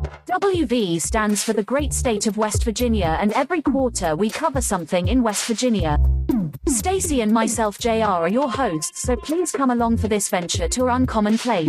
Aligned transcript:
WV 0.00 1.00
stands 1.00 1.44
for 1.44 1.52
the 1.52 1.62
great 1.62 1.92
state 1.92 2.26
of 2.26 2.38
West 2.38 2.64
Virginia, 2.64 3.18
and 3.20 3.32
every 3.32 3.60
quarter 3.60 4.16
we 4.16 4.30
cover 4.30 4.60
something 4.60 5.08
in 5.08 5.22
West 5.22 5.44
Virginia. 5.46 5.98
Stacy 6.66 7.20
and 7.20 7.32
myself, 7.32 7.78
JR, 7.78 8.04
are 8.04 8.28
your 8.28 8.50
hosts, 8.50 9.02
so 9.02 9.14
please 9.16 9.52
come 9.52 9.70
along 9.70 9.98
for 9.98 10.08
this 10.08 10.28
venture 10.28 10.68
to 10.68 10.84
our 10.84 10.90
uncommon 10.90 11.36
place. 11.36 11.68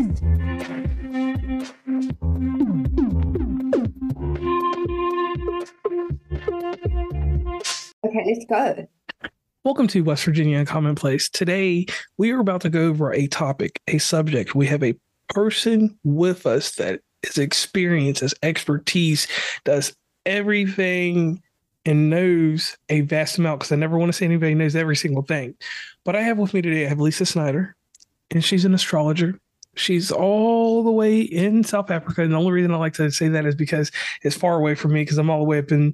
Okay, 8.06 8.24
let's 8.26 8.46
go. 8.50 8.88
Welcome 9.64 9.88
to 9.90 10.02
West 10.02 10.24
Virginia 10.24 10.60
Uncommon 10.60 10.96
Place. 10.96 11.30
Today, 11.30 11.86
we 12.18 12.32
are 12.32 12.40
about 12.40 12.62
to 12.62 12.70
go 12.70 12.88
over 12.88 13.14
a 13.14 13.28
topic, 13.28 13.82
a 13.88 13.98
subject. 13.98 14.56
We 14.56 14.68
have 14.68 14.84
a 14.84 14.96
person 15.30 16.00
with 16.04 16.46
us 16.48 16.76
that 16.76 17.02
is 17.24 17.38
experience, 17.38 18.20
his 18.20 18.36
expertise, 18.44 19.28
does 19.64 19.96
everything 20.26 21.42
and 21.86 22.10
knows 22.10 22.78
a 22.90 23.02
vast 23.02 23.38
amount 23.38 23.60
because 23.60 23.72
I 23.72 23.76
never 23.76 23.98
want 23.98 24.10
to 24.10 24.18
say 24.18 24.26
anybody 24.26 24.54
knows 24.54 24.76
every 24.76 24.96
single 24.96 25.24
thing. 25.24 25.56
But 26.04 26.16
I 26.16 26.22
have 26.22 26.38
with 26.38 26.54
me 26.54 26.62
today, 26.62 26.86
I 26.86 26.90
have 26.90 27.00
Lisa 27.00 27.26
Snyder, 27.26 27.76
and 28.30 28.44
she's 28.44 28.66
an 28.66 28.74
astrologer. 28.74 29.40
She's 29.76 30.12
all 30.12 30.84
the 30.84 30.92
way 30.92 31.22
in 31.22 31.64
South 31.64 31.92
Africa. 31.92 32.24
And 32.24 32.34
the 32.34 32.38
only 32.38 32.52
reason 32.52 32.74
I 32.74 32.78
like 32.78 32.94
to 32.96 33.10
say 33.10 33.30
that 33.30 33.46
is 33.46 33.56
because 33.56 33.92
it's 34.22 34.36
far 34.36 34.58
away 34.58 34.76
from 34.76 34.94
me 34.94 35.02
because 35.02 35.18
I'm 35.18 35.30
all 35.30 35.40
the 35.40 35.46
way 35.46 35.60
up 35.60 35.72
in 35.72 35.94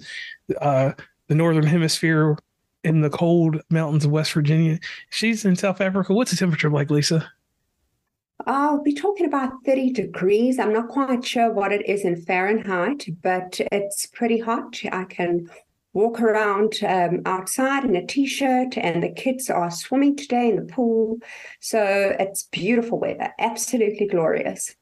uh, 0.62 0.94
the 1.28 1.36
northern 1.36 1.66
hemisphere 1.66 2.38
in 2.84 3.02
the 3.02 3.10
cold 3.10 3.62
mountains 3.70 4.06
of 4.06 4.12
West 4.12 4.34
Virginia. 4.34 4.80
She's 5.10 5.46
in 5.46 5.56
South 5.56 5.80
Africa. 5.80 6.14
What's 6.14 6.32
the 6.32 6.38
temperature 6.38 6.72
like, 6.72 6.90
Lisa? 6.90 7.32
I'll 8.46 8.84
be 8.84 8.94
talking 8.94 9.26
about 9.26 9.66
30 9.66 9.92
degrees. 9.92 10.60
I'm 10.60 10.74
not 10.74 10.90
quite 10.90 11.26
sure 11.26 11.52
what 11.52 11.72
it 11.72 11.88
is 11.90 12.06
in 12.06 12.22
Fahrenheit, 12.22 13.08
but 13.22 13.60
it's 13.72 14.06
pretty 14.06 14.40
hot. 14.40 14.80
I 14.92 15.06
can 15.06 15.50
walk 15.94 16.22
around 16.22 16.76
um, 16.88 17.22
outside 17.26 17.84
in 17.84 17.96
a 17.96 18.06
t-shirt 18.06 18.78
and 18.78 19.02
the 19.02 19.10
kids 19.10 19.50
are 19.50 19.72
swimming 19.72 20.16
today 20.16 20.50
in 20.50 20.56
the 20.56 20.72
pool 20.72 21.18
so 21.60 22.16
it's 22.20 22.44
beautiful 22.52 23.00
weather 23.00 23.34
absolutely 23.40 24.06
glorious 24.06 24.76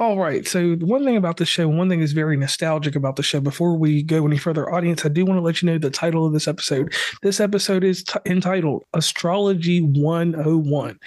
all 0.00 0.16
right. 0.16 0.48
So 0.48 0.76
one 0.76 1.04
thing 1.04 1.18
about 1.18 1.36
the 1.36 1.44
show, 1.44 1.68
one 1.68 1.90
thing 1.90 2.00
is 2.00 2.12
very 2.12 2.38
nostalgic 2.38 2.96
about 2.96 3.16
the 3.16 3.22
show. 3.22 3.38
Before 3.38 3.76
we 3.76 4.02
go 4.02 4.26
any 4.26 4.38
further, 4.38 4.72
audience, 4.72 5.04
I 5.04 5.10
do 5.10 5.26
want 5.26 5.36
to 5.36 5.42
let 5.42 5.60
you 5.60 5.66
know 5.66 5.76
the 5.76 5.90
title 5.90 6.24
of 6.24 6.32
this 6.32 6.48
episode. 6.48 6.94
This 7.20 7.38
episode 7.38 7.84
is 7.84 8.02
t- 8.02 8.18
entitled 8.24 8.84
Astrology 8.94 9.80
101. 9.80 10.98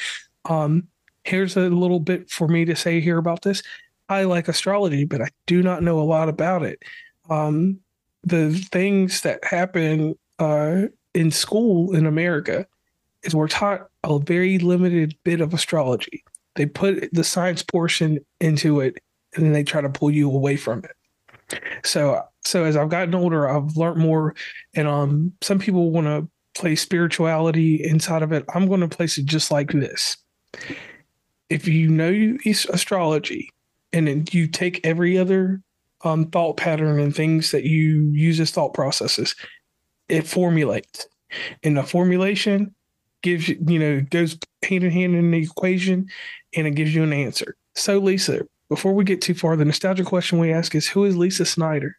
Um, 0.46 0.88
here's 1.24 1.56
a 1.56 1.70
little 1.70 2.00
bit 2.00 2.30
for 2.30 2.48
me 2.48 2.66
to 2.66 2.76
say 2.76 3.00
here 3.00 3.18
about 3.18 3.42
this. 3.44 3.64
I 4.10 4.24
like 4.24 4.48
astrology, 4.48 5.06
but 5.06 5.22
I 5.22 5.30
do 5.46 5.64
not 5.64 5.84
know 5.84 6.00
a 6.00 6.04
lot 6.04 6.30
about 6.30 6.64
it. 6.64 6.84
Um, 7.30 7.80
the 8.24 8.54
things 8.54 9.22
that 9.22 9.44
happen 9.44 10.16
uh, 10.40 10.84
in 11.14 11.32
school 11.32 11.96
in 11.96 12.06
America 12.06 12.66
is 13.24 13.36
we're 13.36 13.48
taught 13.48 13.88
a 14.04 14.20
very 14.20 14.58
limited 14.58 15.16
bit 15.24 15.42
of 15.42 15.54
astrology. 15.54 16.24
They 16.56 16.66
put 16.66 17.10
the 17.14 17.24
science 17.24 17.64
portion 17.64 18.20
into 18.40 18.82
it, 18.82 18.98
and 19.36 19.46
then 19.46 19.54
they 19.54 19.64
try 19.64 19.82
to 19.82 19.90
pull 19.90 20.12
you 20.12 20.30
away 20.30 20.58
from 20.58 20.84
it. 20.84 21.62
So, 21.86 22.22
so 22.44 22.66
as 22.66 22.76
I've 22.76 22.90
gotten 22.90 23.16
older, 23.16 23.48
I've 23.48 23.78
learned 23.78 24.00
more, 24.00 24.36
and 24.74 24.88
um, 24.88 25.34
some 25.42 25.60
people 25.60 25.92
want 25.92 26.08
to 26.08 26.28
place 26.60 26.82
spirituality 26.82 27.82
inside 27.84 28.24
of 28.24 28.32
it. 28.32 28.44
I'm 28.54 28.68
going 28.68 28.82
to 28.82 28.88
place 28.88 29.18
it 29.18 29.26
just 29.26 29.52
like 29.52 29.72
this. 29.72 30.18
If 31.52 31.68
you 31.68 31.90
know 31.90 32.38
astrology, 32.46 33.50
and 33.94 34.34
you 34.34 34.48
take 34.48 34.86
every 34.86 35.18
other 35.18 35.62
um, 36.04 36.28
thought 36.28 36.58
pattern 36.58 37.00
and 37.00 37.16
things 37.16 37.52
that 37.52 37.64
you 37.64 38.10
use 38.14 38.40
as 38.40 38.52
thought 38.52 38.74
processes, 38.74 39.36
it 40.10 40.28
formulates. 40.28 41.08
And 41.64 41.78
the 41.78 41.84
formulation 41.84 42.74
gives 43.22 43.48
you, 43.48 43.58
you 43.68 43.80
know, 43.80 44.02
goes 44.10 44.38
hand 44.64 44.84
in 44.84 44.92
hand 44.92 45.16
in 45.16 45.32
the 45.32 45.44
equation 45.44 46.08
and 46.56 46.68
it 46.68 46.72
gives 46.72 46.94
you 46.94 47.04
an 47.04 47.14
answer. 47.14 47.56
So, 47.76 48.00
Lisa, 48.00 48.42
before 48.70 48.94
we 48.94 49.04
get 49.04 49.22
too 49.22 49.34
far, 49.34 49.56
the 49.56 49.66
nostalgia 49.66 50.04
question 50.04 50.40
we 50.40 50.52
ask 50.52 50.76
is 50.76 50.88
who 50.88 51.06
is 51.06 51.16
Lisa 51.16 51.46
Snyder? 51.46 51.98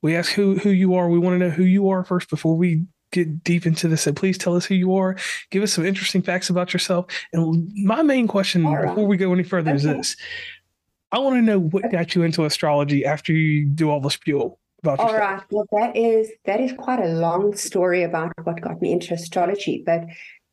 We 0.00 0.16
ask 0.16 0.32
who 0.32 0.58
who 0.58 0.70
you 0.70 0.94
are. 0.94 1.08
We 1.08 1.18
want 1.18 1.34
to 1.34 1.46
know 1.46 1.50
who 1.50 1.62
you 1.62 1.88
are 1.90 2.04
first 2.04 2.28
before 2.28 2.56
we 2.56 2.86
get 3.12 3.44
deep 3.44 3.66
into 3.66 3.88
this. 3.88 4.06
and 4.06 4.16
please 4.16 4.36
tell 4.36 4.56
us 4.56 4.64
who 4.64 4.74
you 4.74 4.94
are. 4.96 5.16
Give 5.50 5.62
us 5.62 5.72
some 5.72 5.84
interesting 5.86 6.22
facts 6.22 6.50
about 6.50 6.72
yourself. 6.72 7.06
And 7.32 7.70
my 7.84 8.02
main 8.02 8.26
question 8.26 8.66
right. 8.66 8.88
before 8.88 9.06
we 9.06 9.16
go 9.16 9.32
any 9.32 9.44
further 9.44 9.70
okay. 9.70 9.76
is 9.76 9.82
this: 9.84 10.16
I 11.12 11.18
want 11.18 11.36
to 11.36 11.42
know 11.42 11.60
what 11.60 11.90
got 11.92 12.14
you 12.14 12.22
into 12.22 12.44
astrology 12.44 13.04
after 13.04 13.32
you 13.32 13.66
do 13.66 13.90
all 13.90 14.00
the 14.00 14.10
spiel 14.10 14.58
about 14.82 14.98
All 14.98 15.12
yourself. 15.12 15.20
right. 15.20 15.42
Well, 15.50 15.66
that 15.72 15.96
is 15.96 16.30
that 16.44 16.60
is 16.60 16.72
quite 16.72 17.00
a 17.00 17.08
long 17.08 17.54
story 17.54 18.02
about 18.02 18.32
what 18.42 18.60
got 18.60 18.80
me 18.80 18.92
into 18.92 19.14
astrology, 19.14 19.82
but 19.84 20.04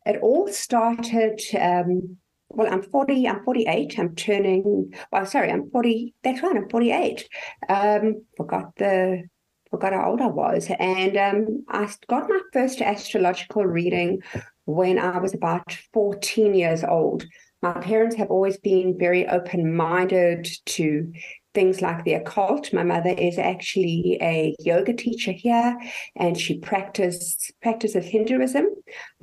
it 0.05 0.19
all 0.21 0.47
started. 0.47 1.41
Um, 1.59 2.17
well, 2.51 2.71
I'm 2.71 2.81
40, 2.81 3.27
I'm 3.27 3.43
48. 3.43 3.99
I'm 3.99 4.15
turning, 4.15 4.91
well, 5.11 5.25
sorry, 5.25 5.51
I'm 5.51 5.69
40. 5.69 6.15
That's 6.23 6.41
right, 6.41 6.55
I'm 6.55 6.67
48. 6.67 7.29
Um, 7.69 8.25
forgot 8.35 8.75
the, 8.77 9.23
forgot 9.69 9.93
how 9.93 10.09
old 10.09 10.21
I 10.21 10.27
was. 10.27 10.69
And 10.79 11.17
um, 11.17 11.65
I 11.69 11.91
got 12.07 12.29
my 12.29 12.39
first 12.53 12.81
astrological 12.81 13.65
reading 13.65 14.21
when 14.65 14.99
I 14.99 15.17
was 15.17 15.33
about 15.33 15.77
14 15.93 16.53
years 16.53 16.83
old 16.83 17.25
my 17.61 17.73
parents 17.73 18.15
have 18.15 18.31
always 18.31 18.57
been 18.57 18.97
very 18.97 19.27
open 19.27 19.75
minded 19.75 20.47
to 20.65 21.11
things 21.53 21.81
like 21.81 22.05
the 22.05 22.13
occult. 22.13 22.71
My 22.71 22.83
mother 22.83 23.09
is 23.09 23.37
actually 23.37 24.17
a 24.21 24.55
yoga 24.59 24.93
teacher 24.93 25.31
here 25.31 25.77
and 26.15 26.39
she 26.39 26.59
practices 26.59 27.51
practices 27.61 28.05
Hinduism. 28.05 28.67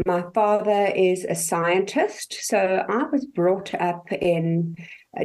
My 0.04 0.24
father 0.34 0.92
is 0.94 1.24
a 1.24 1.34
scientist. 1.34 2.36
So 2.40 2.84
I 2.88 3.04
was 3.04 3.24
brought 3.24 3.74
up 3.74 4.12
in 4.12 4.76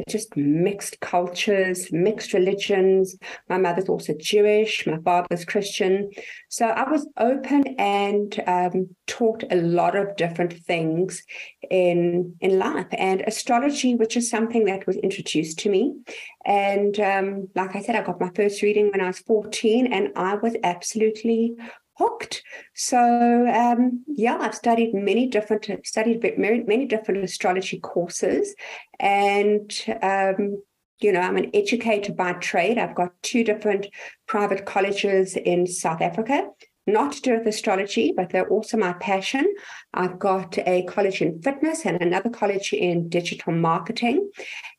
just 0.08 0.36
mixed 0.36 1.00
cultures, 1.00 1.92
mixed 1.92 2.32
religions. 2.32 3.16
My 3.48 3.58
mother's 3.58 3.88
also 3.88 4.14
Jewish, 4.18 4.86
my 4.86 4.98
father's 4.98 5.44
Christian. 5.44 6.10
So 6.48 6.66
I 6.66 6.90
was 6.90 7.06
open 7.16 7.64
and 7.78 8.42
um, 8.46 8.94
taught 9.06 9.44
a 9.50 9.56
lot 9.56 9.96
of 9.96 10.16
different 10.16 10.54
things 10.64 11.22
in 11.70 12.34
in 12.40 12.58
life 12.58 12.86
and 12.92 13.22
astrology, 13.22 13.94
which 13.94 14.16
is 14.16 14.30
something 14.30 14.64
that 14.64 14.86
was 14.86 14.96
introduced 14.96 15.58
to 15.60 15.70
me. 15.70 15.94
And 16.44 16.98
um, 17.00 17.48
like 17.54 17.76
I 17.76 17.82
said, 17.82 17.96
I 17.96 18.02
got 18.02 18.20
my 18.20 18.30
first 18.34 18.62
reading 18.62 18.90
when 18.90 19.00
I 19.00 19.06
was 19.06 19.20
14, 19.20 19.92
and 19.92 20.08
I 20.16 20.34
was 20.34 20.56
absolutely 20.64 21.54
hooked. 22.02 22.42
So 22.74 22.98
um, 23.48 24.04
yeah, 24.06 24.38
I've 24.40 24.54
studied 24.54 24.94
many 24.94 25.28
different 25.28 25.68
studied 25.86 26.22
many, 26.38 26.62
many 26.62 26.86
different 26.86 27.24
astrology 27.24 27.78
courses, 27.80 28.54
and 28.98 29.70
um, 30.02 30.62
you 31.00 31.12
know 31.12 31.20
I'm 31.20 31.36
an 31.36 31.50
educator 31.54 32.12
by 32.12 32.34
trade. 32.34 32.78
I've 32.78 32.94
got 32.94 33.12
two 33.22 33.44
different 33.44 33.86
private 34.26 34.64
colleges 34.64 35.36
in 35.36 35.66
South 35.66 36.00
Africa 36.00 36.48
not 36.86 37.12
to 37.12 37.20
do 37.20 37.38
with 37.38 37.46
astrology, 37.46 38.12
but 38.16 38.30
they're 38.30 38.48
also 38.48 38.76
my 38.76 38.92
passion. 38.94 39.46
I've 39.94 40.18
got 40.18 40.58
a 40.58 40.82
college 40.84 41.22
in 41.22 41.40
fitness 41.40 41.86
and 41.86 42.00
another 42.00 42.30
college 42.30 42.72
in 42.72 43.08
digital 43.08 43.52
marketing. 43.52 44.30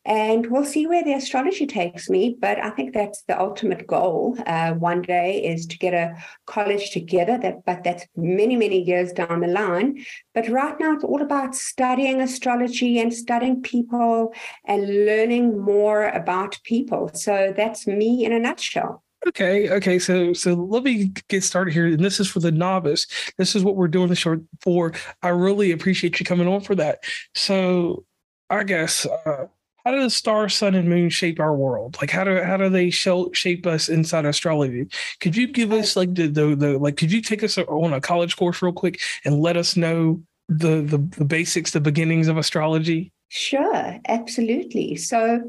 And 0.05 0.47
we'll 0.47 0.65
see 0.65 0.85
where 0.85 1.03
the 1.03 1.13
astrology 1.13 1.65
takes 1.65 2.09
me. 2.09 2.35
But 2.37 2.59
I 2.59 2.71
think 2.71 2.93
that's 2.93 3.23
the 3.23 3.39
ultimate 3.39 3.87
goal 3.87 4.37
uh, 4.45 4.73
one 4.73 5.01
day 5.01 5.43
is 5.43 5.65
to 5.67 5.77
get 5.77 5.93
a 5.93 6.15
college 6.45 6.91
together. 6.91 7.37
That, 7.37 7.65
but 7.65 7.83
that's 7.83 8.05
many, 8.17 8.57
many 8.57 8.81
years 8.81 9.13
down 9.13 9.39
the 9.39 9.47
line. 9.47 10.03
But 10.33 10.49
right 10.49 10.77
now, 10.79 10.93
it's 10.93 11.05
all 11.05 11.21
about 11.21 11.55
studying 11.55 12.19
astrology 12.19 12.99
and 12.99 13.13
studying 13.13 13.61
people 13.61 14.33
and 14.65 15.05
learning 15.05 15.57
more 15.57 16.09
about 16.09 16.59
people. 16.65 17.09
So 17.13 17.53
that's 17.55 17.87
me 17.87 18.25
in 18.25 18.33
a 18.33 18.39
nutshell. 18.39 19.02
Okay, 19.27 19.69
okay. 19.69 19.99
So 19.99 20.33
so 20.33 20.53
let 20.53 20.83
me 20.83 21.13
get 21.29 21.43
started 21.43 21.73
here. 21.73 21.87
And 21.87 22.03
this 22.03 22.19
is 22.19 22.29
for 22.29 22.39
the 22.39 22.51
novice. 22.51 23.07
This 23.37 23.55
is 23.55 23.63
what 23.63 23.75
we're 23.75 23.87
doing 23.87 24.09
the 24.09 24.15
short 24.15 24.41
for. 24.61 24.93
I 25.21 25.29
really 25.29 25.71
appreciate 25.71 26.19
you 26.19 26.25
coming 26.25 26.47
on 26.47 26.61
for 26.61 26.75
that. 26.75 27.03
So 27.33 28.05
I 28.49 28.63
guess 28.63 29.05
uh, 29.05 29.47
how 29.85 29.91
do 29.91 30.01
the 30.01 30.09
star, 30.09 30.47
sun, 30.49 30.75
and 30.75 30.89
moon 30.89 31.09
shape 31.09 31.39
our 31.39 31.55
world? 31.55 31.97
Like 32.01 32.09
how 32.09 32.23
do 32.23 32.41
how 32.41 32.57
do 32.57 32.69
they 32.69 32.89
shape 32.89 33.65
us 33.65 33.89
inside 33.89 34.25
astrology? 34.25 34.87
Could 35.19 35.35
you 35.35 35.47
give 35.47 35.71
us 35.71 35.95
like 35.95 36.13
the, 36.15 36.27
the 36.27 36.55
the 36.55 36.77
like? 36.77 36.97
Could 36.97 37.11
you 37.11 37.21
take 37.21 37.43
us 37.43 37.57
on 37.57 37.93
a 37.93 38.01
college 38.01 38.35
course 38.35 38.61
real 38.61 38.73
quick 38.73 38.99
and 39.25 39.39
let 39.39 39.57
us 39.57 39.77
know 39.77 40.21
the 40.49 40.81
the, 40.81 40.97
the 41.17 41.25
basics, 41.25 41.71
the 41.71 41.81
beginnings 41.81 42.27
of 42.27 42.37
astrology? 42.37 43.11
Sure, 43.29 43.99
absolutely. 44.07 44.95
So 44.95 45.41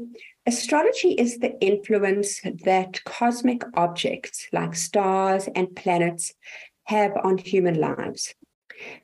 Astrology 0.47 1.13
is 1.13 1.39
the 1.39 1.59
influence 1.59 2.39
that 2.63 3.03
cosmic 3.03 3.63
objects 3.75 4.47
like 4.53 4.75
stars 4.75 5.49
and 5.55 5.75
planets 5.75 6.33
have 6.83 7.13
on 7.23 7.39
human 7.39 7.79
lives. 7.79 8.35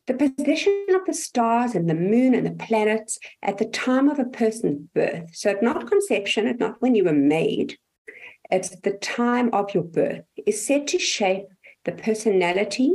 The 0.06 0.14
position 0.14 0.86
of 0.94 1.06
the 1.08 1.14
stars 1.14 1.74
and 1.74 1.90
the 1.90 1.96
moon 1.96 2.36
and 2.36 2.46
the 2.46 2.66
planets 2.66 3.18
at 3.42 3.58
the 3.58 3.66
time 3.66 4.08
of 4.08 4.20
a 4.20 4.26
person's 4.26 4.88
birth. 4.94 5.34
So, 5.34 5.56
not 5.64 5.88
conception, 5.88 6.46
it's 6.46 6.60
not 6.60 6.80
when 6.80 6.94
you 6.94 7.06
were 7.06 7.14
made, 7.14 7.78
it's 8.52 8.70
the 8.82 8.92
time 8.92 9.50
of 9.52 9.74
your 9.74 9.84
birth, 9.84 10.26
is 10.46 10.66
said 10.66 10.88
to 10.90 11.00
shape 11.00 11.46
the 11.86 11.94
personality, 11.94 12.94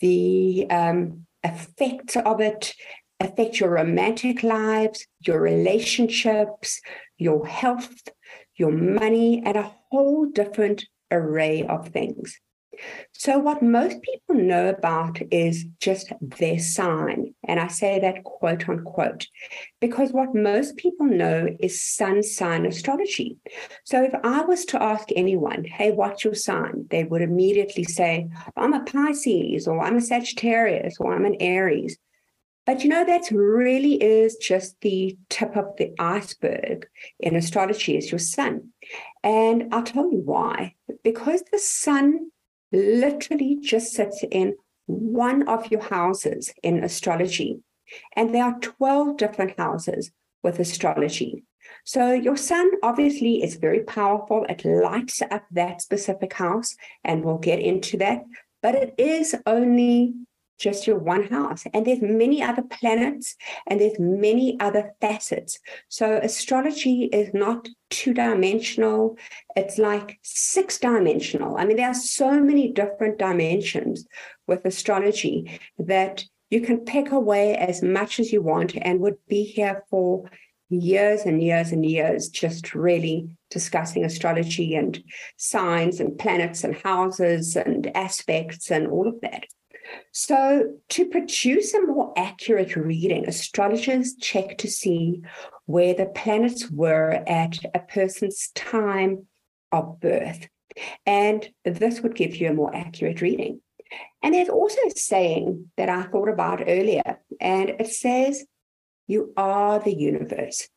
the 0.00 0.66
um, 0.70 1.26
effects 1.44 2.16
of 2.16 2.40
it, 2.40 2.74
affect 3.20 3.60
your 3.60 3.70
romantic 3.70 4.42
lives, 4.42 5.06
your 5.26 5.40
relationships, 5.40 6.80
your 7.16 7.46
health, 7.46 8.08
your 8.56 8.72
money, 8.72 9.42
and 9.44 9.56
a 9.56 9.74
whole 9.90 10.26
different 10.26 10.84
array 11.10 11.64
of 11.64 11.88
things. 11.88 12.38
So, 13.12 13.38
what 13.38 13.62
most 13.62 14.00
people 14.02 14.36
know 14.36 14.68
about 14.68 15.20
is 15.32 15.64
just 15.80 16.12
their 16.20 16.58
sign. 16.58 17.34
And 17.46 17.58
I 17.58 17.66
say 17.66 17.98
that 17.98 18.22
quote 18.22 18.68
unquote, 18.68 19.26
because 19.80 20.12
what 20.12 20.34
most 20.34 20.76
people 20.76 21.06
know 21.06 21.48
is 21.58 21.82
sun 21.82 22.22
sign 22.22 22.66
astrology. 22.66 23.38
So, 23.84 24.04
if 24.04 24.14
I 24.22 24.42
was 24.42 24.64
to 24.66 24.82
ask 24.82 25.08
anyone, 25.16 25.64
hey, 25.64 25.90
what's 25.90 26.24
your 26.24 26.34
sign? 26.34 26.86
They 26.90 27.04
would 27.04 27.22
immediately 27.22 27.84
say, 27.84 28.28
I'm 28.56 28.74
a 28.74 28.84
Pisces, 28.84 29.66
or 29.66 29.80
I'm 29.80 29.96
a 29.96 30.00
Sagittarius, 30.00 30.96
or 31.00 31.14
I'm 31.14 31.24
an 31.24 31.36
Aries. 31.40 31.98
But 32.68 32.84
you 32.84 32.90
know, 32.90 33.02
that 33.02 33.30
really 33.30 33.94
is 33.94 34.36
just 34.36 34.78
the 34.82 35.16
tip 35.30 35.56
of 35.56 35.74
the 35.78 35.94
iceberg 35.98 36.86
in 37.18 37.34
astrology 37.34 37.96
is 37.96 38.12
your 38.12 38.18
sun. 38.18 38.72
And 39.22 39.72
I'll 39.72 39.82
tell 39.82 40.12
you 40.12 40.20
why. 40.22 40.74
Because 41.02 41.42
the 41.50 41.60
sun 41.60 42.30
literally 42.70 43.56
just 43.62 43.94
sits 43.94 44.22
in 44.30 44.54
one 44.84 45.48
of 45.48 45.70
your 45.70 45.80
houses 45.80 46.52
in 46.62 46.84
astrology. 46.84 47.60
And 48.14 48.34
there 48.34 48.44
are 48.44 48.60
12 48.60 49.16
different 49.16 49.58
houses 49.58 50.10
with 50.42 50.58
astrology. 50.58 51.44
So 51.86 52.12
your 52.12 52.36
sun 52.36 52.70
obviously 52.82 53.42
is 53.42 53.54
very 53.54 53.80
powerful. 53.80 54.44
It 54.46 54.66
lights 54.66 55.22
up 55.22 55.46
that 55.52 55.80
specific 55.80 56.34
house, 56.34 56.76
and 57.02 57.24
we'll 57.24 57.38
get 57.38 57.60
into 57.60 57.96
that. 57.96 58.24
But 58.60 58.74
it 58.74 58.94
is 58.98 59.34
only 59.46 60.12
just 60.58 60.86
your 60.86 60.98
one 60.98 61.24
house. 61.24 61.64
And 61.72 61.86
there's 61.86 62.02
many 62.02 62.42
other 62.42 62.62
planets 62.62 63.36
and 63.66 63.80
there's 63.80 63.98
many 63.98 64.58
other 64.60 64.94
facets. 65.00 65.58
So 65.88 66.18
astrology 66.22 67.04
is 67.12 67.32
not 67.32 67.68
two 67.90 68.12
dimensional. 68.12 69.16
It's 69.56 69.78
like 69.78 70.18
six 70.22 70.78
dimensional. 70.78 71.56
I 71.56 71.64
mean, 71.64 71.76
there 71.76 71.90
are 71.90 71.94
so 71.94 72.40
many 72.40 72.72
different 72.72 73.18
dimensions 73.18 74.06
with 74.46 74.64
astrology 74.64 75.60
that 75.78 76.24
you 76.50 76.60
can 76.60 76.78
pick 76.78 77.12
away 77.12 77.56
as 77.56 77.82
much 77.82 78.18
as 78.18 78.32
you 78.32 78.42
want 78.42 78.74
and 78.80 79.00
would 79.00 79.18
be 79.28 79.44
here 79.44 79.84
for 79.90 80.28
years 80.70 81.22
and 81.22 81.42
years 81.42 81.72
and 81.72 81.84
years 81.84 82.28
just 82.28 82.74
really 82.74 83.28
discussing 83.50 84.04
astrology 84.04 84.74
and 84.74 85.02
signs 85.36 86.00
and 86.00 86.18
planets 86.18 86.64
and 86.64 86.76
houses 86.76 87.56
and 87.56 87.90
aspects 87.96 88.70
and 88.70 88.86
all 88.86 89.08
of 89.08 89.20
that. 89.22 89.44
So, 90.12 90.74
to 90.90 91.06
produce 91.06 91.74
a 91.74 91.82
more 91.82 92.12
accurate 92.16 92.76
reading, 92.76 93.26
astrologers 93.26 94.16
check 94.16 94.58
to 94.58 94.68
see 94.68 95.22
where 95.66 95.94
the 95.94 96.06
planets 96.06 96.70
were 96.70 97.22
at 97.26 97.58
a 97.74 97.78
person's 97.78 98.50
time 98.54 99.26
of 99.72 100.00
birth. 100.00 100.48
And 101.06 101.48
this 101.64 102.00
would 102.00 102.14
give 102.14 102.36
you 102.36 102.50
a 102.50 102.54
more 102.54 102.74
accurate 102.74 103.20
reading. 103.20 103.60
And 104.22 104.34
there's 104.34 104.48
also 104.48 104.78
a 104.86 104.90
saying 104.90 105.70
that 105.76 105.88
I 105.88 106.02
thought 106.02 106.28
about 106.28 106.62
earlier, 106.66 107.20
and 107.40 107.70
it 107.70 107.88
says, 107.88 108.44
You 109.06 109.32
are 109.36 109.78
the 109.78 109.94
universe. 109.94 110.68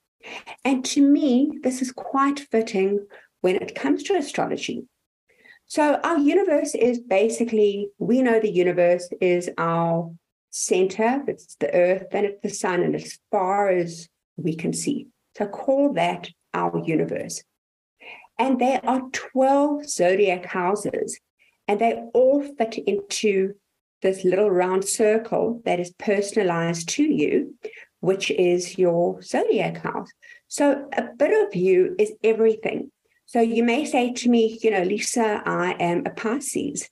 And 0.63 0.85
to 0.85 1.01
me, 1.01 1.59
this 1.63 1.81
is 1.81 1.91
quite 1.91 2.39
fitting 2.51 3.05
when 3.41 3.55
it 3.55 3.75
comes 3.75 4.03
to 4.03 4.15
astrology 4.15 4.85
so 5.71 6.01
our 6.03 6.17
universe 6.17 6.75
is 6.75 6.99
basically, 6.99 7.87
we 7.97 8.21
know 8.21 8.41
the 8.41 8.51
universe 8.51 9.07
is 9.21 9.49
our 9.57 10.11
center, 10.49 11.23
it's 11.27 11.55
the 11.61 11.73
earth, 11.73 12.07
then 12.11 12.25
it's 12.25 12.41
the 12.43 12.49
sun, 12.49 12.83
and 12.83 12.93
as 12.93 13.17
far 13.31 13.69
as 13.69 14.09
we 14.35 14.53
can 14.53 14.73
see. 14.73 15.07
So 15.37 15.47
call 15.47 15.93
that 15.93 16.29
our 16.53 16.77
universe. 16.85 17.41
And 18.37 18.59
there 18.59 18.81
are 18.83 19.03
12 19.13 19.87
zodiac 19.87 20.43
houses, 20.43 21.17
and 21.69 21.79
they 21.79 22.03
all 22.13 22.43
fit 22.57 22.77
into 22.77 23.53
this 24.01 24.25
little 24.25 24.51
round 24.51 24.83
circle 24.83 25.61
that 25.63 25.79
is 25.79 25.93
personalized 25.97 26.89
to 26.89 27.03
you, 27.03 27.55
which 28.01 28.29
is 28.29 28.77
your 28.77 29.21
zodiac 29.21 29.77
house. 29.77 30.09
So 30.49 30.89
a 30.91 31.03
bit 31.17 31.47
of 31.47 31.55
you 31.55 31.95
is 31.97 32.11
everything. 32.25 32.91
So 33.31 33.39
you 33.39 33.63
may 33.63 33.85
say 33.85 34.11
to 34.11 34.29
me, 34.29 34.59
you 34.61 34.71
know, 34.71 34.83
Lisa, 34.83 35.41
I 35.45 35.77
am 35.79 36.05
a 36.05 36.09
Pisces. 36.09 36.89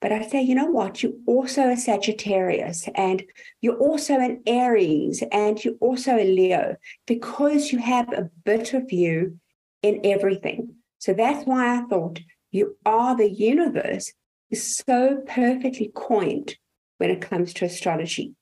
But 0.00 0.12
I 0.12 0.22
say, 0.28 0.40
you 0.40 0.54
know 0.54 0.70
what? 0.70 1.02
You're 1.02 1.18
also 1.26 1.70
a 1.70 1.76
Sagittarius 1.76 2.88
and 2.94 3.24
you're 3.60 3.78
also 3.78 4.14
an 4.14 4.44
Aries 4.46 5.24
and 5.32 5.58
you're 5.64 5.74
also 5.80 6.12
a 6.14 6.24
Leo 6.24 6.76
because 7.08 7.72
you 7.72 7.80
have 7.80 8.12
a 8.12 8.30
bit 8.44 8.74
of 8.74 8.92
you 8.92 9.40
in 9.82 10.00
everything. 10.04 10.76
So 10.98 11.14
that's 11.14 11.44
why 11.48 11.78
I 11.78 11.82
thought 11.90 12.20
you 12.52 12.76
are 12.86 13.16
the 13.16 13.28
universe 13.28 14.12
is 14.52 14.76
so 14.76 15.20
perfectly 15.26 15.90
coined 15.92 16.58
when 16.98 17.10
it 17.10 17.20
comes 17.20 17.52
to 17.54 17.64
astrology. 17.64 18.36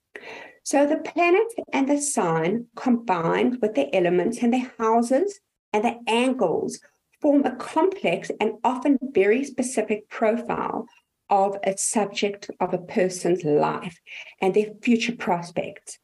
So 0.63 0.87
the 0.87 0.99
planet 0.99 1.55
and 1.73 1.89
the 1.89 2.03
sign 2.03 2.67
combined 2.77 3.63
with 3.63 3.77
the 3.77 3.97
elements 3.97 4.43
and 4.43 4.53
the 4.53 4.71
houses 4.79 5.41
and 5.73 5.85
the 5.85 6.01
angles 6.07 6.81
form 7.21 7.45
a 7.45 7.55
complex 7.57 8.31
and 8.41 8.53
often 8.65 8.99
very 9.03 9.45
specific 9.45 10.09
profile 10.09 10.87
of 11.29 11.57
a 11.65 11.77
subject 11.77 12.51
of 12.61 12.75
a 12.75 12.79
person's 12.79 13.45
life 13.45 13.99
and 14.41 14.55
their 14.55 14.73
future 14.83 15.15
prospects. 15.15 15.99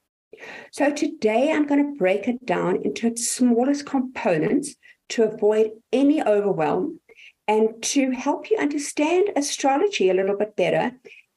So 0.70 0.90
today 0.90 1.50
I'm 1.50 1.66
going 1.66 1.84
to 1.84 1.98
break 1.98 2.28
it 2.28 2.44
down 2.44 2.82
into 2.82 3.06
its 3.06 3.32
smallest 3.32 3.86
components 3.86 4.76
to 5.10 5.24
avoid 5.24 5.70
any 5.92 6.22
overwhelm 6.22 7.00
and 7.48 7.82
to 7.82 8.10
help 8.10 8.50
you 8.50 8.58
understand 8.58 9.30
astrology 9.36 10.10
a 10.10 10.14
little 10.14 10.36
bit 10.36 10.56
better 10.56 10.92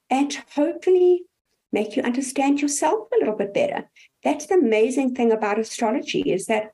and 0.10 0.34
hopefully 0.56 1.24
make 1.72 1.96
you 1.96 2.04
understand 2.04 2.62
yourself 2.62 3.08
a 3.14 3.20
little 3.20 3.36
bit 3.36 3.54
better. 3.54 3.90
That's 4.24 4.48
the 4.48 4.56
amazing 4.56 5.16
thing 5.16 5.32
about 5.32 5.60
astrology 5.60 6.22
is 6.22 6.48
that 6.48 6.72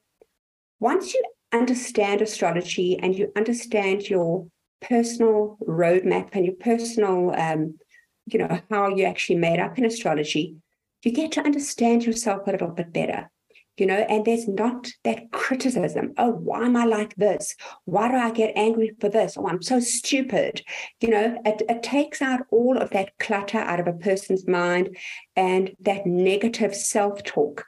once 0.79 1.13
you 1.13 1.22
understand 1.55 2.21
astrology 2.21 3.00
and 3.01 3.15
you 3.15 3.31
understand 3.35 4.09
your 4.09 4.47
personal 4.81 5.57
roadmap 5.67 6.29
and 6.33 6.45
your 6.45 6.55
personal, 6.55 7.33
um, 7.35 7.77
you 8.25 8.39
know, 8.39 8.59
how 8.69 8.89
you 8.89 9.05
actually 9.05 9.38
made 9.38 9.59
up 9.59 9.77
in 9.77 9.85
astrology, 9.85 10.55
you 11.03 11.12
get 11.12 11.31
to 11.33 11.41
understand 11.41 12.05
yourself 12.05 12.47
a 12.47 12.51
little 12.51 12.69
bit 12.69 12.91
better 12.91 13.29
you 13.77 13.85
know, 13.85 14.05
and 14.09 14.24
there's 14.24 14.47
not 14.47 14.88
that 15.03 15.31
criticism. 15.31 16.13
Oh, 16.17 16.31
why 16.31 16.63
am 16.65 16.77
I 16.77 16.85
like 16.85 17.13
this? 17.15 17.55
Why 17.83 18.07
do 18.07 18.15
I 18.15 18.31
get 18.31 18.53
angry 18.55 18.93
for 19.01 19.09
this? 19.09 19.38
Oh, 19.38 19.47
I'm 19.47 19.62
so 19.62 19.81
stupid. 19.81 20.62
You 21.01 21.09
know, 21.09 21.41
it, 21.45 21.62
it 21.67 21.83
takes 21.83 22.21
out 22.21 22.41
all 22.51 22.77
of 22.77 22.91
that 22.91 23.17
clutter 23.19 23.57
out 23.57 23.81
of 23.81 23.88
a 23.88 23.93
person's 23.93 24.47
mind 24.47 24.95
and 25.35 25.75
that 25.81 26.05
negative 26.05 26.74
self 26.74 27.24
talk. 27.24 27.65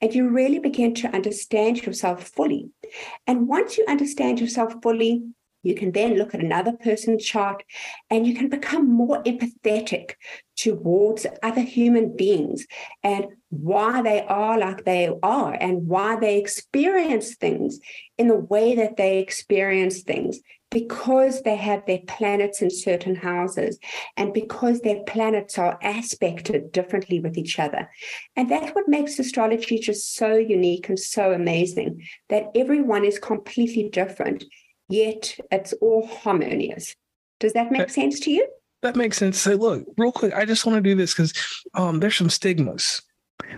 And 0.00 0.14
you 0.14 0.30
really 0.30 0.58
begin 0.58 0.94
to 0.94 1.14
understand 1.14 1.84
yourself 1.84 2.28
fully. 2.28 2.70
And 3.26 3.48
once 3.48 3.78
you 3.78 3.84
understand 3.88 4.40
yourself 4.40 4.74
fully, 4.82 5.22
you 5.62 5.74
can 5.74 5.92
then 5.92 6.16
look 6.16 6.34
at 6.34 6.40
another 6.40 6.72
person's 6.72 7.24
chart 7.24 7.62
and 8.08 8.26
you 8.26 8.34
can 8.34 8.48
become 8.48 8.90
more 8.90 9.22
empathetic 9.24 10.12
towards 10.56 11.26
other 11.42 11.60
human 11.60 12.16
beings 12.16 12.66
and 13.02 13.26
why 13.50 14.00
they 14.02 14.22
are 14.22 14.58
like 14.58 14.84
they 14.84 15.10
are 15.22 15.52
and 15.52 15.86
why 15.86 16.16
they 16.16 16.38
experience 16.38 17.34
things 17.34 17.78
in 18.16 18.28
the 18.28 18.36
way 18.36 18.74
that 18.76 18.96
they 18.96 19.18
experience 19.18 20.02
things 20.02 20.40
because 20.70 21.42
they 21.42 21.56
have 21.56 21.84
their 21.86 22.00
planets 22.06 22.62
in 22.62 22.70
certain 22.70 23.16
houses 23.16 23.78
and 24.16 24.32
because 24.32 24.80
their 24.80 25.02
planets 25.04 25.58
are 25.58 25.78
aspected 25.82 26.72
differently 26.72 27.20
with 27.20 27.36
each 27.36 27.58
other. 27.58 27.90
And 28.36 28.50
that's 28.50 28.70
what 28.70 28.88
makes 28.88 29.18
astrology 29.18 29.78
just 29.78 30.14
so 30.14 30.34
unique 30.34 30.88
and 30.88 30.98
so 30.98 31.32
amazing 31.32 32.06
that 32.28 32.50
everyone 32.54 33.04
is 33.04 33.18
completely 33.18 33.88
different, 33.88 34.44
yet 34.88 35.36
it's 35.50 35.72
all 35.74 36.06
harmonious. 36.06 36.94
Does 37.40 37.52
that 37.54 37.72
make 37.72 37.90
sense 37.90 38.20
to 38.20 38.30
you? 38.30 38.46
That 38.82 38.96
makes 38.96 39.18
sense. 39.18 39.38
So, 39.38 39.54
look, 39.56 39.84
real 39.98 40.12
quick, 40.12 40.32
I 40.34 40.44
just 40.44 40.64
want 40.64 40.76
to 40.76 40.80
do 40.80 40.94
this 40.94 41.12
because 41.12 41.34
um, 41.74 42.00
there's 42.00 42.16
some 42.16 42.30
stigmas 42.30 43.02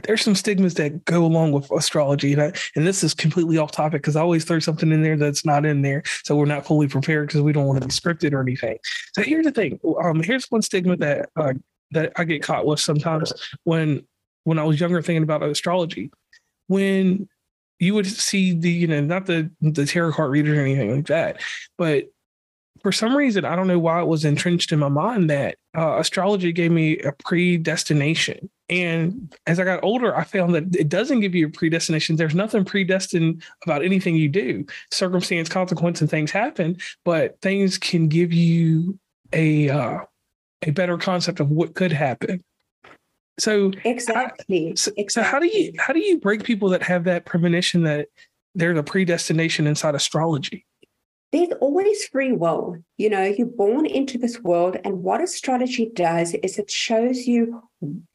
there's 0.05 0.23
some 0.23 0.35
stigmas 0.35 0.75
that 0.75 1.05
go 1.05 1.25
along 1.25 1.53
with 1.53 1.71
astrology. 1.71 2.33
And, 2.33 2.43
I, 2.43 2.53
and 2.77 2.87
this 2.87 3.05
is 3.05 3.15
completely 3.15 3.59
off 3.59 3.73
topic 3.73 4.03
because 4.03 4.17
I 4.17 4.21
always 4.21 4.45
throw 4.45 4.59
something 4.59 4.91
in 4.91 5.03
there 5.03 5.17
that's 5.17 5.45
not 5.45 5.65
in 5.65 5.83
there. 5.83 6.03
So 6.25 6.37
we're 6.37 6.47
not 6.47 6.67
fully 6.67 6.89
prepared 6.89 7.29
because 7.29 7.43
we 7.43 7.53
don't 7.53 7.67
want 7.67 7.81
to 7.81 7.87
be 7.87 7.93
scripted 7.93 8.33
or 8.33 8.41
anything. 8.41 8.79
So 9.15 9.23
here's 9.23 9.45
the 9.45 9.53
thing. 9.53 9.79
Um, 10.03 10.23
here's 10.23 10.47
one 10.51 10.63
stigma 10.63 10.97
that 10.99 11.29
uh, 11.37 11.55
that 11.93 12.13
I 12.17 12.25
get 12.25 12.43
caught 12.43 12.67
with 12.67 12.81
sometimes 12.81 13.33
when 13.65 14.07
when 14.45 14.59
I 14.59 14.65
was 14.65 14.81
younger 14.81 15.03
thinking 15.03 15.23
about 15.23 15.43
astrology. 15.43 16.11
When 16.69 17.29
you 17.79 17.95
would 17.95 18.07
see 18.07 18.59
the, 18.59 18.71
you 18.71 18.87
know, 18.87 19.01
not 19.01 19.27
the 19.27 19.51
the 19.61 19.85
tarot 19.85 20.13
card 20.13 20.31
readers 20.31 20.57
or 20.57 20.63
anything 20.63 20.95
like 20.95 21.07
that, 21.07 21.41
but 21.77 22.05
for 22.83 22.93
some 22.93 23.17
reason, 23.17 23.45
I 23.45 23.57
don't 23.57 23.69
know 23.69 23.79
why 23.79 24.01
it 24.01 24.07
was 24.07 24.25
entrenched 24.25 24.73
in 24.73 24.79
my 24.79 24.89
mind 24.89 25.31
that 25.31 25.57
uh, 25.77 25.99
astrology 25.99 26.53
gave 26.53 26.71
me 26.71 26.99
a 26.99 27.13
predestination. 27.13 28.51
And 28.69 29.35
as 29.47 29.61
I 29.61 29.65
got 29.65 29.85
older, 29.85 30.17
I 30.17 30.25
found 30.25 30.55
that 30.55 30.75
it 30.75 30.89
doesn't 30.89 31.21
give 31.21 31.35
you 31.35 31.47
a 31.47 31.51
predestination. 31.51 32.17
There's 32.17 32.35
nothing 32.35 32.65
predestined 32.65 33.43
about 33.65 33.85
anything 33.85 34.17
you 34.17 34.29
do. 34.29 34.67
Circumstance, 34.91 35.49
consequence, 35.49 36.01
and 36.01 36.11
things 36.11 36.31
happen, 36.31 36.79
but 37.05 37.41
things 37.41 37.79
can 37.79 38.09
give 38.09 38.33
you 38.33 38.99
a 39.33 39.69
uh, 39.69 39.99
a 40.63 40.71
better 40.71 40.99
concept 40.99 41.41
of 41.41 41.51
what 41.51 41.75
could 41.75 41.93
happen. 41.93 42.43
So 43.39 43.73
exactly. 43.85 44.71
How, 44.71 44.75
so, 44.75 44.93
exactly. 44.97 45.09
so 45.09 45.23
how 45.23 45.39
do 45.39 45.47
you 45.47 45.73
how 45.79 45.93
do 45.93 46.01
you 46.01 46.19
break 46.19 46.45
people 46.45 46.69
that 46.71 46.83
have 46.83 47.05
that 47.05 47.27
premonition 47.27 47.83
that 47.85 48.09
there's 48.55 48.79
a 48.79 48.83
predestination 48.83 49.67
inside 49.67 49.95
astrology? 49.95 50.67
There's 51.33 51.53
always 51.61 52.05
free 52.05 52.33
will. 52.33 52.77
You 52.99 53.09
know, 53.09 53.25
you're 53.25 53.47
born 53.47 53.87
into 53.87 54.19
this 54.19 54.41
world, 54.41 54.77
and 54.85 55.03
what 55.03 55.23
astrology 55.23 55.91
does 55.93 56.35
is 56.35 56.59
it 56.59 56.71
shows 56.71 57.27
you 57.27 57.63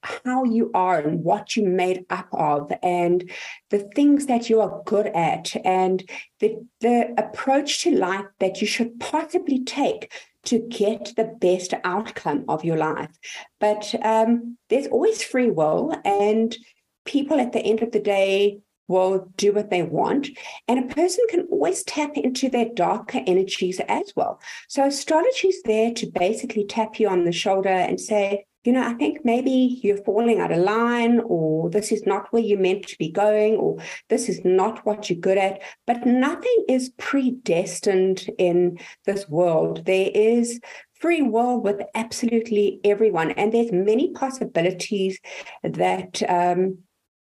how 0.03 0.43
you 0.43 0.69
are 0.74 1.00
and 1.00 1.24
what 1.24 1.55
you're 1.55 1.67
made 1.67 2.05
up 2.12 2.27
of, 2.31 2.71
and 2.83 3.29
the 3.71 3.89
things 3.95 4.27
that 4.27 4.50
you 4.50 4.62
are 4.62 4.81
good 4.86 5.07
at, 5.07 5.55
and 5.65 6.07
the, 6.39 6.55
the 6.81 7.13
approach 7.17 7.81
to 7.83 7.91
life 7.91 8.27
that 8.39 8.62
you 8.62 8.67
should 8.67 9.00
possibly 9.00 9.63
take 9.63 10.12
to 10.45 10.59
get 10.59 11.13
the 11.17 11.36
best 11.41 11.74
outcome 11.83 12.45
of 12.47 12.63
your 12.63 12.77
life. 12.77 13.12
But 13.59 13.93
um, 14.05 14.57
there's 14.69 14.88
always 14.88 15.24
free 15.24 15.50
will, 15.50 16.00
and 16.05 16.55
people 17.03 17.39
at 17.39 17.51
the 17.51 17.62
end 17.62 17.81
of 17.81 17.91
the 17.91 18.00
day 18.00 18.59
will 18.88 19.32
do 19.38 19.53
what 19.53 19.70
they 19.70 19.84
want. 19.84 20.29
And 20.67 20.79
a 20.79 20.94
person 20.94 21.24
can 21.29 21.48
always 21.51 21.84
tap 21.84 22.12
into 22.15 22.50
their 22.50 22.70
darker 22.74 23.22
energies 23.27 23.79
as 23.88 24.13
well. 24.15 24.39
So 24.67 24.86
astrology 24.86 25.50
is 25.50 25.62
there 25.63 25.94
to 25.94 26.08
basically 26.08 26.65
tap 26.65 27.00
you 27.00 27.08
on 27.08 27.25
the 27.25 27.32
shoulder 27.32 27.70
and 27.70 28.00
say, 28.00 28.46
you 28.63 28.74
know, 28.74 28.86
I 28.86 28.96
think 28.96 29.24
maybe 29.24 29.79
you're 29.82 30.03
falling 30.03 30.41
out 30.41 30.51
of 30.51 30.58
line, 30.58 31.22
or 31.22 31.70
this 31.70 31.89
is 31.89 32.06
not 32.06 32.27
where 32.34 32.41
you're 32.41 32.60
meant 32.60 32.86
to 32.88 32.98
be 32.98 33.10
going, 33.10 33.56
or 33.56 33.77
this 34.10 34.27
is 34.27 34.44
not 34.44 34.86
what 34.86 35.10
you're 35.10 35.20
good 35.20 35.38
at. 35.38 35.62
But 35.86 36.06
nothing 36.06 36.65
is 36.67 36.89
predestined 36.98 38.29
in 38.38 38.77
this 39.06 39.29
world. 39.29 39.86
There 39.86 40.12
is 40.13 40.60
free 41.00 41.22
will 41.22 41.62
with 41.62 41.82
absolutely 41.96 42.82
everyone, 42.84 43.32
and 43.32 43.53
there's 43.53 43.72
many 43.72 44.12
possibilities 44.12 45.17
that 45.63 46.22
um, 46.27 46.79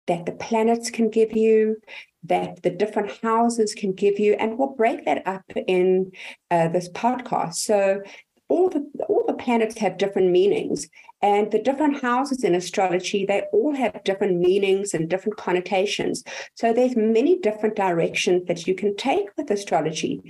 that 0.08 0.26
the 0.26 0.34
planets 0.34 0.90
can 0.90 1.10
give 1.10 1.36
you, 1.36 1.78
that 2.24 2.64
the 2.64 2.70
different 2.70 3.12
houses 3.22 3.74
can 3.74 3.94
give 3.94 4.20
you, 4.20 4.34
and 4.34 4.58
we'll 4.58 4.76
break 4.76 5.06
that 5.06 5.26
up 5.28 5.44
in 5.68 6.12
uh, 6.52 6.70
this 6.70 6.90
podcast. 6.90 7.56
So 7.56 8.02
all 8.50 8.70
the 8.70 8.86
all 9.08 9.24
the 9.26 9.34
planets 9.34 9.78
have 9.80 9.98
different 9.98 10.32
meanings, 10.32 10.88
and 11.22 11.52
the 11.52 11.62
different 11.62 12.02
houses 12.02 12.44
in 12.44 12.54
astrology 12.56 13.26
they 13.26 13.44
all 13.54 13.74
have 13.74 14.04
different 14.04 14.38
meanings 14.38 14.94
and 14.94 15.10
different 15.10 15.38
connotations. 15.38 16.24
So 16.56 16.74
there's 16.74 16.96
many 16.96 17.40
different 17.40 17.76
directions 17.76 18.46
that 18.48 18.68
you 18.68 18.76
can 18.76 18.96
take 18.96 19.28
with 19.38 19.50
astrology. 19.50 20.22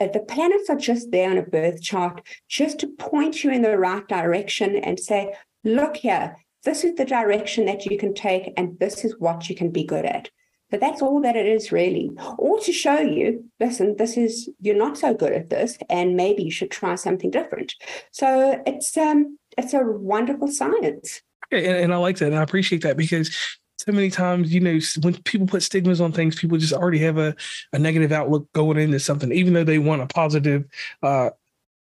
Uh, 0.00 0.08
the 0.08 0.20
planets 0.20 0.68
are 0.70 0.76
just 0.76 1.10
there 1.10 1.30
on 1.30 1.38
a 1.38 1.42
birth 1.42 1.82
chart, 1.82 2.22
just 2.48 2.78
to 2.80 2.86
point 2.86 3.42
you 3.42 3.50
in 3.50 3.62
the 3.62 3.78
right 3.78 4.06
direction 4.06 4.76
and 4.76 5.00
say, 5.00 5.34
look 5.64 5.96
here 5.96 6.36
this 6.64 6.84
is 6.84 6.94
the 6.94 7.04
direction 7.04 7.66
that 7.66 7.86
you 7.86 7.98
can 7.98 8.14
take, 8.14 8.52
and 8.56 8.78
this 8.78 9.04
is 9.04 9.14
what 9.18 9.48
you 9.48 9.54
can 9.54 9.70
be 9.70 9.84
good 9.84 10.04
at. 10.04 10.30
But 10.70 10.80
that's 10.80 11.02
all 11.02 11.20
that 11.20 11.36
it 11.36 11.44
is 11.44 11.70
really. 11.70 12.10
Or 12.38 12.58
to 12.60 12.72
show 12.72 12.98
you, 12.98 13.44
listen, 13.60 13.96
this 13.98 14.16
is 14.16 14.48
you're 14.60 14.74
not 14.74 14.96
so 14.96 15.12
good 15.12 15.32
at 15.32 15.50
this, 15.50 15.76
and 15.90 16.16
maybe 16.16 16.44
you 16.44 16.50
should 16.50 16.70
try 16.70 16.94
something 16.94 17.30
different. 17.30 17.74
So 18.10 18.62
it's 18.66 18.96
um 18.96 19.38
it's 19.58 19.74
a 19.74 19.82
wonderful 19.82 20.48
science. 20.48 21.20
And, 21.50 21.66
and 21.66 21.94
I 21.94 21.98
like 21.98 22.16
that, 22.18 22.28
and 22.28 22.38
I 22.38 22.42
appreciate 22.42 22.82
that 22.82 22.96
because 22.96 23.36
so 23.78 23.92
many 23.92 24.10
times, 24.10 24.52
you 24.54 24.60
know, 24.60 24.78
when 25.02 25.20
people 25.22 25.46
put 25.46 25.62
stigmas 25.62 26.00
on 26.00 26.12
things, 26.12 26.38
people 26.38 26.56
just 26.56 26.72
already 26.72 26.98
have 26.98 27.18
a, 27.18 27.34
a 27.72 27.78
negative 27.78 28.12
outlook 28.12 28.50
going 28.52 28.78
into 28.78 29.00
something, 29.00 29.32
even 29.32 29.52
though 29.52 29.64
they 29.64 29.78
want 29.78 30.02
a 30.02 30.06
positive 30.06 30.64
uh, 31.02 31.30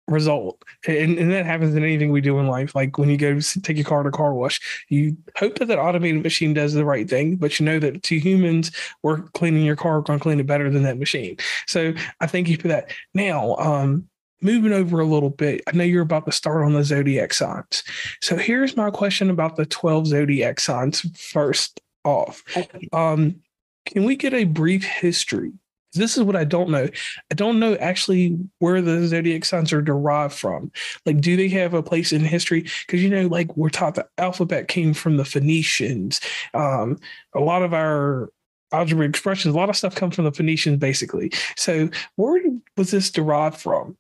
result. 0.08 0.64
And, 0.88 1.18
and 1.18 1.32
that 1.32 1.46
happens 1.46 1.76
in 1.76 1.84
anything 1.84 2.12
we 2.12 2.22
do 2.22 2.40
in 2.40 2.48
life. 2.48 2.76
Like 2.76 2.98
when 2.98 3.10
you 3.10 3.18
go 3.18 3.40
take 3.40 3.78
your 3.78 3.86
car 3.86 4.04
to 4.04 4.12
car 4.12 4.34
wash, 4.34 4.86
you 4.90 5.18
hope 5.36 5.60
that 5.60 5.68
that 5.68 5.80
automated 5.80 6.24
machine 6.24 6.54
does 6.54 6.74
the 6.74 6.86
right 6.86 7.10
thing, 7.10 7.36
but 7.36 7.60
you 7.60 7.66
know 7.66 7.80
that 7.80 8.04
two 8.04 8.18
humans, 8.18 8.72
we're 9.04 9.22
cleaning 9.30 9.64
your 9.64 9.76
car, 9.76 10.02
going 10.02 10.20
to 10.20 10.24
clean 10.24 10.40
it 10.40 10.48
better 10.48 10.70
than 10.70 10.84
that 10.84 10.98
machine. 10.98 11.38
So 11.68 11.94
I 12.22 12.28
thank 12.28 12.48
you 12.48 12.58
for 12.58 12.70
that. 12.70 12.92
Now, 13.14 13.56
um, 13.58 14.08
moving 14.42 14.74
over 14.74 15.00
a 15.00 15.06
little 15.06 15.30
bit, 15.30 15.62
I 15.68 15.76
know 15.76 15.84
you're 15.84 16.04
about 16.04 16.26
to 16.26 16.32
start 16.32 16.64
on 16.64 16.74
the 16.74 16.84
zodiac 16.84 17.34
signs. 17.34 17.84
So 18.22 18.36
here's 18.38 18.78
my 18.78 18.90
question 18.90 19.30
about 19.30 19.56
the 19.56 19.66
12 19.66 20.08
zodiac 20.08 20.60
signs 20.60 21.02
first 21.20 21.82
off. 22.04 22.44
Um, 22.94 23.42
can 23.86 24.04
we 24.04 24.16
get 24.16 24.34
a 24.34 24.44
brief 24.44 24.84
history 24.84 25.54
this 25.94 26.17
is 26.17 26.24
what 26.24 26.36
I 26.36 26.44
don't 26.44 26.70
know. 26.70 26.88
I 27.32 27.36
don't 27.36 27.60
know 27.60 27.75
actually 27.75 28.38
where 28.60 28.82
the 28.82 29.08
zodiac 29.08 29.46
signs 29.46 29.74
are 29.74 29.82
derived 29.82 30.34
from. 30.34 30.72
Like, 31.06 31.22
do 31.22 31.36
they 31.36 31.50
have 31.50 31.74
a 31.74 31.84
place 31.84 32.12
in 32.12 32.22
history? 32.22 32.67
Because 32.86 33.03
you 33.03 33.10
know, 33.10 33.27
like 33.27 33.56
we're 33.58 33.70
taught 33.70 33.96
the 33.96 34.08
alphabet 34.17 34.67
came 34.67 34.94
from 34.94 35.17
the 35.17 35.25
Phoenicians. 35.25 36.20
Um, 36.53 36.98
a 37.34 37.39
lot 37.39 37.63
of 37.63 37.74
our 37.74 38.29
algebra 38.72 39.08
expressions, 39.08 39.53
a 39.56 39.58
lot 39.58 39.70
of 39.70 39.77
stuff 39.77 39.96
comes 39.96 40.15
from 40.15 40.25
the 40.25 40.32
Phoenicians, 40.32 40.77
basically. 40.77 41.32
So, 41.56 41.89
where 42.15 42.41
was 42.75 42.91
this 42.91 43.12
derived 43.12 43.58
from? 43.58 43.98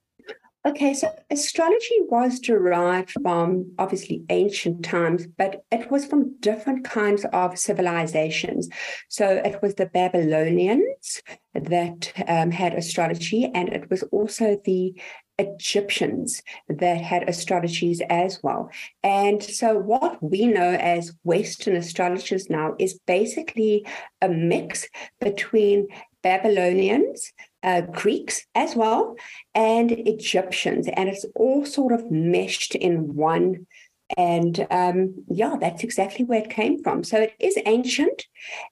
Okay, 0.67 0.93
so 0.93 1.07
astrology 1.29 1.95
was 2.09 2.41
derived 2.41 3.11
from 3.11 3.71
obviously 3.79 4.25
ancient 4.29 4.83
times, 4.83 5.25
but 5.25 5.63
it 5.71 5.89
was 5.89 6.05
from 6.05 6.35
different 6.41 6.83
kinds 6.83 7.25
of 7.31 7.57
civilizations. 7.57 8.67
So 9.07 9.41
it 9.45 9.61
was 9.61 9.75
the 9.75 9.85
Babylonians 9.85 11.21
that 11.53 12.11
um, 12.27 12.51
had 12.51 12.73
astrology, 12.73 13.49
and 13.55 13.69
it 13.69 13.89
was 13.89 14.03
also 14.11 14.57
the 14.65 14.93
Egyptians 15.39 16.43
that 16.67 16.99
had 16.99 17.27
astrologies 17.27 18.01
as 18.09 18.41
well. 18.43 18.69
And 19.03 19.41
so, 19.41 19.77
what 19.77 20.21
we 20.21 20.47
know 20.47 20.71
as 20.73 21.13
Western 21.23 21.77
astrologers 21.77 22.49
now 22.49 22.75
is 22.77 22.99
basically 23.07 23.85
a 24.21 24.27
mix 24.27 24.89
between 25.21 25.87
Babylonians, 26.23 27.31
uh, 27.63 27.81
Greeks 27.81 28.45
as 28.55 28.75
well, 28.75 29.15
and 29.53 29.91
Egyptians. 29.91 30.87
And 30.87 31.09
it's 31.09 31.25
all 31.35 31.65
sort 31.65 31.93
of 31.93 32.11
meshed 32.11 32.75
in 32.75 33.15
one. 33.15 33.67
And 34.15 34.65
um, 34.71 35.25
yeah, 35.27 35.55
that's 35.59 35.83
exactly 35.83 36.23
where 36.23 36.41
it 36.41 36.49
came 36.49 36.81
from. 36.81 37.03
So 37.03 37.17
it 37.17 37.33
is 37.39 37.57
ancient. 37.65 38.25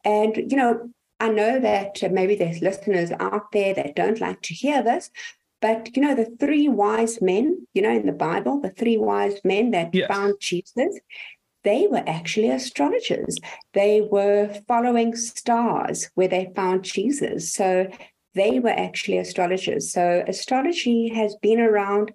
And, 0.03 0.35
you 0.49 0.57
know, 0.57 0.89
I 1.19 1.29
know 1.29 1.59
that 1.59 2.01
maybe 2.11 2.35
there's 2.35 2.61
listeners 2.61 3.11
out 3.19 3.51
there 3.51 3.73
that 3.73 3.95
don't 3.95 4.19
like 4.19 4.41
to 4.43 4.53
hear 4.53 4.83
this, 4.83 5.09
but 5.61 5.95
you 5.95 6.01
know, 6.01 6.13
the 6.13 6.33
three 6.39 6.67
wise 6.67 7.21
men, 7.21 7.67
you 7.73 7.81
know, 7.81 7.91
in 7.91 8.05
the 8.05 8.11
Bible, 8.11 8.59
the 8.59 8.69
three 8.69 8.97
wise 8.97 9.39
men 9.43 9.71
that 9.71 9.93
yes. 9.93 10.07
found 10.07 10.35
Jesus, 10.39 10.99
they 11.63 11.87
were 11.87 12.03
actually 12.05 12.49
astrologers. 12.49 13.37
They 13.73 14.01
were 14.01 14.53
following 14.67 15.15
stars 15.15 16.11
where 16.15 16.27
they 16.27 16.51
found 16.55 16.83
Jesus. 16.83 17.51
So 17.51 17.87
they 18.35 18.59
were 18.59 18.69
actually 18.69 19.17
astrologers. 19.17 19.91
So 19.91 20.23
astrology 20.27 21.09
has 21.09 21.35
been 21.41 21.59
around 21.59 22.11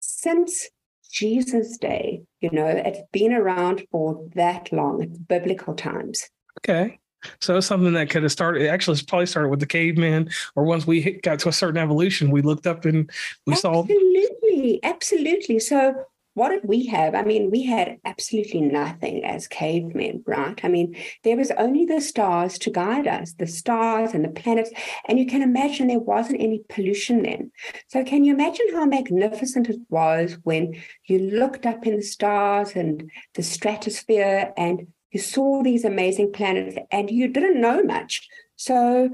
since 0.00 0.68
Jesus 1.10 1.78
Day. 1.78 2.22
You 2.40 2.50
know, 2.50 2.66
it's 2.66 3.00
been 3.12 3.32
around 3.32 3.86
for 3.90 4.26
that 4.34 4.72
long. 4.72 5.02
It's 5.02 5.16
biblical 5.16 5.74
times. 5.74 6.28
Okay. 6.58 6.98
So 7.40 7.56
it's 7.56 7.66
something 7.66 7.94
that 7.94 8.10
could 8.10 8.22
have 8.22 8.32
started. 8.32 8.68
Actually, 8.68 8.94
it's 8.94 9.02
probably 9.02 9.26
started 9.26 9.48
with 9.48 9.60
the 9.60 9.66
caveman, 9.66 10.28
or 10.56 10.64
once 10.64 10.86
we 10.86 11.00
hit, 11.00 11.22
got 11.22 11.38
to 11.38 11.48
a 11.48 11.52
certain 11.52 11.78
evolution, 11.78 12.30
we 12.30 12.42
looked 12.42 12.66
up 12.66 12.84
and 12.84 13.10
we 13.46 13.54
absolutely, 13.54 13.56
saw. 13.56 13.80
Absolutely, 13.80 14.80
absolutely. 14.82 15.58
So 15.58 15.94
what 16.34 16.50
did 16.50 16.62
we 16.64 16.86
have? 16.86 17.14
I 17.14 17.22
mean, 17.22 17.50
we 17.50 17.62
had 17.62 17.98
absolutely 18.04 18.60
nothing 18.60 19.24
as 19.24 19.46
cavemen, 19.46 20.24
right? 20.26 20.58
I 20.64 20.68
mean, 20.68 20.96
there 21.22 21.36
was 21.36 21.52
only 21.52 21.86
the 21.86 22.00
stars 22.00 22.58
to 22.58 22.70
guide 22.70 23.06
us, 23.06 23.34
the 23.34 23.46
stars 23.46 24.14
and 24.14 24.24
the 24.24 24.30
planets. 24.30 24.70
And 25.06 25.18
you 25.18 25.26
can 25.26 25.42
imagine 25.42 25.86
there 25.86 26.00
wasn't 26.00 26.40
any 26.40 26.62
pollution 26.68 27.22
then. 27.22 27.52
So, 27.88 28.02
can 28.02 28.24
you 28.24 28.34
imagine 28.34 28.66
how 28.72 28.84
magnificent 28.84 29.70
it 29.70 29.78
was 29.88 30.36
when 30.42 30.74
you 31.06 31.18
looked 31.18 31.66
up 31.66 31.86
in 31.86 31.96
the 31.96 32.02
stars 32.02 32.72
and 32.72 33.08
the 33.34 33.42
stratosphere 33.42 34.52
and 34.56 34.88
you 35.12 35.20
saw 35.20 35.62
these 35.62 35.84
amazing 35.84 36.32
planets 36.32 36.76
and 36.90 37.10
you 37.10 37.28
didn't 37.28 37.60
know 37.60 37.82
much? 37.84 38.28
So, 38.56 39.10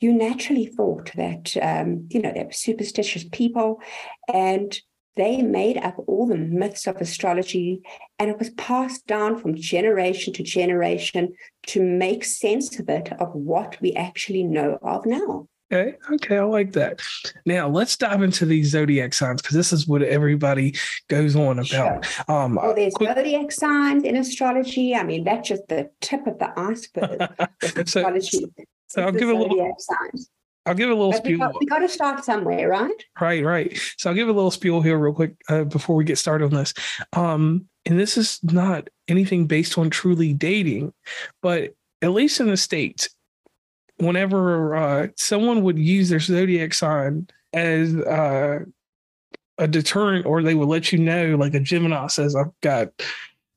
you 0.00 0.12
naturally 0.12 0.66
thought 0.66 1.12
that, 1.16 1.56
um, 1.60 2.06
you 2.10 2.22
know, 2.22 2.32
they 2.32 2.44
were 2.44 2.52
superstitious 2.52 3.24
people. 3.32 3.80
And 4.32 4.78
they 5.18 5.42
made 5.42 5.76
up 5.76 5.96
all 6.06 6.26
the 6.26 6.36
myths 6.36 6.86
of 6.86 6.96
astrology 6.96 7.82
and 8.18 8.30
it 8.30 8.38
was 8.38 8.50
passed 8.50 9.06
down 9.06 9.36
from 9.36 9.54
generation 9.54 10.32
to 10.32 10.42
generation 10.42 11.34
to 11.66 11.82
make 11.82 12.24
sense 12.24 12.78
of 12.78 12.88
it 12.88 13.12
of 13.20 13.34
what 13.34 13.76
we 13.82 13.92
actually 13.94 14.44
know 14.44 14.78
of 14.80 15.04
now 15.04 15.46
Okay, 15.70 15.96
okay, 16.10 16.38
I 16.38 16.44
like 16.44 16.72
that. 16.72 17.02
Now 17.44 17.68
let's 17.68 17.94
dive 17.94 18.22
into 18.22 18.46
these 18.46 18.70
zodiac 18.70 19.12
signs 19.12 19.42
because 19.42 19.54
this 19.54 19.70
is 19.70 19.86
what 19.86 20.02
everybody 20.02 20.74
goes 21.08 21.36
on 21.36 21.58
about. 21.58 21.66
Sure. 21.66 22.00
Um, 22.26 22.54
well, 22.54 22.74
there's 22.74 22.94
quick... 22.94 23.14
zodiac 23.14 23.52
signs 23.52 24.02
in 24.02 24.16
astrology. 24.16 24.94
I 24.94 25.02
mean, 25.02 25.24
that's 25.24 25.46
just 25.46 25.68
the 25.68 25.90
tip 26.00 26.26
of 26.26 26.38
the 26.38 26.58
iceberg. 26.58 27.20
so, 27.86 28.00
astrology. 28.00 28.46
So 28.86 29.02
I'll 29.02 29.12
give 29.12 29.28
a 29.28 29.34
little 29.34 29.74
signs. 29.78 30.30
I'll 30.68 30.74
give 30.74 30.90
a 30.90 30.94
little 30.94 31.12
but 31.12 31.24
spiel. 31.24 31.52
We 31.60 31.66
got, 31.66 31.78
to 31.78 31.88
start 31.88 32.24
somewhere, 32.24 32.68
right? 32.68 33.04
Right, 33.18 33.42
right. 33.42 33.80
So 33.96 34.10
I'll 34.10 34.16
give 34.16 34.28
a 34.28 34.32
little 34.32 34.50
spiel 34.50 34.82
here 34.82 34.98
real 34.98 35.14
quick 35.14 35.34
uh, 35.48 35.64
before 35.64 35.96
we 35.96 36.04
get 36.04 36.18
started 36.18 36.44
on 36.44 36.50
this. 36.50 36.74
Um, 37.14 37.66
and 37.86 37.98
this 37.98 38.18
is 38.18 38.38
not 38.42 38.88
anything 39.08 39.46
based 39.46 39.78
on 39.78 39.88
truly 39.88 40.34
dating, 40.34 40.92
but 41.40 41.74
at 42.02 42.12
least 42.12 42.38
in 42.40 42.48
the 42.48 42.56
states, 42.56 43.08
whenever 43.96 44.76
uh, 44.76 45.08
someone 45.16 45.62
would 45.62 45.78
use 45.78 46.10
their 46.10 46.20
zodiac 46.20 46.74
sign 46.74 47.28
as 47.54 47.96
uh, 47.96 48.60
a 49.56 49.66
deterrent, 49.66 50.26
or 50.26 50.42
they 50.42 50.54
would 50.54 50.68
let 50.68 50.92
you 50.92 50.98
know, 50.98 51.36
like 51.36 51.54
a 51.54 51.60
Gemini 51.60 52.06
says, 52.08 52.36
"I've 52.36 52.52
got." 52.60 52.88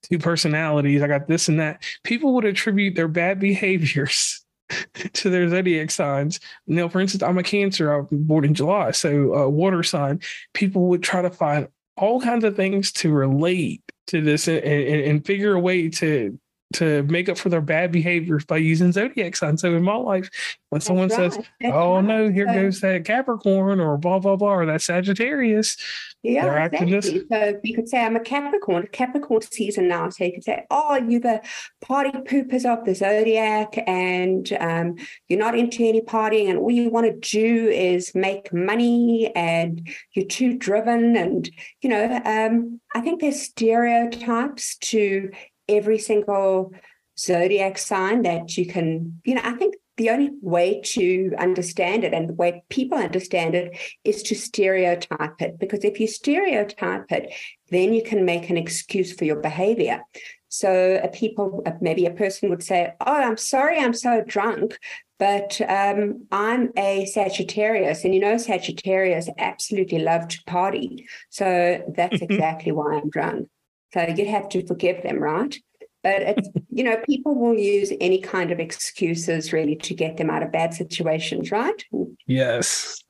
Two 0.10 0.18
personalities. 0.18 1.04
I 1.04 1.08
got 1.08 1.28
this 1.28 1.48
and 1.48 1.60
that. 1.60 1.84
People 2.04 2.34
would 2.34 2.44
attribute 2.44 2.96
their 2.96 3.08
bad 3.08 3.40
behaviors 3.40 4.41
to 5.14 5.30
their 5.30 5.50
zodiac 5.50 5.92
signs. 5.92 6.40
Know, 6.68 6.90
for 6.90 7.00
instance, 7.00 7.24
I'm 7.24 7.38
a 7.38 7.44
Cancer. 7.44 7.94
I'm 7.94 8.08
born 8.12 8.46
in 8.46 8.54
July, 8.54 8.92
so 8.92 9.36
uh, 9.36 9.48
water 9.48 9.84
sign. 9.84 10.22
People 10.54 10.88
would 10.90 11.04
try 11.04 11.22
to 11.22 11.30
find 11.30 11.68
all 11.98 12.22
kinds 12.22 12.44
of 12.44 12.56
things 12.56 12.92
to 12.92 13.12
relate 13.12 13.84
to 14.08 14.22
this 14.22 14.48
and, 14.48 14.64
and, 14.64 15.02
and 15.04 15.26
figure 15.26 15.54
a 15.54 15.60
way 15.60 15.90
to 15.90 16.40
to 16.72 17.04
make 17.04 17.30
up 17.30 17.38
for 17.38 17.50
their 17.50 17.62
bad 17.62 17.92
behaviors 17.92 18.46
by 18.46 18.58
using 18.58 18.92
zodiac 18.92 19.36
signs. 19.36 19.62
So 19.62 19.76
in 19.76 19.84
my 19.84 19.96
life, 19.96 20.30
when 20.70 20.80
That's 20.80 20.86
someone 20.88 21.10
right. 21.10 21.34
says, 21.34 21.38
That's 21.60 21.74
"Oh 21.74 21.96
right. 21.96 22.04
no, 22.04 22.30
here 22.30 22.48
so, 22.48 22.54
goes 22.54 22.82
that 22.82 23.06
Capricorn," 23.06 23.80
or 23.80 23.98
blah 23.98 24.20
blah 24.20 24.36
blah, 24.36 24.54
or 24.54 24.66
that 24.66 24.82
Sagittarius, 24.82 25.78
yeah, 26.24 26.66
exactly. 26.66 27.02
So 27.02 27.60
you 27.64 27.76
could 27.76 27.90
say 27.90 28.04
I'm 28.04 28.16
a 28.16 28.20
Capricorn, 28.20 28.88
Capricorn 28.92 29.42
season 29.42 29.88
now. 29.88 30.10
So 30.10 30.24
you 30.24 30.34
could 30.34 30.44
say, 30.44 30.66
"Oh, 30.70 30.96
you're 30.96 31.20
the 31.20 31.42
party 31.82 32.12
poopers 32.12 32.64
of 32.64 32.86
the 32.86 32.94
zodiac, 32.94 33.76
and 33.88 34.52
um, 34.60 34.96
you're 35.28 35.40
not 35.40 35.58
into 35.58 35.84
any 35.84 36.02
partying, 36.02 36.50
and 36.50 36.60
all 36.60 36.70
you 36.70 36.90
want 36.90 37.08
to 37.08 37.30
do 37.30 37.68
is 37.70 38.14
make 38.14 38.54
money, 38.54 39.32
and 39.36 39.88
you're 40.14 40.28
too 40.28 40.58
driven." 40.58 41.18
And 41.18 41.50
you 41.82 41.90
know, 41.90 42.22
um, 42.24 42.80
I 42.94 43.02
think 43.02 43.22
there's 43.22 43.42
stereotypes 43.42 44.78
to 44.78 45.32
every 45.72 45.98
single 45.98 46.74
zodiac 47.18 47.78
sign 47.78 48.24
that 48.24 48.58
you 48.58 48.66
can, 48.66 49.22
you 49.26 49.36
know, 49.36 49.42
I 49.44 49.54
think 49.54 49.76
the 49.98 50.10
only 50.10 50.32
way 50.42 50.82
to 50.84 51.32
understand 51.38 52.04
it 52.04 52.14
and 52.14 52.30
the 52.30 52.34
way 52.34 52.64
people 52.70 52.98
understand 52.98 53.54
it 53.54 53.78
is 54.04 54.24
to 54.24 54.36
stereotype 54.36 55.42
it. 55.42 55.60
Because 55.60 55.84
if 55.84 56.00
you 56.00 56.08
stereotype 56.08 57.12
it, 57.12 57.34
then 57.70 57.94
you 57.94 58.02
can 58.02 58.26
make 58.26 58.50
an 58.50 58.58
excuse 58.58 59.14
for 59.14 59.26
your 59.26 59.36
behavior. 59.36 60.02
So 60.50 61.00
a 61.02 61.08
people, 61.08 61.64
maybe 61.80 62.06
a 62.06 62.12
person 62.12 62.50
would 62.50 62.64
say, 62.64 62.92
"Oh, 63.00 63.14
I'm 63.14 63.38
sorry, 63.38 63.78
I'm 63.80 63.94
so 63.94 64.22
drunk." 64.28 64.78
But 65.18 65.62
um, 65.70 66.26
I'm 66.32 66.72
a 66.76 67.06
Sagittarius, 67.06 68.04
and 68.04 68.14
you 68.14 68.20
know, 68.20 68.38
Sagittarius 68.38 69.30
absolutely 69.38 70.00
love 70.00 70.28
to 70.30 70.44
party. 70.48 71.08
So 71.30 71.84
that's 71.96 72.22
exactly 72.22 72.72
why 72.72 72.96
I'm 72.96 73.10
drunk. 73.10 73.48
So 73.94 74.02
you'd 74.02 74.28
have 74.28 74.50
to 74.50 74.66
forgive 74.66 75.04
them, 75.04 75.20
right? 75.20 75.56
But 76.04 76.22
it's, 76.22 76.50
you 76.70 76.84
know, 76.84 76.98
people 77.06 77.36
will 77.36 77.58
use 77.58 77.92
any 78.00 78.20
kind 78.20 78.52
of 78.52 78.60
excuses 78.60 79.54
really 79.54 79.76
to 79.78 79.94
get 79.94 80.18
them 80.18 80.30
out 80.30 80.44
of 80.44 80.52
bad 80.52 80.74
situations, 80.74 81.52
right? 81.52 81.84
Yes. 82.28 83.04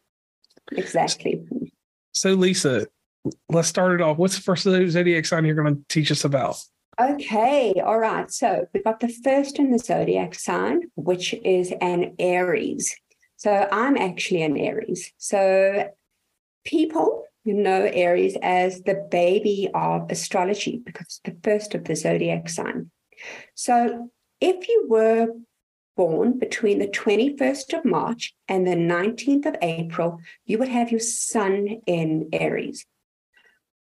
Exactly. 0.71 1.43
So, 2.13 2.33
Lisa, 2.33 2.87
let's 3.49 3.67
start 3.67 3.93
it 3.93 4.01
off. 4.01 4.17
What's 4.17 4.35
the 4.35 4.41
first 4.41 4.63
zodiac 4.63 5.25
sign 5.25 5.45
you're 5.45 5.55
going 5.55 5.75
to 5.75 5.81
teach 5.89 6.11
us 6.11 6.25
about? 6.25 6.57
Okay, 6.99 7.73
all 7.83 7.97
right. 7.97 8.29
So 8.31 8.67
we've 8.73 8.83
got 8.83 8.99
the 8.99 9.07
first 9.23 9.59
in 9.59 9.71
the 9.71 9.79
zodiac 9.79 10.35
sign, 10.35 10.81
which 10.95 11.33
is 11.45 11.73
an 11.81 12.15
Aries. 12.19 12.95
So 13.37 13.67
I'm 13.71 13.97
actually 13.97 14.43
an 14.43 14.57
Aries. 14.57 15.11
So 15.17 15.89
people 16.63 17.25
you 17.43 17.53
know 17.53 17.83
Aries 17.83 18.37
as 18.41 18.81
the 18.81 19.07
baby 19.09 19.69
of 19.73 20.09
astrology 20.09 20.81
because 20.85 21.05
it's 21.05 21.21
the 21.23 21.37
first 21.43 21.75
of 21.75 21.85
the 21.85 21.95
zodiac 21.95 22.49
sign. 22.49 22.91
So 23.55 24.11
if 24.39 24.67
you 24.67 24.85
were 24.89 25.27
born 25.97 26.39
between 26.39 26.79
the 26.79 26.87
21st 26.87 27.77
of 27.77 27.85
March 27.85 28.33
and 28.47 28.65
the 28.65 28.75
19th 28.75 29.45
of 29.45 29.55
April, 29.61 30.19
you 30.45 30.57
would 30.57 30.69
have 30.69 30.91
your 30.91 30.99
sun 30.99 31.81
in 31.85 32.29
Aries. 32.31 32.85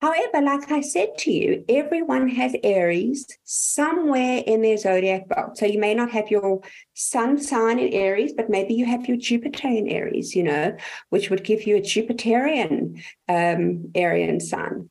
However, 0.00 0.40
like 0.42 0.70
I 0.70 0.80
said 0.80 1.18
to 1.18 1.32
you, 1.32 1.64
everyone 1.68 2.28
has 2.28 2.54
Aries 2.62 3.26
somewhere 3.42 4.44
in 4.46 4.62
their 4.62 4.76
zodiac 4.76 5.28
belt. 5.28 5.58
So 5.58 5.66
you 5.66 5.80
may 5.80 5.92
not 5.92 6.12
have 6.12 6.30
your 6.30 6.61
sun 6.94 7.37
sign 7.38 7.80
in 7.80 7.92
Aries, 7.92 8.32
but 8.32 8.48
maybe 8.48 8.74
you 8.74 8.87
have 8.87 9.08
your 9.08 9.16
Jupiter 9.16 9.66
in 9.66 9.88
Aries, 9.88 10.37
you 10.37 10.44
know, 10.44 10.76
which 11.11 11.30
would 11.30 11.42
give 11.42 11.66
you 11.66 11.76
a 11.76 11.80
Jupiterian 11.80 13.02
um, 13.28 13.90
Arian 13.96 14.38
sun. 14.38 14.88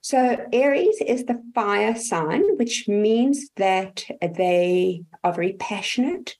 So 0.00 0.36
Aries 0.52 1.00
is 1.06 1.26
the 1.26 1.42
fire 1.54 1.94
sign, 1.94 2.42
which 2.56 2.88
means 2.88 3.50
that 3.56 4.04
they 4.20 5.04
are 5.22 5.32
very 5.32 5.52
passionate, 5.52 6.36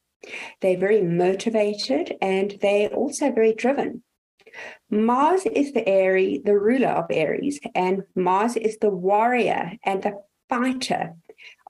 they're 0.60 0.78
very 0.78 1.02
motivated, 1.02 2.16
and 2.20 2.56
they're 2.60 2.88
also 2.88 3.30
very 3.30 3.54
driven. 3.54 4.02
Mars 4.90 5.46
is 5.46 5.72
the 5.72 5.88
Aries, 5.88 6.42
the 6.44 6.58
ruler 6.58 6.88
of 6.88 7.06
Aries, 7.10 7.60
and 7.74 8.02
Mars 8.14 8.56
is 8.56 8.78
the 8.78 8.90
warrior 8.90 9.72
and 9.84 10.02
the 10.02 10.20
fighter 10.48 11.14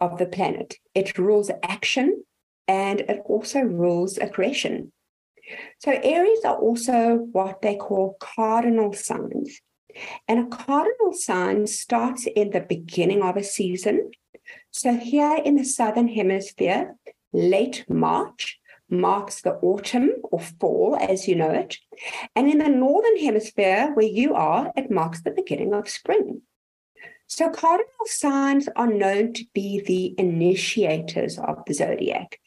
of 0.00 0.18
the 0.18 0.26
planet. 0.26 0.76
It 0.94 1.18
rules 1.18 1.50
action 1.62 2.24
and 2.66 3.00
it 3.00 3.20
also 3.24 3.60
rules 3.60 4.18
aggression. 4.18 4.92
So 5.80 5.92
Aries 5.92 6.44
are 6.44 6.56
also 6.56 7.26
what 7.32 7.62
they 7.62 7.74
call 7.74 8.16
cardinal 8.20 8.92
signs. 8.92 9.60
And 10.28 10.38
a 10.38 10.56
cardinal 10.56 11.12
sign 11.12 11.66
starts 11.66 12.26
in 12.36 12.50
the 12.50 12.60
beginning 12.60 13.22
of 13.22 13.36
a 13.36 13.42
season. 13.42 14.12
So 14.70 14.96
here 14.96 15.38
in 15.44 15.56
the 15.56 15.64
southern 15.64 16.08
hemisphere, 16.08 16.96
late 17.32 17.84
March 17.88 18.59
marks 18.90 19.42
the 19.42 19.54
autumn 19.54 20.12
or 20.24 20.40
fall 20.40 20.96
as 21.00 21.28
you 21.28 21.36
know 21.36 21.50
it. 21.50 21.78
And 22.34 22.50
in 22.50 22.58
the 22.58 22.68
northern 22.68 23.18
hemisphere, 23.18 23.90
where 23.94 24.06
you 24.06 24.34
are, 24.34 24.72
it 24.76 24.90
marks 24.90 25.22
the 25.22 25.30
beginning 25.30 25.72
of 25.74 25.88
spring. 25.88 26.42
So, 27.26 27.48
cardinal 27.48 27.86
signs 28.06 28.68
are 28.74 28.88
known 28.88 29.32
to 29.34 29.44
be 29.54 29.80
the 29.80 30.14
initiators 30.20 31.38
of 31.38 31.58
the 31.64 31.74
zodiac, 31.74 32.40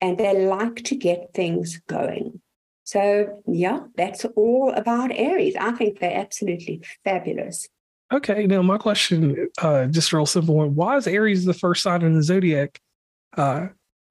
and 0.00 0.16
they 0.16 0.46
like 0.46 0.76
to 0.84 0.96
get 0.96 1.34
things 1.34 1.78
going. 1.86 2.40
So, 2.84 3.42
yeah, 3.46 3.80
that's 3.96 4.24
all 4.36 4.72
about 4.72 5.12
Aries. 5.12 5.56
I 5.60 5.72
think 5.72 6.00
they're 6.00 6.16
absolutely 6.16 6.82
fabulous. 7.04 7.68
Okay, 8.10 8.46
now 8.46 8.62
my 8.62 8.78
question, 8.78 9.48
uh, 9.58 9.86
just 9.86 10.12
a 10.12 10.16
real 10.16 10.24
simple 10.26 10.54
one: 10.54 10.74
Why 10.74 10.96
is 10.96 11.06
Aries 11.06 11.44
the 11.44 11.54
first 11.54 11.82
sign 11.82 12.00
in 12.00 12.14
the 12.14 12.22
zodiac? 12.22 12.80
Uh, 13.36 13.68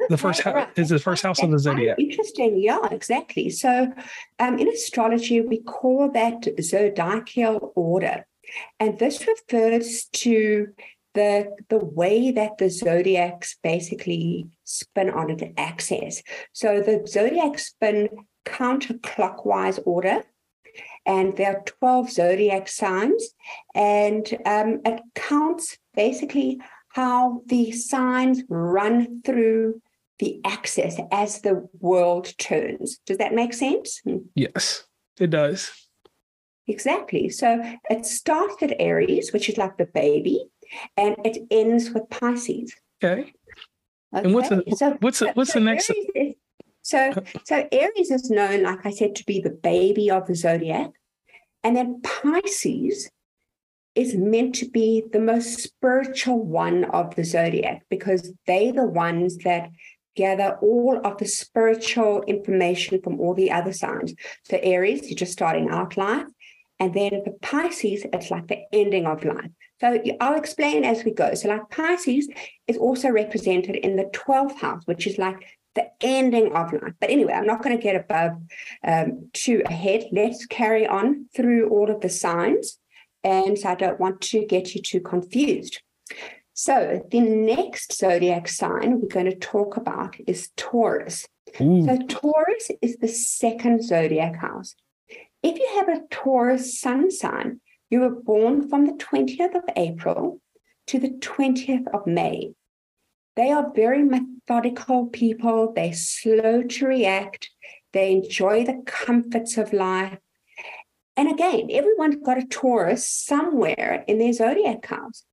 the 0.09 0.17
first 0.17 0.41
house 0.41 0.55
right. 0.55 0.69
is 0.77 0.89
the 0.89 0.99
first 0.99 1.23
house 1.23 1.41
of 1.41 1.51
the 1.51 1.59
zodiac. 1.59 1.97
Interesting, 1.99 2.59
yeah, 2.59 2.87
exactly. 2.91 3.49
So, 3.49 3.91
um, 4.39 4.59
in 4.59 4.67
astrology, 4.67 5.41
we 5.41 5.61
call 5.61 6.11
that 6.11 6.47
zodiacal 6.61 7.71
order. 7.75 8.25
And 8.79 8.97
this 8.97 9.25
refers 9.27 10.05
to 10.13 10.69
the, 11.13 11.55
the 11.69 11.77
way 11.77 12.31
that 12.31 12.57
the 12.57 12.69
zodiacs 12.69 13.57
basically 13.63 14.47
spin 14.63 15.09
on 15.09 15.29
its 15.31 15.43
axis. 15.57 16.23
So 16.53 16.81
the 16.81 17.05
zodiacs 17.07 17.67
spin 17.67 18.09
counterclockwise 18.45 19.79
order 19.85 20.23
and 21.05 21.35
there 21.37 21.57
are 21.57 21.63
12 21.65 22.11
zodiac 22.11 22.67
signs 22.67 23.29
and 23.75 24.27
um, 24.45 24.81
it 24.85 25.01
counts 25.15 25.77
basically 25.95 26.59
how 26.89 27.41
the 27.47 27.71
signs 27.71 28.43
run 28.49 29.21
through 29.23 29.81
the 30.19 30.41
axis 30.45 30.97
as 31.11 31.41
the 31.41 31.67
world 31.79 32.37
turns. 32.37 32.99
Does 33.05 33.17
that 33.17 33.33
make 33.33 33.53
sense? 33.53 34.01
Yes, 34.35 34.83
it 35.19 35.29
does. 35.29 35.71
Exactly. 36.67 37.29
So 37.29 37.61
it 37.89 38.05
starts 38.05 38.61
at 38.61 38.79
Aries, 38.79 39.33
which 39.33 39.49
is 39.49 39.57
like 39.57 39.77
the 39.77 39.87
baby, 39.87 40.45
and 40.95 41.15
it 41.25 41.39
ends 41.49 41.89
with 41.89 42.09
Pisces. 42.09 42.75
Okay. 43.03 43.21
okay. 43.21 43.31
And 44.11 44.33
what's 44.33 44.49
the 44.49 44.63
so, 44.75 44.97
what's 44.99 45.19
the, 45.19 45.31
what's 45.33 45.53
so 45.53 45.59
the 45.59 45.65
next? 45.65 45.91
Is, 46.13 46.35
so 46.81 47.13
so 47.45 47.67
Aries 47.71 48.11
is 48.11 48.29
known, 48.29 48.63
like 48.63 48.85
I 48.85 48.91
said, 48.91 49.15
to 49.15 49.25
be 49.25 49.41
the 49.41 49.49
baby 49.49 50.11
of 50.11 50.27
the 50.27 50.35
zodiac, 50.35 50.91
and 51.63 51.75
then 51.75 52.01
Pisces 52.01 53.09
is 53.95 54.15
meant 54.15 54.53
to 54.55 54.69
be 54.69 55.03
the 55.11 55.19
most 55.19 55.59
spiritual 55.61 56.39
one 56.45 56.85
of 56.85 57.15
the 57.15 57.23
zodiac 57.23 57.83
because 57.89 58.31
they're 58.45 58.71
the 58.71 58.85
ones 58.85 59.37
that 59.39 59.69
gather 60.19 60.57
all 60.61 60.99
of 61.05 61.17
the 61.17 61.25
spiritual 61.25 62.23
information 62.23 63.01
from 63.01 63.19
all 63.21 63.33
the 63.33 63.51
other 63.51 63.71
signs. 63.71 64.13
So 64.43 64.59
Aries, 64.61 65.07
you're 65.07 65.15
just 65.15 65.31
starting 65.31 65.69
out 65.69 65.95
life. 65.95 66.27
And 66.81 66.93
then 66.93 67.11
for 67.23 67.33
Pisces, 67.41 68.05
it's 68.13 68.29
like 68.29 68.47
the 68.47 68.61
ending 68.73 69.05
of 69.05 69.23
life. 69.23 69.51
So 69.79 70.01
I'll 70.19 70.37
explain 70.37 70.83
as 70.83 71.05
we 71.05 71.11
go. 71.11 71.33
So, 71.33 71.47
like 71.47 71.69
Pisces 71.69 72.27
is 72.67 72.77
also 72.77 73.09
represented 73.09 73.77
in 73.77 73.95
the 73.95 74.09
12th 74.13 74.57
house, 74.59 74.83
which 74.85 75.07
is 75.07 75.17
like 75.17 75.39
the 75.75 75.87
ending 76.01 76.53
of 76.53 76.73
life. 76.73 76.93
But 76.99 77.09
anyway, 77.09 77.33
I'm 77.33 77.47
not 77.47 77.63
going 77.63 77.77
to 77.77 77.83
get 77.83 77.95
above 77.95 78.33
um, 78.85 79.29
too 79.33 79.61
ahead. 79.65 80.05
Let's 80.11 80.45
carry 80.45 80.85
on 80.85 81.27
through 81.35 81.69
all 81.69 81.89
of 81.89 82.01
the 82.01 82.09
signs. 82.09 82.77
And 83.23 83.57
so 83.57 83.69
I 83.69 83.75
don't 83.75 83.99
want 83.99 84.19
to 84.31 84.45
get 84.45 84.75
you 84.75 84.81
too 84.81 85.01
confused. 85.01 85.81
So 86.61 87.07
the 87.09 87.21
next 87.21 87.97
zodiac 87.97 88.49
sign 88.49 88.99
we're 88.99 89.07
going 89.07 89.31
to 89.31 89.35
talk 89.37 89.77
about 89.77 90.17
is 90.27 90.49
Taurus. 90.57 91.25
Ooh. 91.61 91.85
So 91.85 91.97
Taurus 92.09 92.69
is 92.81 92.97
the 92.97 93.07
second 93.07 93.81
zodiac 93.81 94.35
house. 94.35 94.75
If 95.41 95.57
you 95.57 95.65
have 95.77 95.87
a 95.87 96.01
Taurus 96.11 96.77
sun 96.77 97.11
sign, 97.11 97.61
you 97.89 98.01
were 98.01 98.09
born 98.09 98.67
from 98.67 98.85
the 98.85 98.91
20th 98.91 99.55
of 99.55 99.63
April 99.77 100.41
to 100.87 100.99
the 100.99 101.11
20th 101.11 101.87
of 101.93 102.05
May. 102.05 102.51
They 103.37 103.51
are 103.51 103.71
very 103.73 104.03
methodical 104.03 105.05
people. 105.05 105.71
They're 105.73 105.93
slow 105.93 106.63
to 106.63 106.85
react. 106.85 107.51
They 107.93 108.11
enjoy 108.11 108.65
the 108.65 108.83
comforts 108.85 109.57
of 109.57 109.71
life. 109.71 110.17
And 111.15 111.31
again, 111.31 111.69
everyone's 111.71 112.17
got 112.17 112.37
a 112.37 112.45
Taurus 112.45 113.07
somewhere 113.07 114.03
in 114.09 114.19
their 114.19 114.33
zodiac 114.33 114.85
house. 114.85 115.23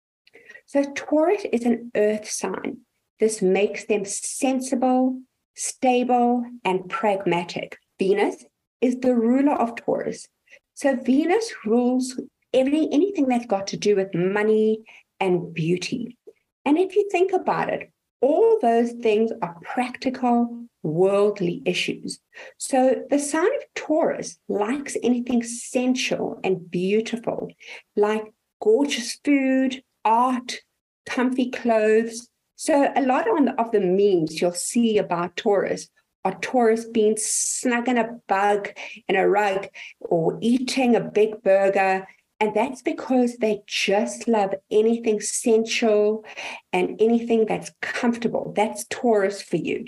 So 0.66 0.85
Taurus 0.94 1.44
is 1.52 1.64
an 1.64 1.90
earth 1.94 2.29
sign. 2.29 2.79
This 3.20 3.40
makes 3.40 3.85
them 3.85 4.05
sensible, 4.05 5.20
stable, 5.55 6.44
and 6.64 6.88
pragmatic. 6.88 7.79
Venus 7.98 8.44
is 8.81 8.98
the 8.98 9.14
ruler 9.14 9.55
of 9.55 9.76
Taurus. 9.76 10.29
So 10.74 10.96
Venus 10.96 11.52
rules 11.64 12.20
every 12.52 12.88
anything 12.92 13.29
that's 13.29 13.46
got 13.46 13.68
to 13.68 13.76
do 13.76 13.96
with 13.96 14.14
money 14.14 14.81
and 15.20 15.55
beauty. 15.55 16.18
And 16.64 16.76
if 16.79 16.96
you 16.96 17.09
think 17.11 17.33
about 17.33 17.70
it, 17.70 17.90
all 18.20 18.59
those 18.61 18.92
things 18.92 19.31
are 19.42 19.57
practical, 19.62 20.66
worldly 20.83 21.62
issues. 21.64 22.18
So 22.59 23.02
the 23.09 23.18
sign 23.18 23.46
of 23.46 23.62
Taurus 23.74 24.38
likes 24.48 24.96
anything 25.02 25.42
sensual 25.42 26.40
and 26.42 26.70
beautiful, 26.70 27.52
like 27.94 28.24
gorgeous 28.61 29.18
food, 29.24 29.83
art, 30.06 30.60
comfy 31.04 31.50
clothes. 31.50 32.28
So 32.54 32.90
a 32.96 33.02
lot 33.02 33.28
on 33.28 33.46
the, 33.46 33.60
of 33.60 33.72
the 33.72 33.80
memes 33.80 34.40
you'll 34.40 34.52
see 34.52 34.96
about 34.96 35.36
Taurus 35.36 35.88
are 36.24 36.38
Taurus 36.40 36.86
being 36.86 37.16
snug 37.18 37.88
in 37.88 37.98
a 37.98 38.18
bug 38.26 38.70
in 39.08 39.16
a 39.16 39.28
rug 39.28 39.68
or 40.00 40.38
eating 40.40 40.96
a 40.96 41.00
big 41.00 41.42
burger 41.42 42.06
and 42.38 42.54
that's 42.54 42.82
because 42.82 43.36
they 43.36 43.62
just 43.66 44.28
love 44.28 44.54
anything 44.70 45.20
sensual 45.20 46.24
and 46.72 47.00
anything 47.00 47.46
that's 47.46 47.72
comfortable. 47.80 48.52
That's 48.54 48.84
Taurus 48.90 49.40
for 49.40 49.56
you. 49.56 49.86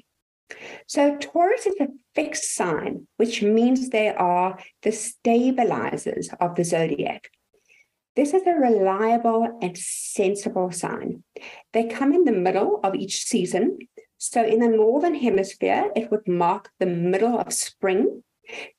So, 0.87 1.19
Taurus 1.19 1.67
is 1.67 1.75
a 1.79 1.89
fixed 2.15 2.55
sign, 2.55 3.07
which 3.19 3.43
means 3.43 3.91
they 3.91 4.09
are 4.15 4.59
the 4.83 4.93
stabilizers 4.93 6.31
of 6.41 6.55
the 6.55 6.65
zodiac. 6.65 7.29
This 8.17 8.35
is 8.35 8.43
a 8.47 8.53
reliable 8.53 9.59
and 9.63 9.77
sensible 9.77 10.71
sign. 10.73 11.23
They 11.73 11.85
come 11.85 12.13
in 12.13 12.25
the 12.25 12.33
middle 12.33 12.81
of 12.83 12.95
each 12.95 13.25
season. 13.25 13.79
So, 14.17 14.45
in 14.45 14.59
the 14.59 14.69
Northern 14.69 15.15
Hemisphere, 15.15 15.93
it 15.95 16.11
would 16.11 16.27
mark 16.27 16.71
the 16.81 16.87
middle 16.87 17.39
of 17.39 17.53
spring. 17.53 18.25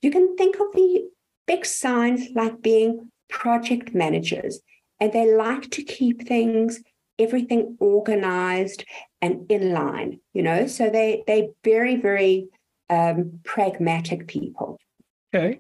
You 0.01 0.11
can 0.11 0.35
think 0.35 0.55
of 0.55 0.67
the 0.73 1.05
big 1.47 1.65
signs 1.65 2.27
like 2.35 2.61
being 2.61 3.11
project 3.29 3.95
managers, 3.95 4.59
and 4.99 5.13
they 5.13 5.33
like 5.33 5.69
to 5.71 5.83
keep 5.83 6.27
things, 6.27 6.81
everything 7.17 7.77
organized 7.79 8.83
and 9.21 9.49
in 9.51 9.71
line, 9.73 10.19
you 10.33 10.41
know, 10.41 10.67
so 10.67 10.89
they, 10.89 11.23
they 11.27 11.49
very, 11.63 11.95
very 11.95 12.47
um, 12.89 13.39
pragmatic 13.43 14.27
people. 14.27 14.79
Okay. 15.33 15.59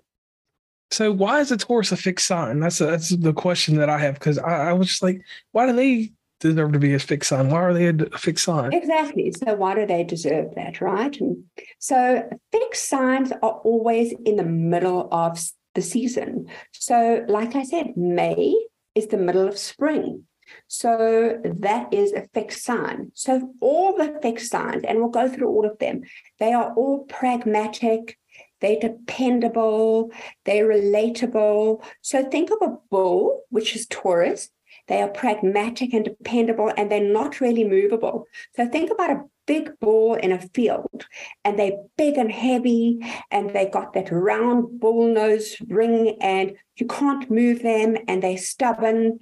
So 0.91 1.11
why 1.11 1.39
is 1.39 1.51
a 1.51 1.57
Taurus 1.57 1.91
a 1.91 1.97
fixed 1.97 2.27
sign? 2.27 2.59
That's 2.59 2.81
a, 2.81 2.87
that's 2.87 3.09
the 3.09 3.33
question 3.33 3.77
that 3.77 3.89
I 3.89 3.99
have 3.99 4.15
because 4.15 4.37
I, 4.37 4.69
I, 4.69 4.73
was 4.73 4.87
just 4.87 5.03
like, 5.03 5.21
why 5.51 5.67
do 5.67 5.73
they 5.73 6.11
deserve 6.39 6.73
to 6.73 6.79
be 6.79 6.93
a 6.93 6.99
fixed 6.99 7.29
sign? 7.29 7.49
Why 7.49 7.61
are 7.61 7.73
they 7.73 7.87
a 7.87 8.17
fixed 8.17 8.45
sign? 8.45 8.73
Exactly. 8.73 9.31
So 9.31 9.53
why 9.55 9.75
do 9.75 9.85
they 9.85 10.03
deserve 10.03 10.55
that, 10.55 10.81
right? 10.81 11.15
And 11.19 11.43
so 11.77 12.27
fixed 12.51 12.89
signs 12.89 13.31
are 13.31 13.61
always 13.63 14.13
in 14.25 14.37
the 14.37 14.43
middle 14.43 15.07
of 15.11 15.39
the 15.75 15.81
season. 15.81 16.47
So, 16.71 17.25
like 17.27 17.55
I 17.55 17.63
said, 17.63 17.95
May 17.95 18.55
is 18.95 19.07
the 19.07 19.17
middle 19.17 19.47
of 19.47 19.57
spring. 19.57 20.25
So 20.67 21.39
that 21.43 21.93
is 21.93 22.11
a 22.13 22.27
fixed 22.33 22.63
sign. 22.63 23.11
So 23.13 23.53
all 23.61 23.97
the 23.97 24.19
fixed 24.21 24.51
signs, 24.51 24.83
and 24.83 24.99
we'll 24.99 25.09
go 25.09 25.29
through 25.29 25.47
all 25.47 25.65
of 25.65 25.77
them, 25.79 26.01
they 26.39 26.53
are 26.53 26.73
all 26.73 27.05
pragmatic, 27.05 28.17
they're 28.61 28.79
dependable, 28.79 30.11
they're 30.45 30.67
relatable. 30.67 31.83
So 32.01 32.23
think 32.29 32.51
of 32.51 32.57
a 32.61 32.77
bull, 32.89 33.43
which 33.49 33.75
is 33.75 33.87
Taurus. 33.87 34.49
They 34.87 35.01
are 35.01 35.09
pragmatic 35.09 35.93
and 35.93 36.03
dependable, 36.03 36.71
and 36.75 36.91
they're 36.91 37.01
not 37.01 37.41
really 37.41 37.63
movable. 37.63 38.25
So 38.55 38.67
think 38.67 38.89
about 38.91 39.11
a 39.11 39.23
big 39.49 39.71
bull 39.79 40.13
in 40.13 40.31
a 40.31 40.39
field 40.53 41.07
and 41.43 41.57
they're 41.57 41.83
big 41.97 42.19
and 42.19 42.31
heavy 42.31 42.99
and 43.31 43.49
they 43.49 43.65
got 43.65 43.93
that 43.93 44.11
round 44.11 44.79
bull 44.79 45.11
nose 45.11 45.55
ring 45.67 46.15
and 46.21 46.55
you 46.75 46.85
can't 46.85 47.31
move 47.31 47.63
them 47.63 47.97
and 48.07 48.21
they're 48.21 48.37
stubborn 48.37 49.17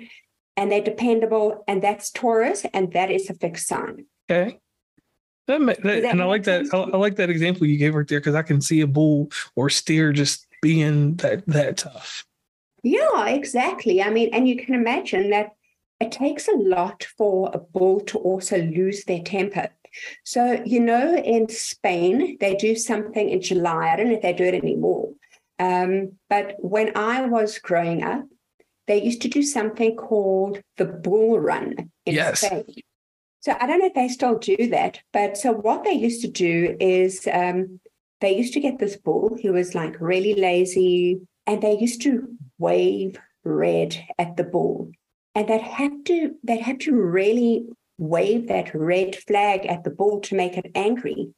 and 0.58 0.70
they're 0.70 0.84
dependable 0.84 1.64
and 1.66 1.82
that's 1.82 2.12
Taurus 2.12 2.66
and 2.74 2.92
that 2.92 3.10
is 3.10 3.30
a 3.30 3.36
fixed 3.36 3.70
sign. 3.70 4.06
Okay. 4.30 4.60
That, 5.48 5.66
that, 5.66 5.84
that 5.84 6.06
and 6.06 6.22
I 6.22 6.26
like 6.26 6.44
that. 6.44 6.66
I, 6.74 6.78
I, 6.78 6.98
like 6.98 7.16
that 7.16 7.30
example 7.30 7.66
you 7.66 7.78
gave 7.78 7.96
right 7.96 8.08
there 8.08 8.20
because 8.20 8.36
I 8.36 8.42
can 8.42 8.62
see 8.62 8.82
a 8.82 8.88
bull 8.88 9.32
or 9.56 9.70
steer 9.70 10.12
just 10.12 10.46
being 10.62 11.16
that 11.18 11.46
that 11.48 11.78
tough. 11.78 12.26
Yeah, 12.84 13.28
exactly. 13.28 14.02
I 14.02 14.10
mean, 14.10 14.30
and 14.34 14.48
you 14.48 14.58
can 14.58 14.76
imagine 14.76 15.30
that 15.32 15.52
it 16.00 16.12
takes 16.12 16.48
a 16.48 16.56
lot 16.56 17.06
for 17.18 17.50
a 17.54 17.60
bull 17.60 18.02
to 18.02 18.18
also 18.20 18.58
lose 18.58 19.04
their 19.06 19.22
temper. 19.24 19.70
So, 20.24 20.62
you 20.66 20.80
know, 20.80 21.16
in 21.16 21.50
Spain, 21.50 22.38
they 22.40 22.56
do 22.56 22.76
something 22.76 23.30
in 23.30 23.42
July. 23.42 23.90
I 23.90 23.96
don't 23.96 24.10
know 24.10 24.16
if 24.16 24.22
they 24.22 24.34
do 24.34 24.44
it 24.44 24.54
anymore. 24.54 25.14
Um, 25.60 26.14
but 26.30 26.56
when 26.60 26.96
I 26.96 27.26
was 27.26 27.58
growing 27.58 28.04
up, 28.04 28.26
they 28.86 29.02
used 29.02 29.22
to 29.24 29.28
do 29.28 29.42
something 29.42 29.96
called 29.96 30.62
the 30.78 30.86
bull 30.86 31.40
run 31.40 31.92
in 32.06 32.16
yes. 32.16 32.42
Spain. 32.42 32.66
So 33.42 33.56
I 33.60 33.68
don't 33.68 33.80
know 33.80 33.86
if 33.86 33.94
they 33.94 34.08
still 34.08 34.38
do 34.38 34.70
that, 34.70 35.00
but 35.14 35.38
so 35.38 35.54
what 35.54 35.84
they 35.84 35.94
used 35.94 36.22
to 36.22 36.28
do 36.28 36.76
is 36.80 37.28
um, 37.32 37.80
they 38.20 38.36
used 38.36 38.54
to 38.54 38.60
get 38.60 38.80
this 38.80 38.98
bull 38.98 39.38
who 39.42 39.54
was 39.54 39.76
like 39.76 40.00
really 40.02 40.34
lazy, 40.34 41.22
and 41.46 41.62
they 41.62 41.78
used 41.78 42.02
to 42.04 42.28
wave 42.58 43.18
red 43.44 44.04
at 44.18 44.38
the 44.38 44.44
bull, 44.44 44.92
and 45.36 45.48
they'd 45.48 45.62
have 45.62 46.04
to 46.06 46.36
they'd 46.44 46.62
have 46.62 46.80
to 46.80 46.96
really 46.96 47.68
wave 48.00 48.48
that 48.48 48.74
red 48.76 49.16
flag 49.16 49.66
at 49.66 49.84
the 49.84 49.90
bull 49.90 50.20
to 50.22 50.36
make 50.36 50.58
it 50.58 50.72
angry. 50.76 51.34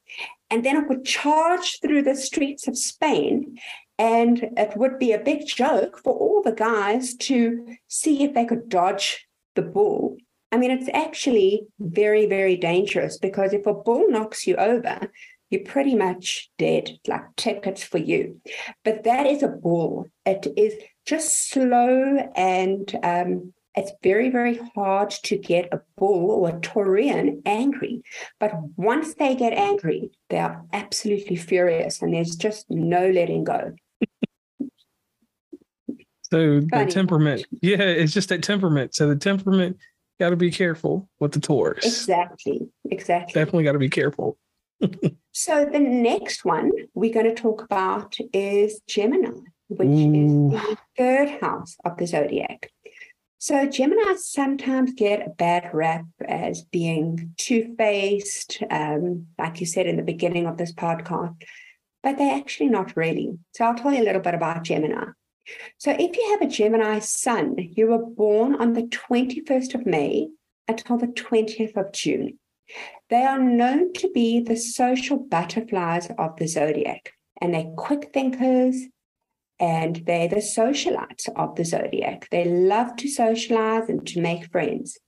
And 0.50 0.64
then 0.64 0.76
it 0.76 0.88
would 0.88 1.04
charge 1.04 1.78
through 1.80 2.02
the 2.02 2.16
streets 2.16 2.68
of 2.68 2.76
Spain 2.76 3.58
And 4.00 4.48
it 4.56 4.78
would 4.78 4.98
be 4.98 5.12
a 5.12 5.18
big 5.18 5.46
joke 5.46 6.00
for 6.02 6.14
all 6.14 6.40
the 6.42 6.52
guys 6.52 7.14
to 7.16 7.66
see 7.86 8.24
if 8.24 8.32
they 8.32 8.46
could 8.46 8.70
dodge 8.70 9.28
the 9.54 9.62
bull. 9.62 10.16
I 10.52 10.56
mean, 10.56 10.70
it's 10.70 10.88
actually 10.92 11.66
very, 11.78 12.26
very 12.26 12.56
dangerous 12.56 13.18
because 13.18 13.52
if 13.52 13.66
a 13.66 13.74
bull 13.74 14.10
knocks 14.10 14.46
you 14.46 14.56
over, 14.56 15.10
you're 15.50 15.64
pretty 15.64 15.94
much 15.94 16.50
dead, 16.58 16.98
like 17.06 17.22
tickets 17.36 17.82
for 17.82 17.98
you. 17.98 18.40
But 18.84 19.04
that 19.04 19.26
is 19.26 19.42
a 19.42 19.48
bull. 19.48 20.06
It 20.24 20.46
is 20.56 20.74
just 21.06 21.50
slow 21.50 22.16
and 22.36 22.96
um, 23.02 23.52
it's 23.76 23.92
very, 24.02 24.30
very 24.30 24.60
hard 24.74 25.10
to 25.10 25.36
get 25.36 25.72
a 25.72 25.80
bull 25.96 26.30
or 26.30 26.48
a 26.50 26.60
Taurian 26.60 27.42
angry. 27.46 28.02
But 28.38 28.52
once 28.76 29.14
they 29.14 29.34
get 29.34 29.52
angry, 29.52 30.10
they 30.28 30.38
are 30.38 30.64
absolutely 30.72 31.36
furious 31.36 32.02
and 32.02 32.14
there's 32.14 32.36
just 32.36 32.66
no 32.70 33.08
letting 33.10 33.44
go. 33.44 33.72
So 36.32 36.60
the 36.60 36.86
temperament, 36.88 37.44
yeah, 37.60 37.82
it's 37.82 38.12
just 38.12 38.28
that 38.28 38.44
temperament. 38.44 38.94
So 38.94 39.08
the 39.08 39.16
temperament, 39.16 39.78
got 40.20 40.30
to 40.30 40.36
be 40.36 40.50
careful 40.50 41.08
with 41.18 41.32
the 41.32 41.40
Taurus. 41.40 41.84
Exactly, 41.84 42.68
exactly. 42.88 43.32
Definitely 43.32 43.64
got 43.64 43.72
to 43.72 43.78
be 43.78 43.88
careful. 43.88 44.38
so 45.32 45.64
the 45.64 45.80
next 45.80 46.44
one 46.44 46.70
we're 46.94 47.12
going 47.12 47.26
to 47.26 47.34
talk 47.34 47.62
about 47.62 48.16
is 48.32 48.80
Gemini, 48.86 49.40
which 49.68 49.88
Ooh. 49.88 50.52
is 50.52 50.60
the 50.60 50.76
third 50.96 51.40
house 51.40 51.76
of 51.84 51.96
the 51.96 52.06
zodiac. 52.06 52.70
So 53.38 53.66
Gemini 53.66 54.16
sometimes 54.16 54.92
get 54.92 55.26
a 55.26 55.30
bad 55.30 55.70
rap 55.72 56.04
as 56.28 56.62
being 56.62 57.34
two-faced, 57.38 58.62
um, 58.70 59.28
like 59.38 59.60
you 59.60 59.66
said 59.66 59.86
in 59.86 59.96
the 59.96 60.02
beginning 60.02 60.46
of 60.46 60.58
this 60.58 60.74
podcast, 60.74 61.42
but 62.02 62.18
they're 62.18 62.36
actually 62.36 62.68
not 62.68 62.94
really. 62.94 63.38
So 63.54 63.64
I'll 63.64 63.74
tell 63.74 63.94
you 63.94 64.02
a 64.02 64.04
little 64.04 64.20
bit 64.20 64.34
about 64.34 64.64
Gemini. 64.64 65.06
So 65.78 65.90
if 65.92 66.16
you 66.16 66.30
have 66.30 66.42
a 66.42 66.52
Gemini 66.52 66.98
sun, 66.98 67.56
you 67.58 67.88
were 67.88 68.04
born 68.04 68.54
on 68.56 68.72
the 68.72 68.82
21st 68.82 69.74
of 69.74 69.86
May 69.86 70.28
until 70.68 70.98
the 70.98 71.08
20th 71.08 71.76
of 71.76 71.92
June. 71.92 72.38
They 73.08 73.24
are 73.24 73.38
known 73.38 73.92
to 73.94 74.10
be 74.12 74.40
the 74.40 74.56
social 74.56 75.18
butterflies 75.18 76.08
of 76.18 76.36
the 76.36 76.46
zodiac, 76.46 77.12
and 77.40 77.52
they're 77.52 77.72
quick 77.76 78.10
thinkers 78.12 78.86
and 79.58 79.96
they're 80.06 80.28
the 80.28 80.36
socialites 80.36 81.28
of 81.36 81.54
the 81.56 81.64
zodiac. 81.64 82.28
They 82.30 82.44
love 82.44 82.96
to 82.96 83.08
socialize 83.08 83.88
and 83.88 84.06
to 84.06 84.20
make 84.20 84.50
friends. 84.50 84.98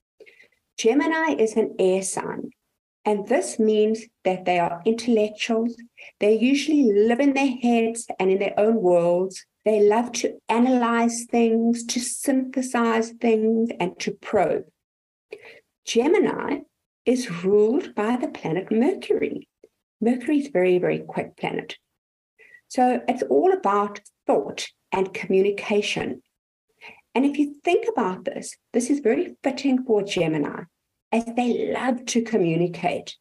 Gemini 0.77 1.35
is 1.39 1.55
an 1.55 1.75
air 1.79 2.01
sign, 2.01 2.51
and 3.05 3.27
this 3.27 3.59
means 3.59 4.03
that 4.23 4.45
they 4.45 4.59
are 4.59 4.81
intellectuals. 4.85 5.75
They 6.19 6.37
usually 6.37 6.83
live 6.83 7.19
in 7.19 7.33
their 7.33 7.47
heads 7.47 8.07
and 8.19 8.29
in 8.29 8.39
their 8.39 8.53
own 8.57 8.75
worlds. 8.75 9.45
They 9.65 9.81
love 9.81 10.11
to 10.13 10.37
analyze 10.49 11.25
things, 11.29 11.85
to 11.85 11.99
synthesize 11.99 13.11
things, 13.21 13.69
and 13.79 13.97
to 13.99 14.11
probe. 14.11 14.65
Gemini 15.85 16.59
is 17.05 17.43
ruled 17.43 17.95
by 17.95 18.17
the 18.17 18.27
planet 18.27 18.71
Mercury. 18.71 19.47
Mercury 20.01 20.39
is 20.39 20.47
a 20.47 20.51
very, 20.51 20.79
very 20.79 20.99
quick 20.99 21.37
planet. 21.37 21.77
So 22.67 23.01
it's 23.07 23.23
all 23.23 23.53
about 23.53 24.01
thought 24.27 24.67
and 24.91 25.13
communication. 25.13 26.21
And 27.15 27.25
if 27.25 27.37
you 27.37 27.55
think 27.63 27.85
about 27.87 28.25
this, 28.25 28.57
this 28.73 28.89
is 28.89 28.99
very 28.99 29.35
fitting 29.43 29.83
for 29.85 30.03
Gemini, 30.03 30.63
as 31.11 31.25
they 31.35 31.71
love 31.71 32.05
to 32.07 32.23
communicate. 32.23 33.15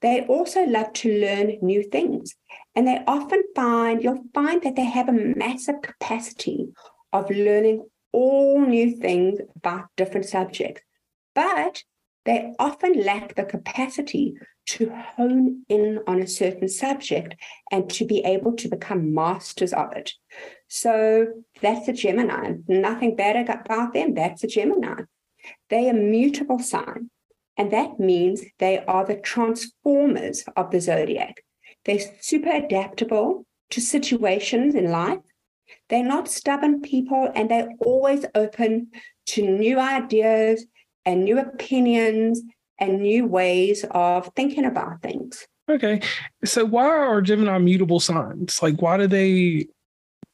They 0.00 0.22
also 0.22 0.64
love 0.64 0.92
to 0.94 1.20
learn 1.20 1.58
new 1.62 1.82
things. 1.82 2.34
And 2.74 2.86
they 2.86 3.02
often 3.06 3.42
find, 3.54 4.02
you'll 4.02 4.24
find 4.34 4.62
that 4.62 4.76
they 4.76 4.84
have 4.84 5.08
a 5.08 5.12
massive 5.12 5.82
capacity 5.82 6.68
of 7.12 7.30
learning 7.30 7.86
all 8.12 8.60
new 8.60 8.96
things 8.96 9.38
about 9.56 9.86
different 9.96 10.26
subjects. 10.26 10.82
But 11.34 11.82
they 12.24 12.52
often 12.58 13.04
lack 13.04 13.34
the 13.34 13.44
capacity 13.44 14.34
to 14.66 14.90
hone 14.90 15.62
in 15.68 16.00
on 16.06 16.20
a 16.20 16.26
certain 16.26 16.68
subject 16.68 17.36
and 17.70 17.88
to 17.90 18.04
be 18.04 18.24
able 18.24 18.52
to 18.54 18.68
become 18.68 19.14
masters 19.14 19.72
of 19.72 19.92
it. 19.92 20.12
So 20.68 21.26
that's 21.62 21.86
a 21.88 21.92
Gemini. 21.92 22.54
Nothing 22.66 23.14
bad 23.14 23.48
about 23.48 23.94
them. 23.94 24.14
That's 24.14 24.42
a 24.42 24.48
Gemini. 24.48 25.02
They 25.70 25.88
are 25.88 25.94
mutable 25.94 26.58
sign. 26.58 27.10
And 27.56 27.70
that 27.70 27.98
means 27.98 28.42
they 28.58 28.84
are 28.84 29.04
the 29.04 29.16
transformers 29.16 30.44
of 30.56 30.70
the 30.70 30.80
zodiac. 30.80 31.42
They're 31.84 32.00
super 32.20 32.50
adaptable 32.50 33.46
to 33.70 33.80
situations 33.80 34.74
in 34.74 34.90
life. 34.90 35.20
They're 35.88 36.04
not 36.04 36.28
stubborn 36.28 36.82
people 36.82 37.30
and 37.34 37.50
they're 37.50 37.70
always 37.80 38.24
open 38.34 38.88
to 39.26 39.42
new 39.42 39.78
ideas 39.78 40.66
and 41.04 41.24
new 41.24 41.38
opinions 41.38 42.42
and 42.78 43.00
new 43.00 43.26
ways 43.26 43.84
of 43.90 44.30
thinking 44.36 44.64
about 44.64 45.02
things. 45.02 45.46
Okay. 45.68 46.00
So 46.44 46.64
why 46.64 46.86
are 46.86 47.22
Gemini 47.22 47.58
mutable 47.58 48.00
signs? 48.00 48.62
Like 48.62 48.80
why 48.82 48.96
do 48.96 49.06
they 49.06 49.68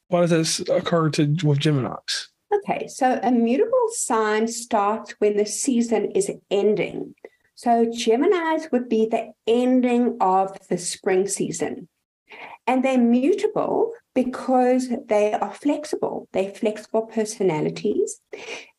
why 0.09 0.21
does 0.21 0.29
this 0.29 0.59
occur 0.69 1.09
to 1.11 1.23
with 1.43 1.59
Geminis? 1.59 2.27
Okay, 2.55 2.87
so 2.87 3.19
a 3.23 3.31
mutable 3.31 3.87
sign 3.91 4.47
starts 4.47 5.15
when 5.19 5.37
the 5.37 5.45
season 5.45 6.11
is 6.11 6.31
ending. 6.51 7.15
So 7.55 7.85
Geminis 7.85 8.71
would 8.71 8.89
be 8.89 9.07
the 9.07 9.31
ending 9.47 10.17
of 10.19 10.57
the 10.67 10.77
spring 10.77 11.27
season. 11.27 11.87
And 12.67 12.83
they're 12.83 12.97
mutable 12.97 13.93
because 14.13 14.89
they 15.07 15.33
are 15.33 15.53
flexible. 15.53 16.27
They're 16.31 16.51
flexible 16.51 17.03
personalities. 17.03 18.21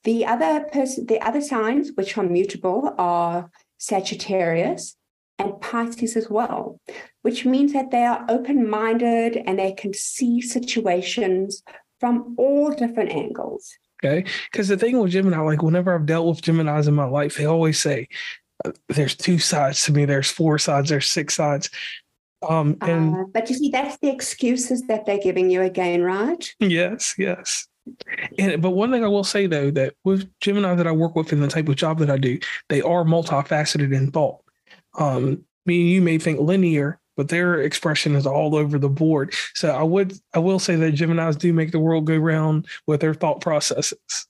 The 0.04 0.26
other 0.26 0.66
person, 0.72 1.06
the 1.06 1.20
other 1.20 1.40
signs 1.40 1.92
which 1.94 2.16
are 2.16 2.24
mutable 2.24 2.94
are 2.98 3.50
Sagittarius 3.78 4.96
and 5.38 5.60
Pisces 5.60 6.16
as 6.16 6.30
well, 6.30 6.80
which 7.22 7.44
means 7.44 7.72
that 7.72 7.90
they 7.90 8.04
are 8.04 8.24
open-minded 8.28 9.42
and 9.46 9.58
they 9.58 9.72
can 9.72 9.92
see 9.92 10.40
situations 10.40 11.62
from 12.04 12.34
all 12.36 12.70
different 12.70 13.10
angles. 13.10 13.72
Okay. 14.04 14.28
Because 14.52 14.68
the 14.68 14.76
thing 14.76 15.00
with 15.00 15.10
Gemini, 15.10 15.38
like 15.38 15.62
whenever 15.62 15.94
I've 15.94 16.04
dealt 16.04 16.26
with 16.26 16.42
Geminis 16.42 16.86
in 16.86 16.92
my 16.92 17.06
life, 17.06 17.38
they 17.38 17.46
always 17.46 17.80
say, 17.80 18.08
uh, 18.62 18.72
there's 18.90 19.16
two 19.16 19.38
sides 19.38 19.86
to 19.86 19.92
me, 19.92 20.04
there's 20.04 20.30
four 20.30 20.58
sides, 20.58 20.90
there's 20.90 21.10
six 21.10 21.34
sides. 21.34 21.70
Um, 22.46 22.76
and 22.82 23.16
uh, 23.16 23.24
but 23.32 23.48
you 23.48 23.56
see, 23.56 23.70
that's 23.70 23.96
the 24.00 24.10
excuses 24.10 24.82
that 24.82 25.06
they're 25.06 25.16
giving 25.16 25.48
you 25.48 25.62
again, 25.62 26.02
right? 26.02 26.54
Yes, 26.60 27.14
yes. 27.16 27.66
And 28.38 28.60
but 28.60 28.72
one 28.72 28.90
thing 28.90 29.02
I 29.02 29.08
will 29.08 29.24
say 29.24 29.46
though 29.46 29.70
that 29.70 29.94
with 30.04 30.30
Gemini 30.40 30.74
that 30.74 30.86
I 30.86 30.92
work 30.92 31.16
with 31.16 31.32
in 31.32 31.40
the 31.40 31.48
type 31.48 31.70
of 31.70 31.76
job 31.76 32.00
that 32.00 32.10
I 32.10 32.18
do, 32.18 32.38
they 32.68 32.82
are 32.82 33.04
multifaceted 33.04 33.94
in 33.94 34.10
thought. 34.10 34.42
Um, 34.98 35.46
me 35.64 35.80
and 35.80 35.90
you 35.90 36.02
may 36.02 36.18
think 36.18 36.38
linear, 36.38 37.00
but 37.16 37.28
their 37.28 37.60
expression 37.60 38.14
is 38.14 38.26
all 38.26 38.54
over 38.54 38.78
the 38.78 38.88
board. 38.88 39.34
So 39.54 39.70
I 39.70 39.82
would 39.82 40.14
I 40.34 40.38
will 40.38 40.58
say 40.58 40.76
that 40.76 40.94
Geminis 40.94 41.38
do 41.38 41.52
make 41.52 41.72
the 41.72 41.78
world 41.78 42.06
go 42.06 42.16
round 42.16 42.66
with 42.86 43.00
their 43.00 43.14
thought 43.14 43.40
processes. 43.40 44.26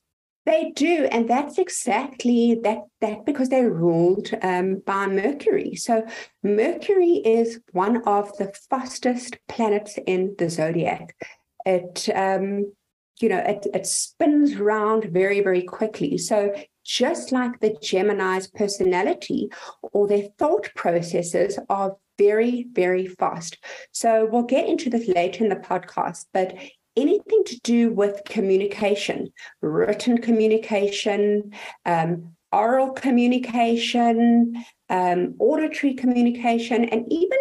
They 0.47 0.73
do, 0.77 1.09
and 1.11 1.29
that's 1.29 1.57
exactly 1.57 2.61
that. 2.65 2.81
That 3.01 3.25
because 3.25 3.49
they're 3.49 3.71
ruled 3.71 4.31
um, 4.43 4.83
by 4.87 5.07
Mercury. 5.07 5.75
So 5.75 6.07
Mercury 6.43 7.23
is 7.25 7.61
one 7.73 8.03
of 8.07 8.37
the 8.37 8.53
fastest 8.69 9.39
planets 9.49 9.99
in 10.07 10.35
the 10.39 10.51
zodiac. 10.51 11.17
It, 11.65 12.11
um, 12.15 12.73
you 13.21 13.31
know, 13.31 13.39
it, 13.39 13.67
it 13.73 13.87
spins 13.87 14.55
around 14.55 15.05
very, 15.05 15.41
very 15.41 15.63
quickly. 15.63 16.19
So 16.19 16.55
just 16.85 17.33
like 17.33 17.61
the 17.61 17.75
Gemini's 17.83 18.47
personality 18.47 19.49
or 19.81 20.07
their 20.07 20.29
thought 20.39 20.71
processes 20.75 21.59
are 21.71 21.97
very, 22.19 22.67
very 22.73 23.07
fast. 23.07 23.59
So 23.93 24.29
we'll 24.31 24.43
get 24.43 24.69
into 24.69 24.91
this 24.91 25.09
later 25.09 25.45
in 25.45 25.51
the 25.51 25.57
podcast, 25.57 26.27
but 26.33 26.55
anything 26.97 27.45
to 27.45 27.61
do 27.61 27.93
with 27.93 28.23
communication, 28.25 29.33
written 29.61 30.19
communication, 30.19 31.53
um, 31.85 32.35
oral 32.53 32.91
communication, 32.91 34.65
um, 34.89 35.35
auditory 35.39 35.95
communication, 35.95 36.85
and 36.85 37.05
even 37.13 37.39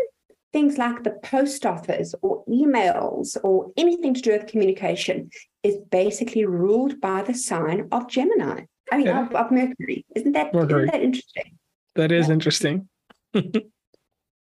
things 0.52 0.78
like 0.78 1.04
the 1.04 1.12
post 1.24 1.66
office 1.66 2.14
or 2.22 2.44
emails 2.46 3.38
or 3.44 3.72
anything 3.76 4.14
to 4.14 4.22
do 4.22 4.32
with 4.32 4.48
communication 4.48 5.30
is 5.64 5.78
basically 5.92 6.46
ruled 6.46 7.02
by 7.02 7.24
the 7.24 7.34
sign 7.34 7.88
of 7.92 8.08
Gemini. 8.08 8.66
I 8.92 8.98
mean, 8.98 9.08
yeah. 9.08 9.26
of, 9.26 9.34
of, 9.34 9.52
Mercury. 9.52 10.06
Isn't 10.16 10.34
that, 10.34 10.54
Mercury. 10.54 10.84
Isn't 10.84 10.92
that 10.92 11.02
interesting? 11.02 11.58
That 11.96 12.12
is 12.12 12.28
yeah. 12.28 12.34
interesting. 12.34 12.90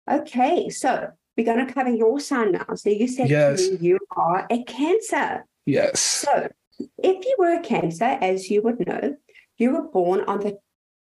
okay, 0.10 0.70
so 0.70 1.10
we're 1.38 1.46
going 1.46 1.66
to 1.66 1.74
cover 1.74 1.90
your 1.90 2.20
sign 2.20 2.52
now. 2.54 2.66
So 2.76 2.90
you 2.90 3.08
said 3.08 3.30
yes. 3.30 3.70
you 3.80 4.00
are 4.16 4.46
a 4.50 4.64
Cancer. 4.64 5.46
Yes. 5.66 6.00
So 6.02 6.50
if 6.98 7.26
you 7.26 7.36
were 7.38 7.54
a 7.54 7.62
Cancer, 7.62 8.18
as 8.22 8.50
you 8.50 8.62
would 8.62 8.86
know, 8.86 9.16
you 9.58 9.72
were 9.72 9.84
born 9.84 10.22
on 10.22 10.40
the 10.40 10.58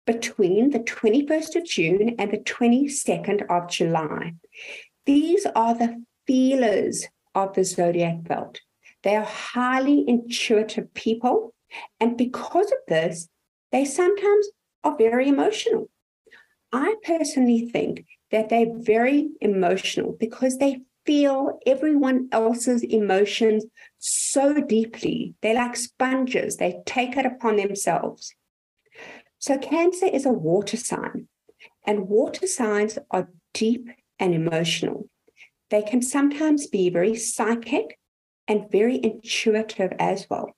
between 0.05 0.71
the 0.71 0.81
21st 0.81 1.57
of 1.57 1.65
June 1.65 2.17
and 2.19 2.31
the 2.31 2.39
22nd 2.39 3.47
of 3.49 3.69
July. 3.69 4.35
These 5.07 5.47
are 5.55 5.75
the 5.75 6.03
feelers 6.27 7.07
of 7.35 7.55
the 7.55 7.65
zodiac 7.65 8.25
belt. 8.25 8.61
They 9.03 9.17
are 9.17 9.25
highly 9.25 10.05
intuitive 10.07 10.93
people. 10.95 11.55
And 12.01 12.17
because 12.17 12.67
of 12.67 12.79
this, 12.89 13.29
they 13.71 13.85
sometimes 13.85 14.49
are 14.85 14.97
very 14.97 15.29
emotional. 15.29 15.89
I 16.73 16.97
personally 17.05 17.69
think 17.71 18.05
that 18.33 18.49
they're 18.49 18.75
very 18.79 19.31
emotional 19.41 20.17
because 20.19 20.59
they 20.59 20.83
feel 21.07 21.59
everyone 21.67 22.29
else's 22.33 22.83
emotions 22.83 23.65
so 23.99 24.61
deeply. 24.61 25.35
They're 25.43 25.55
like 25.55 25.77
sponges, 25.77 26.57
they 26.57 26.83
take 26.87 27.17
it 27.17 27.27
upon 27.27 27.57
themselves. 27.57 28.35
So, 29.39 29.59
Cancer 29.59 30.07
is 30.07 30.25
a 30.25 30.33
water 30.33 30.77
sign, 30.77 31.29
and 31.87 32.09
water 32.09 32.47
signs 32.47 32.99
are 33.11 33.29
deep 33.53 33.89
and 34.19 34.35
emotional. 34.35 35.09
They 35.71 35.83
can 35.83 36.03
sometimes 36.03 36.67
be 36.67 36.91
very 36.91 37.17
psychic 37.17 37.99
and 38.47 38.71
very 38.71 39.03
intuitive 39.03 39.93
as 39.99 40.27
well. 40.29 40.55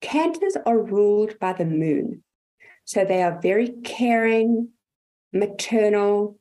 Cancers 0.00 0.56
are 0.66 0.78
ruled 0.78 1.38
by 1.38 1.52
the 1.52 1.64
moon. 1.64 2.24
So 2.84 3.04
they 3.04 3.22
are 3.22 3.40
very 3.40 3.68
caring, 3.84 4.70
maternal, 5.32 6.39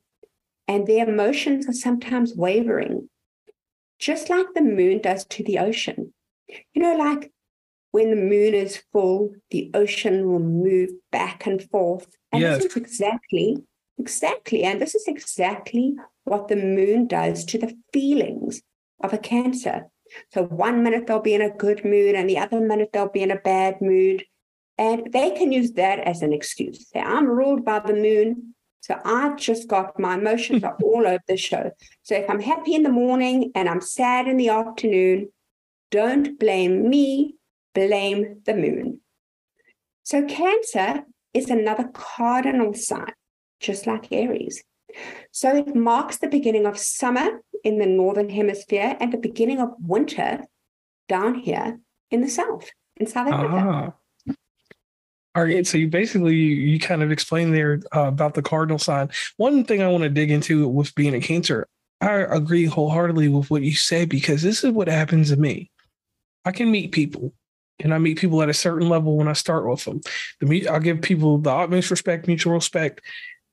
and 0.69 0.85
their 0.85 1.09
emotions 1.09 1.67
are 1.67 1.73
sometimes 1.73 2.35
wavering, 2.35 3.09
just 3.97 4.29
like 4.29 4.45
the 4.53 4.61
moon 4.61 5.01
does 5.01 5.25
to 5.25 5.43
the 5.43 5.57
ocean. 5.57 6.13
You 6.73 6.83
know, 6.83 6.95
like 6.95 7.31
when 7.89 8.11
the 8.11 8.15
moon 8.15 8.53
is 8.53 8.83
full, 8.93 9.33
the 9.49 9.71
ocean 9.73 10.27
will 10.27 10.39
move 10.39 10.91
back 11.11 11.47
and 11.47 11.61
forth. 11.71 12.15
And 12.31 12.41
yes. 12.41 12.61
this 12.61 12.71
is 12.71 12.77
exactly, 12.77 13.57
exactly, 13.97 14.63
and 14.63 14.79
this 14.79 14.93
is 14.93 15.05
exactly 15.07 15.95
what 16.25 16.49
the 16.49 16.55
moon 16.55 17.07
does 17.07 17.43
to 17.45 17.57
the 17.57 17.75
feelings 17.91 18.61
of 19.03 19.11
a 19.11 19.17
cancer. 19.17 19.87
So 20.31 20.43
one 20.43 20.83
minute 20.83 21.07
they'll 21.07 21.19
be 21.19 21.33
in 21.33 21.41
a 21.41 21.49
good 21.49 21.83
mood, 21.83 22.13
and 22.13 22.29
the 22.29 22.37
other 22.37 22.61
minute 22.61 22.91
they'll 22.93 23.09
be 23.09 23.23
in 23.23 23.31
a 23.31 23.39
bad 23.39 23.81
mood. 23.81 24.23
And 24.77 25.11
they 25.11 25.31
can 25.31 25.51
use 25.51 25.71
that 25.73 25.99
as 25.99 26.21
an 26.21 26.31
excuse. 26.31 26.87
Say, 26.89 26.99
I'm 27.01 27.25
ruled 27.25 27.65
by 27.65 27.79
the 27.79 27.93
moon. 27.93 28.48
So 28.81 28.99
I've 29.03 29.37
just 29.37 29.67
got 29.67 29.99
my 29.99 30.15
emotions 30.15 30.63
are 30.63 30.77
all 30.83 31.05
over 31.05 31.23
the 31.27 31.37
show. 31.37 31.71
So 32.01 32.15
if 32.15 32.29
I'm 32.29 32.39
happy 32.39 32.75
in 32.75 32.83
the 32.83 32.89
morning 32.89 33.51
and 33.55 33.67
I'm 33.67 33.81
sad 33.81 34.27
in 34.27 34.37
the 34.37 34.49
afternoon, 34.49 35.29
don't 35.91 36.39
blame 36.39 36.89
me, 36.89 37.35
blame 37.73 38.41
the 38.45 38.55
moon. 38.55 39.01
So 40.03 40.25
Cancer 40.25 41.03
is 41.33 41.49
another 41.49 41.89
cardinal 41.93 42.73
sign, 42.73 43.13
just 43.59 43.85
like 43.85 44.11
Aries. 44.11 44.63
So 45.31 45.55
it 45.55 45.75
marks 45.75 46.17
the 46.17 46.27
beginning 46.27 46.65
of 46.65 46.77
summer 46.77 47.41
in 47.63 47.77
the 47.77 47.85
northern 47.85 48.29
hemisphere 48.29 48.97
and 48.99 49.13
the 49.13 49.17
beginning 49.17 49.59
of 49.59 49.69
winter 49.79 50.41
down 51.07 51.35
here 51.35 51.79
in 52.09 52.21
the 52.21 52.29
south, 52.29 52.71
in 52.97 53.05
South 53.05 53.27
Africa. 53.27 53.53
Ah. 53.55 53.93
All 55.39 55.45
right, 55.45 55.65
so 55.65 55.77
you 55.77 55.87
basically 55.87 56.35
you, 56.35 56.77
kind 56.79 57.01
of 57.01 57.13
explained 57.13 57.53
there 57.53 57.79
uh, 57.95 58.07
about 58.07 58.33
the 58.33 58.41
cardinal 58.41 58.77
sign. 58.77 59.09
One 59.37 59.63
thing 59.63 59.81
I 59.81 59.87
want 59.87 60.03
to 60.03 60.09
dig 60.09 60.31
into 60.31 60.67
with 60.67 60.93
being 60.95 61.15
a 61.15 61.21
Cancer, 61.21 61.65
I 62.01 62.15
agree 62.15 62.65
wholeheartedly 62.65 63.29
with 63.29 63.49
what 63.49 63.61
you 63.61 63.73
said 63.73 64.09
because 64.09 64.41
this 64.41 64.65
is 64.65 64.71
what 64.71 64.89
happens 64.89 65.29
to 65.29 65.37
me. 65.37 65.71
I 66.43 66.51
can 66.51 66.69
meet 66.69 66.91
people, 66.91 67.31
and 67.79 67.93
I 67.93 67.99
meet 67.99 68.19
people 68.19 68.41
at 68.41 68.49
a 68.49 68.53
certain 68.53 68.89
level 68.89 69.15
when 69.15 69.29
I 69.29 69.33
start 69.33 69.65
with 69.65 69.85
them. 69.85 70.01
The 70.41 70.67
I'll 70.67 70.81
give 70.81 71.01
people 71.01 71.37
the 71.37 71.51
utmost 71.51 71.89
respect, 71.89 72.27
mutual 72.27 72.51
respect, 72.51 72.99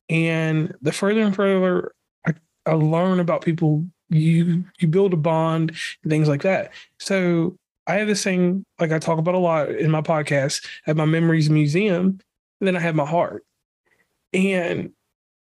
and 0.08 0.74
the 0.82 0.90
further 0.90 1.20
and 1.20 1.36
further 1.36 1.92
I, 2.26 2.34
I 2.66 2.72
learn 2.72 3.20
about 3.20 3.44
people, 3.44 3.86
you 4.08 4.64
you 4.80 4.88
build 4.88 5.12
a 5.12 5.16
bond, 5.16 5.70
and 6.02 6.10
things 6.10 6.26
like 6.26 6.42
that. 6.42 6.72
So 6.98 7.56
I 7.86 7.96
have 7.96 8.08
this 8.08 8.24
thing 8.24 8.64
like 8.80 8.92
I 8.92 8.98
talk 8.98 9.18
about 9.18 9.34
a 9.34 9.38
lot 9.38 9.70
in 9.70 9.90
my 9.90 10.02
podcast 10.02 10.66
at 10.86 10.96
my 10.96 11.04
memories 11.04 11.50
museum, 11.50 12.18
and 12.60 12.66
then 12.66 12.76
I 12.76 12.80
have 12.80 12.94
my 12.94 13.06
heart. 13.06 13.44
And 14.32 14.92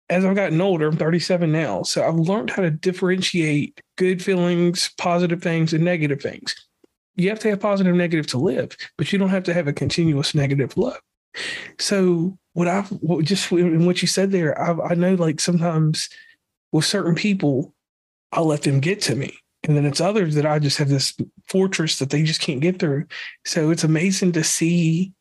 as 0.09 0.25
I've 0.25 0.35
gotten 0.35 0.59
older, 0.59 0.87
I'm 0.87 0.97
37 0.97 1.51
now. 1.51 1.83
So 1.83 2.07
I've 2.07 2.15
learned 2.15 2.49
how 2.49 2.63
to 2.63 2.71
differentiate 2.71 3.79
good 3.97 4.23
feelings, 4.23 4.89
positive 4.97 5.41
things, 5.41 5.73
and 5.73 5.83
negative 5.83 6.21
things. 6.21 6.55
You 7.15 7.29
have 7.29 7.39
to 7.39 7.49
have 7.49 7.59
positive, 7.59 7.95
negative 7.95 8.27
to 8.27 8.37
live, 8.37 8.75
but 8.97 9.11
you 9.11 9.19
don't 9.19 9.29
have 9.29 9.43
to 9.43 9.53
have 9.53 9.67
a 9.67 9.73
continuous 9.73 10.33
negative 10.33 10.75
low. 10.77 10.95
So 11.77 12.37
what 12.53 12.67
I've 12.67 12.89
what 12.89 13.23
just 13.25 13.51
in 13.51 13.85
what 13.85 14.01
you 14.01 14.07
said 14.07 14.31
there, 14.31 14.59
I, 14.59 14.91
I 14.91 14.95
know 14.95 15.15
like 15.15 15.39
sometimes 15.39 16.09
with 16.71 16.85
certain 16.85 17.15
people, 17.15 17.73
I'll 18.31 18.45
let 18.45 18.63
them 18.63 18.79
get 18.79 19.01
to 19.03 19.15
me. 19.15 19.37
And 19.63 19.75
then 19.75 19.85
it's 19.85 20.01
others 20.01 20.35
that 20.35 20.45
I 20.45 20.59
just 20.59 20.77
have 20.77 20.89
this 20.89 21.15
fortress 21.47 21.99
that 21.99 22.09
they 22.09 22.23
just 22.23 22.41
can't 22.41 22.61
get 22.61 22.79
through. 22.79 23.05
So 23.45 23.71
it's 23.71 23.83
amazing 23.83 24.31
to 24.33 24.43
see 24.43 25.11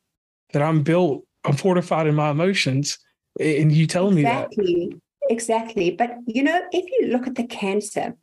that 0.53 0.63
I'm 0.63 0.83
built, 0.83 1.25
I'm 1.45 1.57
fortified 1.57 2.07
in 2.07 2.15
my 2.15 2.31
emotions. 2.31 2.99
And 3.41 3.73
you 3.73 3.87
telling 3.87 4.19
exactly, 4.19 4.65
me 4.65 4.75
that. 4.75 4.97
Exactly, 5.31 5.91
exactly. 5.91 5.91
But 5.91 6.11
you 6.27 6.43
know, 6.43 6.61
if 6.73 6.85
you 6.91 7.09
look 7.09 7.27
at 7.27 7.35
the 7.35 7.47
cancer, 7.47 8.15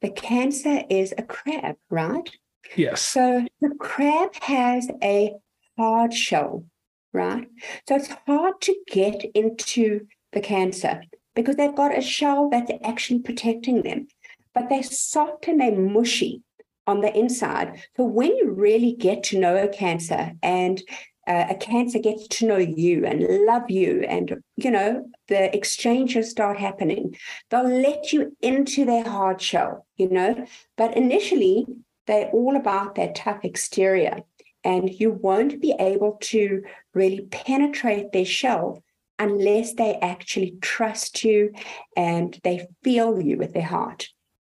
the 0.00 0.10
cancer 0.10 0.82
is 0.90 1.14
a 1.16 1.22
crab, 1.22 1.76
right? 1.90 2.30
Yes. 2.76 3.02
So 3.02 3.46
the 3.60 3.74
crab 3.78 4.34
has 4.42 4.90
a 5.02 5.34
hard 5.78 6.12
shell, 6.12 6.64
right? 7.12 7.46
So 7.88 7.96
it's 7.96 8.08
hard 8.26 8.60
to 8.62 8.76
get 8.90 9.24
into 9.34 10.06
the 10.32 10.40
cancer 10.40 11.02
because 11.34 11.56
they've 11.56 11.74
got 11.74 11.96
a 11.96 12.02
shell 12.02 12.48
that's 12.50 12.70
actually 12.84 13.20
protecting 13.20 13.82
them 13.82 14.08
but 14.54 14.68
they're 14.68 14.82
soft 14.82 15.48
and 15.48 15.60
they're 15.60 15.72
mushy 15.72 16.42
on 16.86 17.00
the 17.00 17.16
inside. 17.16 17.82
So 17.96 18.04
when 18.04 18.36
you 18.36 18.50
really 18.50 18.92
get 18.92 19.22
to 19.24 19.38
know 19.38 19.56
a 19.56 19.68
cancer 19.68 20.32
and 20.42 20.82
uh, 21.26 21.46
a 21.50 21.54
cancer 21.54 21.98
gets 21.98 22.28
to 22.28 22.46
know 22.46 22.58
you 22.58 23.04
and 23.06 23.22
love 23.46 23.70
you 23.70 24.04
and 24.08 24.42
you 24.56 24.70
know 24.70 25.06
the 25.28 25.54
exchanges 25.56 26.30
start 26.30 26.58
happening 26.58 27.16
they'll 27.48 27.66
let 27.66 28.12
you 28.12 28.36
into 28.42 28.84
their 28.84 29.04
hard 29.04 29.40
shell 29.40 29.86
you 29.96 30.10
know 30.10 30.44
but 30.76 30.94
initially 30.96 31.64
they're 32.06 32.28
all 32.28 32.56
about 32.56 32.94
their 32.94 33.10
tough 33.14 33.42
exterior 33.42 34.18
and 34.64 34.90
you 34.90 35.10
won't 35.10 35.60
be 35.60 35.74
able 35.80 36.18
to 36.20 36.62
really 36.92 37.26
penetrate 37.30 38.12
their 38.12 38.24
shell 38.24 38.82
unless 39.18 39.74
they 39.74 39.94
actually 39.96 40.56
trust 40.60 41.24
you 41.24 41.52
and 41.96 42.38
they 42.44 42.66
feel 42.82 43.20
you 43.20 43.38
with 43.38 43.54
their 43.54 43.62
heart 43.62 44.08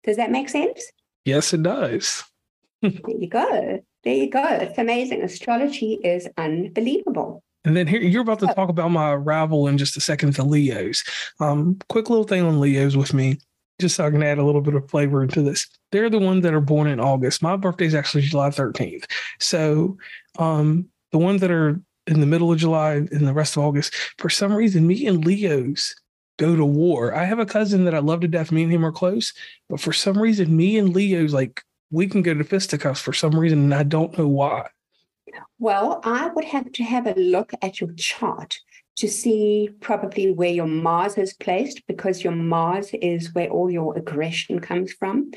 does 0.03 0.17
that 0.17 0.31
make 0.31 0.49
sense? 0.49 0.83
Yes, 1.25 1.53
it 1.53 1.63
does. 1.63 2.23
there 2.81 2.91
you 3.07 3.27
go. 3.27 3.83
There 4.03 4.13
you 4.13 4.29
go. 4.29 4.45
It's 4.45 4.77
amazing. 4.77 5.21
Astrology 5.21 5.99
is 6.03 6.27
unbelievable. 6.37 7.43
And 7.65 7.75
then 7.75 7.87
here 7.87 7.99
you're 7.99 8.21
about 8.21 8.39
to 8.39 8.47
talk 8.47 8.69
about 8.69 8.91
my 8.91 9.11
arrival 9.11 9.67
in 9.67 9.77
just 9.77 9.97
a 9.97 10.01
second 10.01 10.33
to 10.35 10.43
Leos. 10.43 11.03
Um, 11.41 11.77
quick 11.89 12.09
little 12.09 12.23
thing 12.23 12.43
on 12.43 12.61
Leos 12.61 12.95
with 12.95 13.13
me, 13.13 13.37
just 13.81 13.97
so 13.97 14.05
I 14.05 14.11
can 14.11 14.23
add 14.23 14.37
a 14.37 14.45
little 14.45 14.61
bit 14.61 14.75
of 14.75 14.89
flavor 14.89 15.21
into 15.21 15.41
this. 15.41 15.67
They're 15.91 16.09
the 16.09 16.19
ones 16.19 16.43
that 16.43 16.53
are 16.53 16.61
born 16.61 16.87
in 16.87 17.01
August. 17.01 17.43
My 17.43 17.57
birthday 17.57 17.85
is 17.85 17.95
actually 17.95 18.21
July 18.23 18.49
13th. 18.49 19.05
So 19.39 19.97
um, 20.37 20.87
the 21.11 21.17
ones 21.17 21.41
that 21.41 21.51
are 21.51 21.81
in 22.07 22.21
the 22.21 22.25
middle 22.25 22.51
of 22.51 22.57
July 22.57 22.93
and 22.93 23.27
the 23.27 23.33
rest 23.33 23.57
of 23.57 23.63
August, 23.63 23.93
for 24.17 24.29
some 24.29 24.53
reason, 24.53 24.87
me 24.87 25.05
and 25.05 25.25
Leos 25.25 25.93
go 26.39 26.55
to 26.55 26.65
war. 26.65 27.13
I 27.13 27.25
have 27.25 27.37
a 27.37 27.45
cousin 27.45 27.85
that 27.85 27.93
I 27.93 27.99
love 27.99 28.21
to 28.21 28.27
death. 28.27 28.51
Me 28.51 28.63
and 28.63 28.71
him 28.71 28.85
are 28.85 28.91
close, 28.91 29.33
but 29.69 29.79
for 29.79 29.93
some 29.93 30.17
reason, 30.17 30.57
me 30.57 30.79
and 30.79 30.95
Leo's 30.95 31.33
like 31.33 31.61
we 31.91 32.07
can 32.07 32.21
go 32.23 32.33
to 32.33 32.43
fisticuffs 32.43 33.01
for 33.01 33.13
some 33.13 33.39
reason, 33.39 33.59
and 33.59 33.73
I 33.75 33.83
don't 33.83 34.17
know 34.17 34.27
why. 34.27 34.69
Well, 35.59 36.01
I 36.03 36.29
would 36.29 36.45
have 36.45 36.71
to 36.71 36.83
have 36.83 37.05
a 37.05 37.13
look 37.13 37.51
at 37.61 37.79
your 37.79 37.91
chart 37.93 38.57
to 38.97 39.07
see 39.07 39.69
probably 39.79 40.31
where 40.31 40.51
your 40.51 40.67
Mars 40.67 41.17
is 41.17 41.33
placed, 41.33 41.87
because 41.87 42.23
your 42.23 42.35
Mars 42.35 42.89
is 43.01 43.33
where 43.33 43.49
all 43.49 43.71
your 43.71 43.97
aggression 43.97 44.59
comes 44.59 44.91
from, 44.93 45.31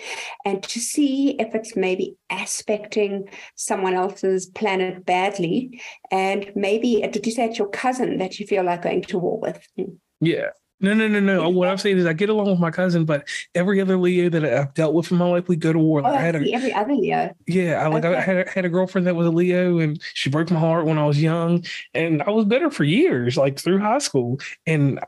and 0.45 0.63
to 0.65 0.81
see 0.81 1.31
if 1.39 1.55
it's 1.55 1.77
maybe 1.77 2.17
aspecting 2.31 3.29
someone 3.55 3.95
else's 3.95 4.47
planet 4.47 5.05
badly. 5.05 5.81
And 6.11 6.51
maybe, 6.55 7.05
uh, 7.05 7.09
did 7.09 7.25
you 7.25 7.33
say 7.33 7.47
it's 7.47 7.59
your 7.59 7.69
cousin 7.69 8.19
that 8.19 8.39
you 8.39 8.47
feel 8.47 8.65
like 8.65 8.83
going 8.83 9.03
to 9.03 9.19
war 9.19 9.39
with? 9.39 9.67
Hmm. 9.77 9.95
Yeah. 10.21 10.51
No, 10.83 10.95
no, 10.95 11.07
no, 11.07 11.21
no. 11.21 11.49
What 11.49 11.69
I'm 11.69 11.79
saying 11.79 11.99
is, 11.99 12.07
I 12.07 12.13
get 12.13 12.29
along 12.29 12.51
with 12.51 12.59
my 12.59 12.73
cousin, 12.73 13.05
but 13.05 13.29
every 13.55 13.81
other 13.81 13.97
Leo 13.97 14.29
that 14.29 14.45
I've 14.45 14.75
dealt 14.75 14.95
with 14.95 15.13
in 15.13 15.19
my 15.19 15.27
life, 15.29 15.49
we 15.49 15.55
go 15.55 15.73
to 15.73 15.79
war. 15.79 16.03
Like 16.03 16.13
oh, 16.13 16.17
I 16.17 16.21
had 16.21 16.35
a, 16.35 16.53
every 16.53 16.73
other 16.75 16.95
Leo. 16.95 17.33
Yeah, 17.47 17.83
I 17.83 17.87
like 17.87 18.05
okay. 18.05 18.17
I 18.17 18.21
had 18.21 18.49
had 18.49 18.65
a 18.65 18.69
girlfriend 18.69 19.07
that 19.07 19.15
was 19.15 19.29
a 19.29 19.31
Leo, 19.31 19.79
and 19.79 20.03
she 20.15 20.29
broke 20.29 20.51
my 20.51 20.59
heart 20.59 20.85
when 20.85 20.99
I 20.99 21.07
was 21.07 21.23
young, 21.23 21.65
and 21.95 22.23
I 22.23 22.31
was 22.31 22.45
bitter 22.45 22.71
for 22.71 22.85
years, 22.85 23.37
like 23.37 23.59
through 23.59 23.79
high 23.79 23.99
school, 23.99 24.41
and 24.67 24.99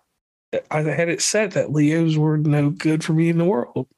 I 0.70 0.82
had 0.82 1.08
it 1.08 1.20
set 1.20 1.52
that 1.52 1.72
Leos 1.72 2.16
were 2.16 2.38
no 2.38 2.70
good 2.70 3.02
for 3.02 3.12
me 3.12 3.28
in 3.28 3.38
the 3.38 3.44
world. 3.44 3.88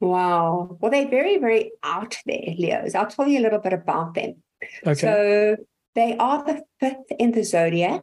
Wow. 0.00 0.76
Well, 0.80 0.90
they're 0.90 1.08
very, 1.08 1.38
very 1.38 1.72
out 1.82 2.16
there, 2.26 2.54
Leos. 2.58 2.94
I'll 2.94 3.06
tell 3.06 3.26
you 3.26 3.40
a 3.40 3.42
little 3.42 3.60
bit 3.60 3.72
about 3.72 4.14
them. 4.14 4.42
Okay. 4.86 4.94
So 4.94 5.56
they 5.94 6.16
are 6.16 6.44
the 6.44 6.62
fifth 6.80 7.10
in 7.18 7.32
the 7.32 7.44
zodiac. 7.44 8.02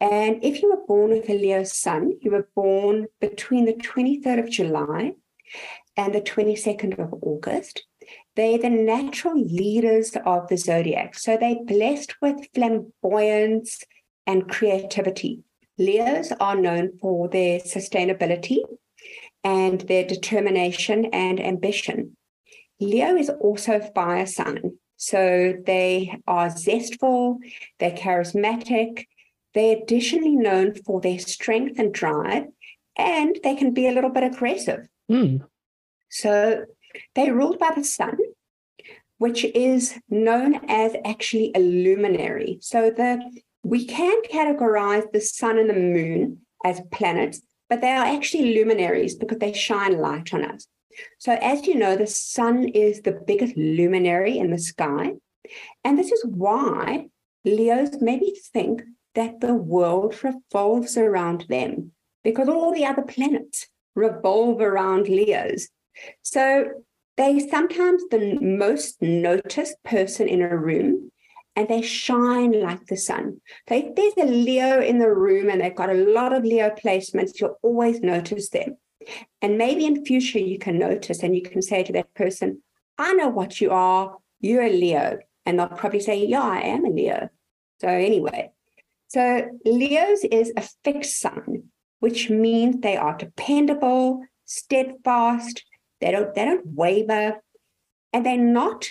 And 0.00 0.42
if 0.42 0.62
you 0.62 0.70
were 0.70 0.86
born 0.86 1.10
with 1.10 1.28
a 1.28 1.38
Leo 1.38 1.62
sun, 1.62 2.12
you 2.22 2.30
were 2.30 2.48
born 2.54 3.06
between 3.20 3.66
the 3.66 3.74
23rd 3.74 4.38
of 4.38 4.50
July 4.50 5.12
and 5.96 6.14
the 6.14 6.22
22nd 6.22 6.98
of 6.98 7.12
August, 7.22 7.84
they're 8.34 8.58
the 8.58 8.70
natural 8.70 9.38
leaders 9.38 10.16
of 10.24 10.48
the 10.48 10.56
zodiac. 10.56 11.18
So 11.18 11.36
they're 11.36 11.64
blessed 11.64 12.14
with 12.22 12.48
flamboyance 12.54 13.82
and 14.26 14.48
creativity. 14.48 15.40
Leos 15.76 16.32
are 16.40 16.56
known 16.56 16.98
for 16.98 17.28
their 17.28 17.60
sustainability 17.60 18.58
and 19.44 19.80
their 19.82 20.04
determination 20.04 21.06
and 21.06 21.40
ambition. 21.40 22.16
Leo 22.80 23.16
is 23.16 23.28
also 23.28 23.76
a 23.76 23.92
fire 23.92 24.26
sign. 24.26 24.78
So 24.96 25.54
they 25.66 26.18
are 26.26 26.50
zestful, 26.50 27.38
they're 27.78 27.90
charismatic, 27.90 29.06
they're 29.54 29.78
additionally 29.78 30.36
known 30.36 30.74
for 30.74 31.00
their 31.00 31.18
strength 31.18 31.78
and 31.78 31.92
drive, 31.92 32.44
and 32.96 33.38
they 33.42 33.56
can 33.56 33.72
be 33.72 33.88
a 33.88 33.92
little 33.92 34.10
bit 34.10 34.24
aggressive. 34.24 34.86
Mm. 35.10 35.42
So 36.10 36.64
they're 37.14 37.34
ruled 37.34 37.58
by 37.58 37.72
the 37.74 37.84
sun, 37.84 38.16
which 39.18 39.44
is 39.44 39.98
known 40.08 40.60
as 40.68 40.94
actually 41.04 41.52
a 41.54 41.60
luminary. 41.60 42.58
So 42.60 42.90
the 42.90 43.22
we 43.62 43.84
can 43.84 44.22
categorize 44.22 45.10
the 45.12 45.20
sun 45.20 45.58
and 45.58 45.68
the 45.68 45.74
moon 45.74 46.38
as 46.64 46.80
planets, 46.90 47.42
but 47.68 47.80
they 47.80 47.90
are 47.90 48.06
actually 48.06 48.54
luminaries 48.54 49.14
because 49.14 49.38
they 49.38 49.52
shine 49.52 49.98
light 49.98 50.32
on 50.32 50.44
us. 50.44 50.66
So, 51.18 51.32
as 51.40 51.66
you 51.66 51.76
know, 51.76 51.96
the 51.96 52.06
sun 52.06 52.68
is 52.68 53.02
the 53.02 53.12
biggest 53.12 53.56
luminary 53.56 54.38
in 54.38 54.50
the 54.50 54.58
sky. 54.58 55.12
And 55.84 55.98
this 55.98 56.10
is 56.10 56.24
why 56.26 57.06
Leos 57.44 58.00
maybe 58.00 58.34
think 58.52 58.82
that 59.14 59.40
the 59.40 59.54
world 59.54 60.14
revolves 60.22 60.96
around 60.96 61.46
them 61.48 61.92
because 62.22 62.48
all 62.48 62.72
the 62.72 62.84
other 62.84 63.02
planets 63.02 63.66
revolve 63.94 64.60
around 64.60 65.08
Leos. 65.08 65.68
So, 66.22 66.70
they 67.16 67.38
sometimes 67.38 68.02
the 68.10 68.38
most 68.40 69.02
noticed 69.02 69.76
person 69.84 70.26
in 70.26 70.40
a 70.40 70.56
room 70.56 71.10
and 71.56 71.68
they 71.68 71.82
shine 71.82 72.58
like 72.58 72.86
the 72.86 72.96
sun. 72.96 73.40
So 73.68 73.74
if 73.74 73.94
there's 73.94 74.28
a 74.28 74.32
Leo 74.32 74.80
in 74.80 74.98
the 74.98 75.12
room 75.12 75.50
and 75.50 75.60
they've 75.60 75.74
got 75.74 75.90
a 75.90 75.94
lot 76.12 76.32
of 76.32 76.44
Leo 76.44 76.70
placements, 76.70 77.38
you'll 77.38 77.58
always 77.62 78.00
notice 78.00 78.48
them. 78.48 78.78
And 79.42 79.58
maybe 79.58 79.84
in 79.84 80.04
future 80.04 80.38
you 80.38 80.58
can 80.58 80.78
notice 80.78 81.22
and 81.22 81.34
you 81.34 81.42
can 81.42 81.60
say 81.60 81.82
to 81.82 81.92
that 81.92 82.14
person, 82.14 82.62
I 82.96 83.12
know 83.12 83.28
what 83.28 83.60
you 83.60 83.70
are, 83.70 84.16
you're 84.40 84.62
a 84.62 84.72
Leo. 84.72 85.18
And 85.44 85.58
they'll 85.58 85.68
probably 85.68 86.00
say, 86.00 86.24
Yeah, 86.24 86.42
I 86.42 86.60
am 86.60 86.84
a 86.84 86.90
Leo. 86.90 87.28
So 87.80 87.88
anyway, 87.88 88.52
so 89.10 89.50
Leos 89.64 90.22
is 90.30 90.52
a 90.56 90.62
fixed 90.84 91.20
sign, 91.20 91.64
which 91.98 92.30
means 92.30 92.80
they 92.80 92.96
are 92.96 93.16
dependable, 93.16 94.22
steadfast, 94.44 95.64
they 96.00 96.12
don't 96.12 96.32
they 96.34 96.44
don't 96.44 96.64
waver, 96.64 97.42
and 98.12 98.24
they're 98.24 98.36
not 98.36 98.88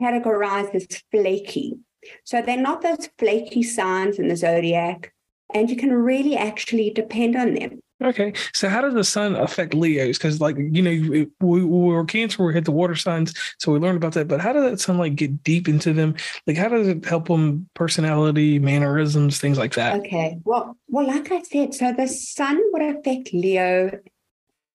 categorized 0.00 0.74
as 0.74 0.86
flaky. 1.10 1.76
So 2.24 2.40
they're 2.40 2.56
not 2.56 2.80
those 2.80 3.10
flaky 3.18 3.62
signs 3.62 4.18
in 4.18 4.28
the 4.28 4.36
zodiac, 4.36 5.12
and 5.52 5.68
you 5.68 5.76
can 5.76 5.92
really 5.92 6.38
actually 6.38 6.88
depend 6.88 7.36
on 7.36 7.52
them. 7.52 7.80
Okay, 8.02 8.32
so 8.54 8.68
how 8.68 8.80
does 8.80 8.94
the 8.94 9.04
sun 9.04 9.36
affect 9.36 9.74
Leos? 9.74 10.16
Because, 10.16 10.40
like 10.40 10.56
you 10.56 10.80
know, 10.82 11.26
we, 11.40 11.64
we 11.64 11.64
were 11.64 12.04
Cancer, 12.04 12.44
we 12.44 12.54
hit 12.54 12.64
the 12.64 12.72
water 12.72 12.94
signs, 12.94 13.34
so 13.58 13.72
we 13.72 13.78
learned 13.78 13.98
about 13.98 14.14
that. 14.14 14.26
But 14.26 14.40
how 14.40 14.54
does 14.54 14.70
that 14.70 14.80
sun 14.80 14.96
like 14.96 15.16
get 15.16 15.42
deep 15.42 15.68
into 15.68 15.92
them? 15.92 16.14
Like, 16.46 16.56
how 16.56 16.68
does 16.68 16.88
it 16.88 17.04
help 17.04 17.28
them 17.28 17.68
personality, 17.74 18.58
mannerisms, 18.58 19.38
things 19.38 19.58
like 19.58 19.74
that? 19.74 20.00
Okay, 20.00 20.38
well, 20.44 20.78
well, 20.88 21.06
like 21.06 21.30
I 21.30 21.42
said, 21.42 21.74
so 21.74 21.92
the 21.92 22.06
sun 22.06 22.58
would 22.72 22.96
affect 22.96 23.34
Leo. 23.34 24.00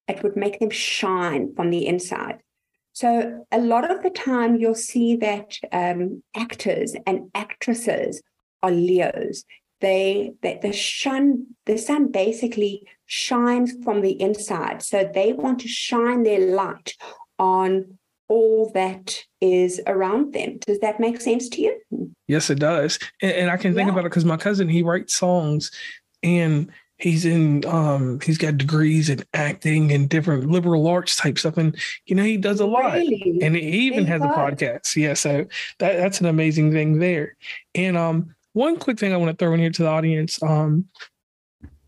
It 0.07 0.21
would 0.21 0.35
make 0.35 0.59
them 0.59 0.69
shine 0.69 1.55
from 1.55 1.71
the 1.71 1.87
inside. 1.87 2.41
So 2.93 3.45
a 3.51 3.59
lot 3.59 3.89
of 3.89 4.03
the 4.03 4.09
time, 4.09 4.55
you'll 4.55 4.75
see 4.75 5.15
that 5.17 5.57
um, 5.73 6.23
actors 6.35 6.95
and 7.05 7.29
actresses 7.33 8.21
are 8.63 8.71
Leos. 8.71 9.43
They, 9.85 10.33
they 10.41 10.57
the 10.63 10.73
sun 10.73 11.45
the 11.67 11.77
sun 11.77 12.11
basically 12.11 12.87
shines 13.05 13.71
from 13.83 14.01
the 14.01 14.19
inside, 14.19 14.81
so 14.81 15.07
they 15.13 15.31
want 15.31 15.59
to 15.59 15.67
shine 15.67 16.23
their 16.23 16.55
light 16.55 16.95
on 17.37 17.99
all 18.27 18.71
that 18.73 19.21
is 19.41 19.79
around 19.85 20.33
them. 20.33 20.57
Does 20.65 20.79
that 20.79 20.99
make 20.99 21.21
sense 21.21 21.49
to 21.49 21.61
you? 21.61 21.79
Yes, 22.27 22.49
it 22.49 22.57
does. 22.57 22.97
And, 23.21 23.33
and 23.33 23.51
I 23.51 23.57
can 23.57 23.75
think 23.75 23.85
yeah. 23.85 23.91
about 23.91 24.05
it 24.05 24.09
because 24.09 24.25
my 24.25 24.37
cousin 24.37 24.67
he 24.67 24.81
writes 24.81 25.13
songs, 25.13 25.69
and 26.23 26.71
he's 26.97 27.23
in 27.23 27.63
um 27.65 28.19
he's 28.21 28.39
got 28.39 28.57
degrees 28.57 29.07
in 29.07 29.23
acting 29.35 29.91
and 29.91 30.09
different 30.09 30.49
liberal 30.49 30.87
arts 30.87 31.15
type 31.15 31.37
stuff 31.37 31.57
and 31.57 31.77
you 32.07 32.15
know 32.15 32.23
he 32.23 32.37
does 32.37 32.61
a 32.61 32.65
lot 32.65 32.93
really? 32.93 33.37
and 33.43 33.53
he 33.55 33.61
even 33.61 34.05
has 34.05 34.21
a 34.21 34.27
podcast 34.27 34.95
yeah 34.95 35.13
so 35.13 35.45
that 35.79 35.97
that's 35.97 36.21
an 36.21 36.25
amazing 36.25 36.71
thing 36.71 36.97
there 36.97 37.35
and 37.75 37.97
um 37.97 38.33
one 38.55 38.77
quick 38.77 38.99
thing 38.99 39.13
i 39.13 39.17
want 39.17 39.31
to 39.31 39.37
throw 39.37 39.53
in 39.53 39.59
here 39.59 39.69
to 39.69 39.83
the 39.83 39.89
audience 39.89 40.41
um 40.43 40.85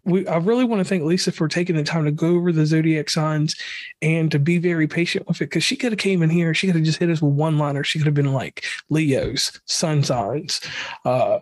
we, 0.07 0.26
I 0.26 0.38
really 0.38 0.63
want 0.63 0.80
to 0.80 0.86
thank 0.86 1.03
Lisa 1.03 1.34
for 1.34 1.49
taking 1.49 1.76
the 1.76 1.84
time 1.84 2.05
to 2.05 2.11
go 2.11 2.28
over 2.36 2.53
the 2.53 2.65
zodiac 2.65 3.09
signs 3.09 3.55
and 4.01 4.32
to 4.32 4.39
be 4.39 4.57
very 4.57 4.88
patient 4.88 5.28
with 5.28 5.41
it 5.41 5.47
because 5.47 5.65
she 5.65 5.76
could 5.76 5.91
have 5.91 5.99
came 5.99 6.24
in 6.24 6.30
here, 6.30 6.53
she 6.53 6.65
could 6.65 6.78
have 6.78 6.86
just 6.86 6.99
hit 6.99 7.09
us 7.09 7.22
with 7.22 7.34
one 7.34 7.57
liner. 7.57 7.84
She 7.84 7.99
could 7.99 8.05
have 8.05 8.15
been 8.15 8.32
like 8.32 8.63
Leo's 8.89 9.59
sun 9.65 10.03
signs, 10.03 10.61
uh, 11.03 11.39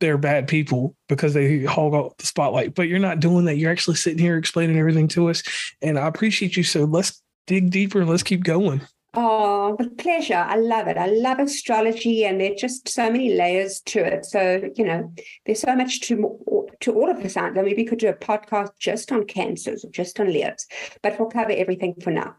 they're 0.00 0.18
bad 0.18 0.46
people 0.46 0.94
because 1.08 1.32
they 1.32 1.64
hog 1.64 1.94
out 1.94 2.18
the 2.18 2.26
spotlight. 2.26 2.74
But 2.74 2.88
you're 2.88 2.98
not 2.98 3.20
doing 3.20 3.46
that. 3.46 3.56
You're 3.56 3.72
actually 3.72 3.96
sitting 3.96 4.18
here 4.18 4.36
explaining 4.36 4.78
everything 4.78 5.08
to 5.08 5.30
us. 5.30 5.42
And 5.80 5.98
I 5.98 6.06
appreciate 6.06 6.58
you. 6.58 6.62
So 6.62 6.84
let's 6.84 7.22
dig 7.46 7.70
deeper 7.70 8.00
and 8.00 8.10
let's 8.10 8.22
keep 8.22 8.44
going. 8.44 8.82
Oh, 9.16 9.76
with 9.78 9.96
pleasure. 9.96 10.34
I 10.34 10.56
love 10.56 10.88
it. 10.88 10.96
I 10.96 11.06
love 11.06 11.38
astrology, 11.38 12.24
and 12.24 12.40
there's 12.40 12.60
just 12.60 12.88
so 12.88 13.10
many 13.10 13.34
layers 13.34 13.80
to 13.82 14.04
it. 14.04 14.24
So, 14.24 14.68
you 14.74 14.84
know, 14.84 15.12
there's 15.46 15.60
so 15.60 15.76
much 15.76 16.00
to 16.02 16.38
to 16.80 16.92
all 16.92 17.10
of 17.10 17.22
the 17.22 17.28
signs. 17.28 17.56
I 17.56 17.62
mean, 17.62 17.76
we 17.76 17.84
could 17.84 18.00
do 18.00 18.08
a 18.08 18.14
podcast 18.14 18.70
just 18.78 19.12
on 19.12 19.24
cancers 19.26 19.84
or 19.84 19.90
just 19.90 20.18
on 20.18 20.26
Leos, 20.26 20.66
but 21.02 21.18
we'll 21.18 21.30
cover 21.30 21.52
everything 21.52 21.94
for 22.02 22.10
now. 22.10 22.36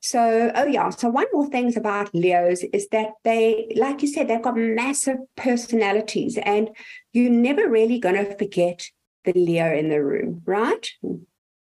So, 0.00 0.52
oh 0.54 0.66
yeah. 0.66 0.90
So 0.90 1.08
one 1.08 1.26
more 1.32 1.48
things 1.48 1.76
about 1.76 2.14
Leos 2.14 2.62
is 2.74 2.88
that 2.88 3.12
they, 3.24 3.72
like 3.74 4.02
you 4.02 4.08
said, 4.08 4.28
they've 4.28 4.42
got 4.42 4.56
massive 4.56 5.16
personalities, 5.36 6.36
and 6.36 6.68
you're 7.12 7.30
never 7.30 7.68
really 7.68 7.98
going 7.98 8.16
to 8.16 8.36
forget 8.36 8.86
the 9.24 9.32
Leo 9.32 9.74
in 9.74 9.88
the 9.88 10.04
room, 10.04 10.42
right? 10.44 10.86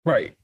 Right. 0.06 0.34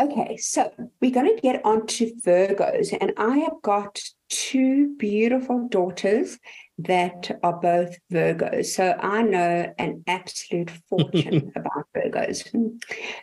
Okay, 0.00 0.36
so 0.36 0.72
we're 1.00 1.10
going 1.10 1.34
to 1.34 1.42
get 1.42 1.64
on 1.64 1.84
to 1.86 2.12
Virgos, 2.24 2.96
and 3.00 3.12
I 3.16 3.38
have 3.38 3.60
got 3.62 4.00
two 4.28 4.94
beautiful 4.96 5.66
daughters 5.68 6.38
that 6.78 7.36
are 7.42 7.58
both 7.60 7.96
Virgos. 8.12 8.66
So 8.66 8.96
I 9.00 9.22
know 9.22 9.74
an 9.76 10.04
absolute 10.06 10.70
fortune 10.88 11.50
about 11.56 11.88
Virgos. 11.96 12.48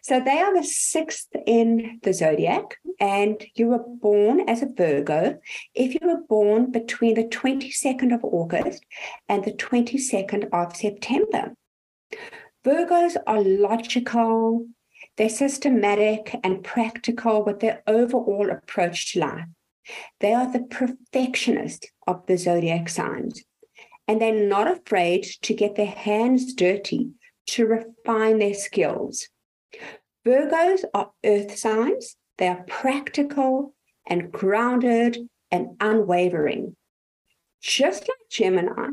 So 0.03 0.19
they 0.19 0.39
are 0.39 0.53
the 0.53 0.67
sixth 0.67 1.29
in 1.47 2.01
the 2.03 2.13
zodiac, 2.13 2.77
and 2.99 3.41
you 3.55 3.67
were 3.67 3.83
born 3.87 4.41
as 4.49 4.61
a 4.61 4.67
Virgo 4.67 5.39
if 5.73 5.93
you 5.93 6.05
were 6.05 6.23
born 6.27 6.71
between 6.71 7.15
the 7.15 7.23
22nd 7.23 8.13
of 8.13 8.19
August 8.25 8.83
and 9.29 9.45
the 9.45 9.53
22nd 9.53 10.49
of 10.51 10.75
September. 10.75 11.53
Virgos 12.65 13.15
are 13.27 13.41
logical, 13.41 14.67
they're 15.17 15.29
systematic 15.29 16.35
and 16.43 16.63
practical 16.63 17.43
with 17.43 17.59
their 17.59 17.81
overall 17.87 18.49
approach 18.49 19.13
to 19.13 19.19
life. 19.19 19.45
They 20.19 20.33
are 20.33 20.51
the 20.51 20.63
perfectionist 20.63 21.91
of 22.07 22.25
the 22.25 22.37
zodiac 22.37 22.89
signs, 22.89 23.43
and 24.07 24.21
they're 24.21 24.47
not 24.47 24.69
afraid 24.69 25.25
to 25.43 25.53
get 25.53 25.75
their 25.75 25.85
hands 25.85 26.53
dirty 26.53 27.11
to 27.47 27.65
refine 27.65 28.39
their 28.39 28.53
skills. 28.53 29.29
Virgos 30.25 30.83
are 30.93 31.11
earth 31.23 31.57
signs. 31.57 32.15
They 32.37 32.47
are 32.47 32.63
practical 32.67 33.75
and 34.07 34.31
grounded 34.31 35.17
and 35.51 35.77
unwavering. 35.79 36.75
Just 37.61 38.01
like 38.01 38.29
Gemini, 38.29 38.89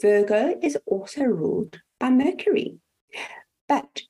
Virgo 0.00 0.58
is 0.60 0.76
also 0.86 1.22
ruled 1.22 1.80
by 1.98 2.10
Mercury. 2.10 2.78
But 3.68 4.02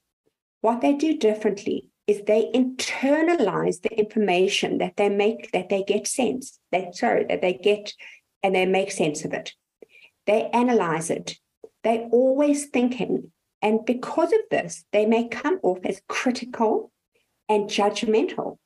what 0.62 0.80
they 0.80 0.94
do 0.94 1.18
differently 1.18 1.88
is 2.06 2.22
they 2.22 2.50
internalize 2.54 3.82
the 3.82 3.96
information 3.98 4.78
that 4.78 4.96
they 4.96 5.08
make 5.08 5.52
that 5.52 5.68
they 5.68 5.82
get 5.82 6.06
sense 6.06 6.58
that 6.72 6.96
sorry 6.96 7.24
that 7.28 7.42
they 7.42 7.52
get 7.52 7.92
and 8.42 8.54
they 8.54 8.66
make 8.66 8.90
sense 8.90 9.24
of 9.24 9.32
it. 9.32 9.52
They 10.26 10.48
analyze 10.52 11.10
it. 11.10 11.36
They're 11.84 12.08
always 12.10 12.66
thinking. 12.66 13.30
And 13.60 13.84
because 13.84 14.32
of 14.32 14.40
this 14.50 14.84
they 14.92 15.04
may 15.04 15.28
come 15.28 15.60
off 15.62 15.78
as 15.84 16.00
critical 16.08 16.90
and 17.48 17.68
judgmental. 17.68 18.58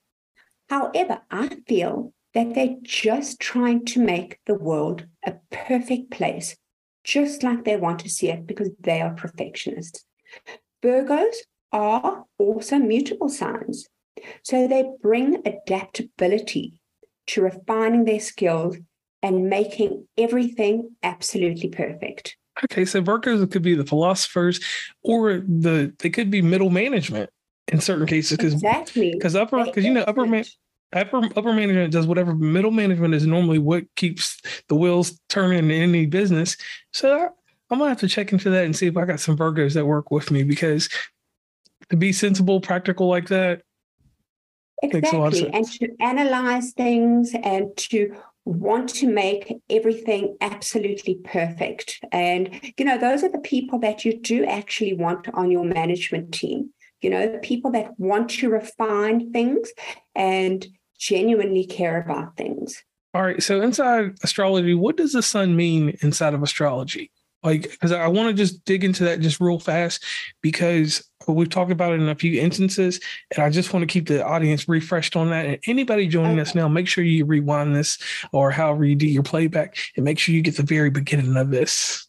However 0.69 1.23
i 1.31 1.49
feel 1.67 2.13
that 2.35 2.55
they're 2.55 2.77
just 2.83 3.41
trying 3.41 3.85
to 3.87 4.01
make 4.01 4.39
the 4.45 4.55
world 4.55 5.07
a 5.25 5.35
perfect 5.51 6.11
place 6.11 6.57
just 7.05 7.43
like 7.43 7.65
they 7.65 7.77
want 7.77 8.01
to 8.01 8.11
see 8.11 8.29
it 8.29 8.47
because 8.47 8.71
they 8.81 9.01
are 9.01 9.15
perfectionists. 9.15 10.05
Virgos 10.83 11.37
are 11.77 12.25
also 12.39 12.79
mutable 12.79 13.29
signs. 13.29 13.87
So 14.43 14.67
they 14.67 14.85
bring 15.03 15.43
adaptability 15.47 16.81
to 17.29 17.43
refining 17.43 18.05
their 18.05 18.21
skills 18.21 18.79
and 19.23 19.51
making 19.51 20.07
everything 20.17 20.97
absolutely 21.03 21.69
perfect. 21.69 22.37
Okay, 22.65 22.87
so 22.87 23.03
Virgos 23.03 23.51
could 23.51 23.63
be 23.63 23.75
the 23.75 23.85
philosophers, 23.85 24.61
or 25.03 25.41
the 25.41 25.93
they 25.99 26.09
could 26.09 26.31
be 26.31 26.41
middle 26.41 26.71
management 26.71 27.29
in 27.69 27.81
certain 27.81 28.07
cases 28.07 28.39
because 28.39 28.55
exactly 28.55 29.11
because 29.13 29.37
upper 29.37 29.63
because 29.65 29.85
you 29.85 29.93
know 29.93 30.03
upper 30.03 30.25
man 30.25 30.45
upper 30.95 31.19
upper 31.37 31.53
management 31.53 31.93
does 31.93 32.07
whatever 32.07 32.35
middle 32.35 32.71
management 32.71 33.13
is 33.13 33.27
normally 33.27 33.59
what 33.59 33.85
keeps 33.97 34.41
the 34.69 34.75
wheels 34.75 35.21
turning 35.29 35.59
in 35.59 35.71
any 35.71 36.07
business. 36.07 36.57
So 36.95 37.29
I'm 37.71 37.79
gonna 37.79 37.91
have 37.91 38.01
to 38.01 38.09
check 38.09 38.33
into 38.33 38.49
that 38.51 38.65
and 38.65 38.75
see 38.75 38.87
if 38.87 38.97
I 38.97 39.05
got 39.05 39.21
some 39.21 39.37
Virgos 39.37 39.75
that 39.75 39.85
work 39.85 40.11
with 40.11 40.31
me 40.31 40.43
because 40.43 40.89
to 41.91 41.97
be 41.97 42.13
sensible, 42.13 42.61
practical 42.61 43.09
like 43.09 43.29
that. 43.29 43.63
Exactly. 44.83 45.51
And 45.53 45.67
to 45.73 45.89
analyze 46.01 46.73
things 46.73 47.35
and 47.43 47.75
to 47.77 48.15
want 48.45 48.89
to 48.91 49.09
make 49.09 49.57
everything 49.71 50.37
absolutely 50.41 51.17
perfect. 51.25 51.99
And, 52.13 52.61
you 52.77 52.85
know, 52.85 52.99
those 52.99 53.25
are 53.25 53.31
the 53.31 53.39
people 53.39 53.79
that 53.81 54.05
you 54.05 54.21
do 54.21 54.45
actually 54.45 54.95
want 54.95 55.29
on 55.35 55.51
your 55.51 55.65
management 55.65 56.33
team. 56.33 56.71
You 57.01 57.11
know, 57.11 57.31
the 57.31 57.39
people 57.39 57.71
that 57.73 57.99
want 57.99 58.31
to 58.31 58.49
refine 58.49 59.33
things 59.33 59.71
and 60.15 60.67
genuinely 60.99 61.67
care 61.67 62.01
about 62.01 62.37
things. 62.37 62.83
All 63.15 63.23
right. 63.23 63.43
So 63.43 63.63
inside 63.63 64.17
astrology, 64.23 64.75
what 64.75 64.97
does 64.97 65.13
the 65.13 65.23
sun 65.23 65.57
mean 65.57 65.97
inside 66.03 66.35
of 66.35 66.43
astrology? 66.43 67.11
Like, 67.43 67.63
because 67.63 67.93
I 67.93 68.09
want 68.09 68.29
to 68.29 68.35
just 68.35 68.65
dig 68.65 68.85
into 68.85 69.05
that 69.05 69.21
just 69.21 69.41
real 69.41 69.59
fast 69.59 70.05
because 70.43 71.09
we've 71.27 71.49
talked 71.49 71.73
about 71.73 71.93
it 71.93 72.01
in 72.01 72.09
a 72.09 72.15
few 72.15 72.41
instances, 72.41 73.01
and 73.35 73.43
I 73.43 73.51
just 73.51 73.73
want 73.73 73.83
to 73.83 73.93
keep 73.93 74.07
the 74.07 74.25
audience 74.25 74.69
refreshed 74.69 75.17
on 75.17 75.31
that. 75.31 75.47
And 75.47 75.59
anybody 75.67 76.07
joining 76.07 76.33
okay. 76.33 76.43
us 76.43 76.55
now, 76.55 76.69
make 76.69 76.89
sure 76.89 77.05
you 77.05 77.25
rewind 77.25 77.75
this 77.75 77.99
or 78.33 78.51
however 78.51 78.85
you 78.85 78.95
do 78.95 79.07
your 79.07 79.23
playback, 79.23 79.77
and 79.97 80.05
make 80.05 80.19
sure 80.19 80.35
you 80.35 80.43
get 80.43 80.57
the 80.57 80.63
very 80.63 80.91
beginning 80.91 81.37
of 81.37 81.51
this. 81.51 82.07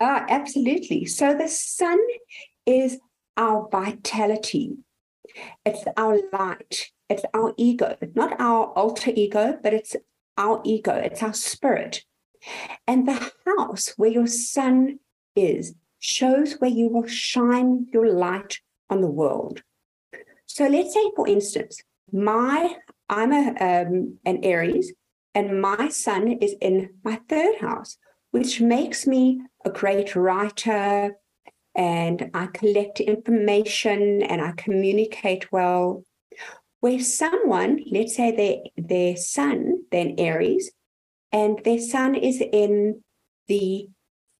Ah, 0.00 0.26
absolutely. 0.28 1.06
So 1.06 1.34
the 1.34 1.48
sun 1.48 1.98
is 2.66 2.98
our 3.36 3.68
vitality. 3.70 4.76
It's 5.64 5.84
our 5.96 6.18
light. 6.32 6.90
It's 7.08 7.24
our 7.34 7.54
ego, 7.56 7.96
not 8.14 8.40
our 8.40 8.66
alter 8.72 9.12
ego, 9.14 9.58
but 9.62 9.72
it's 9.72 9.94
our 10.36 10.60
ego. 10.64 10.92
It's 10.92 11.22
our 11.22 11.34
spirit. 11.34 12.04
And 12.86 13.06
the 13.06 13.32
house 13.46 13.94
where 13.96 14.10
your 14.10 14.26
sun 14.26 14.98
is 15.34 15.74
shows 15.98 16.54
where 16.54 16.70
you 16.70 16.88
will 16.88 17.06
shine 17.06 17.86
your 17.92 18.12
light 18.12 18.60
on 18.90 19.00
the 19.00 19.10
world. 19.10 19.62
So 20.46 20.68
let's 20.68 20.94
say, 20.94 21.10
for 21.14 21.28
instance, 21.28 21.82
my 22.12 22.76
I'm 23.08 23.32
a 23.32 23.54
um, 23.60 24.18
an 24.24 24.44
Aries, 24.44 24.92
and 25.34 25.60
my 25.60 25.88
sun 25.88 26.32
is 26.40 26.54
in 26.60 26.90
my 27.04 27.20
third 27.28 27.56
house, 27.60 27.98
which 28.30 28.60
makes 28.60 29.06
me 29.06 29.40
a 29.64 29.70
great 29.70 30.16
writer, 30.16 31.16
and 31.74 32.30
I 32.32 32.46
collect 32.46 33.00
information 33.00 34.22
and 34.22 34.40
I 34.40 34.52
communicate 34.56 35.50
well. 35.52 36.04
Where 36.80 37.00
someone, 37.00 37.80
let's 37.90 38.14
say 38.14 38.30
their 38.36 38.56
their 38.76 39.16
sun, 39.16 39.84
then 39.90 40.14
Aries, 40.18 40.70
and 41.32 41.60
their 41.64 41.80
sun 41.80 42.14
is 42.14 42.40
in 42.40 43.02
the 43.48 43.88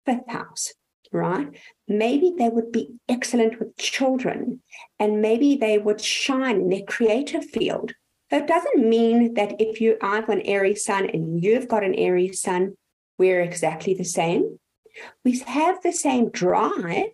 fifth 0.05 0.29
house, 0.29 0.73
right? 1.13 1.49
Maybe 1.89 2.35
they 2.37 2.49
would 2.49 2.73
be 2.73 2.95
excellent 3.09 3.59
with 3.59 3.77
children 3.77 4.63
and 4.99 5.23
maybe 5.23 5.57
they 5.57 5.79
would 5.79 6.01
shine 6.01 6.61
in 6.63 6.69
their 6.69 6.83
creative 6.83 7.45
field. 7.45 7.93
That 8.31 8.49
doesn't 8.49 8.89
mean 8.89 9.35
that 9.35 9.61
if 9.61 9.81
you 9.81 9.97
I've 10.03 10.29
an 10.29 10.43
Aries 10.43 10.85
sun 10.85 11.09
and 11.11 11.43
you've 11.43 11.69
got 11.69 11.85
an 11.85 11.95
Aries 11.95 12.41
sun, 12.41 12.77
we're 13.19 13.41
exactly 13.41 13.95
the 13.95 14.05
same. 14.05 14.59
We 15.25 15.39
have 15.41 15.83
the 15.83 15.93
same 15.93 16.31
drive, 16.31 17.11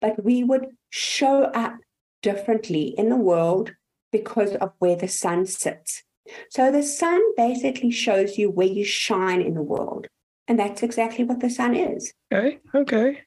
but 0.00 0.22
we 0.22 0.44
would 0.44 0.66
show 0.90 1.44
up 1.44 1.76
differently 2.22 2.94
in 2.98 3.08
the 3.08 3.16
world 3.16 3.72
because 4.10 4.54
of 4.56 4.72
where 4.78 4.96
the 4.96 5.08
sun 5.08 5.46
sits. 5.46 6.02
So 6.50 6.70
the 6.70 6.82
sun 6.82 7.20
basically 7.36 7.90
shows 7.90 8.38
you 8.38 8.50
where 8.50 8.66
you 8.66 8.84
shine 8.84 9.40
in 9.40 9.54
the 9.54 9.62
world. 9.62 10.06
And 10.48 10.58
that's 10.58 10.82
exactly 10.82 11.24
what 11.24 11.40
the 11.40 11.50
sun 11.50 11.74
is. 11.74 12.12
Okay. 12.32 12.58
Okay. 12.74 13.20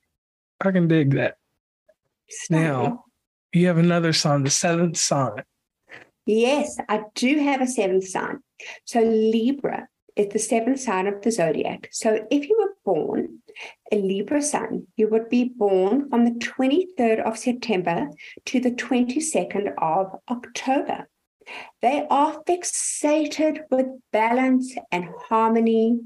I 0.62 0.72
can 0.72 0.88
dig 0.88 1.16
that. 1.16 1.38
Now, 2.50 3.06
you 3.54 3.68
have 3.68 3.78
another 3.78 4.14
sign, 4.14 4.44
the 4.44 4.50
seventh 4.50 4.98
sign. 4.98 5.44
Yes, 6.26 6.78
I 6.90 7.04
do 7.14 7.40
have 7.40 7.62
a 7.62 7.68
seventh 7.68 8.08
sign. 8.08 8.40
So 8.86 9.02
Libra 9.02 9.88
is 10.16 10.30
the 10.30 10.40
seventh 10.40 10.80
sign 10.80 11.08
of 11.08 11.22
the 11.22 11.32
zodiac. 11.32 11.90
So 11.92 12.26
if 12.32 12.50
you 12.50 12.58
were 12.58 12.76
born 12.84 13.40
a 13.92 13.98
Libra 13.98 14.42
sun, 14.42 14.88
you 14.96 15.08
would 15.10 15.30
be 15.30 15.46
born 15.46 16.10
from 16.10 16.26
the 16.26 16.32
23rd 16.32 17.24
of 17.24 17.38
September 17.38 18.10
to 18.46 18.60
the 18.60 18.72
22nd 18.72 19.74
of 19.78 20.20
October. 20.30 21.08
They 21.82 22.08
are 22.10 22.42
fixated 22.48 23.60
with 23.70 23.86
balance 24.12 24.76
and 24.92 25.10
harmony, 25.30 26.00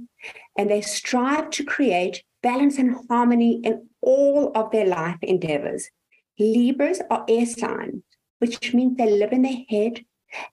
and 0.57 0.69
they 0.69 0.81
strive 0.81 1.49
to 1.51 1.63
create 1.63 2.23
balance 2.41 2.77
and 2.77 2.95
harmony 3.09 3.61
in 3.63 3.87
all 4.01 4.51
of 4.55 4.71
their 4.71 4.85
life 4.85 5.17
endeavors. 5.21 5.89
Libras 6.37 7.01
are 7.09 7.25
air 7.27 7.45
signs, 7.45 8.03
which 8.39 8.73
means 8.73 8.97
they 8.97 9.09
live 9.09 9.31
in 9.31 9.41
their 9.41 9.63
head 9.69 10.05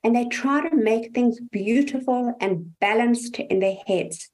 and 0.03 0.17
they 0.17 0.27
try 0.27 0.69
to 0.69 0.75
make 0.75 1.13
things 1.15 1.39
beautiful 1.41 2.35
and 2.41 2.79
balanced 2.81 3.39
in 3.39 3.61
their 3.61 3.77
heads. 3.87 4.31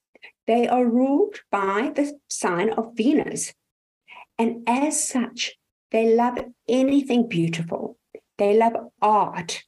They 0.46 0.66
are 0.66 0.84
ruled 0.84 1.40
by 1.50 1.92
the 1.94 2.18
sign 2.28 2.70
of 2.70 2.92
Venus. 2.94 3.52
And 4.38 4.62
as 4.66 5.06
such, 5.06 5.52
they 5.90 6.14
love 6.14 6.38
anything 6.68 7.28
beautiful. 7.28 7.98
They 8.38 8.56
love 8.56 8.74
art 9.00 9.62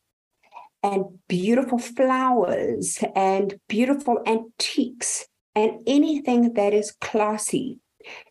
and 0.83 1.19
beautiful 1.29 1.79
flowers 1.79 2.99
and 3.15 3.59
beautiful 3.69 4.19
antiques 4.27 5.27
and 5.55 5.81
anything 5.87 6.55
that 6.55 6.73
is 6.75 6.93
classy. 7.01 7.79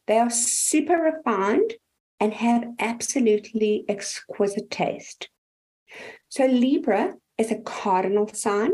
They 0.07 0.19
are 0.19 0.30
super 0.30 0.97
refined 0.97 1.74
and 2.19 2.34
have 2.34 2.65
absolutely 2.80 3.86
exquisite 3.88 4.69
taste. 4.69 5.30
So, 6.30 6.45
Libra 6.45 7.13
is 7.38 7.51
a 7.51 7.59
cardinal 7.61 8.28
sign 8.28 8.71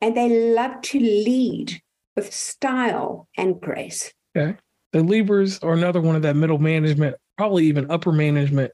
and 0.00 0.16
they 0.16 0.54
love 0.54 0.80
to 0.82 0.98
lead 0.98 1.80
with 2.16 2.32
style 2.32 3.28
and 3.36 3.60
grace. 3.60 4.12
Okay. 4.36 4.56
The 4.92 5.02
Libras 5.02 5.58
are 5.60 5.72
another 5.72 6.00
one 6.00 6.16
of 6.16 6.22
that 6.22 6.36
middle 6.36 6.58
management, 6.58 7.16
probably 7.36 7.66
even 7.66 7.90
upper 7.90 8.12
management 8.12 8.72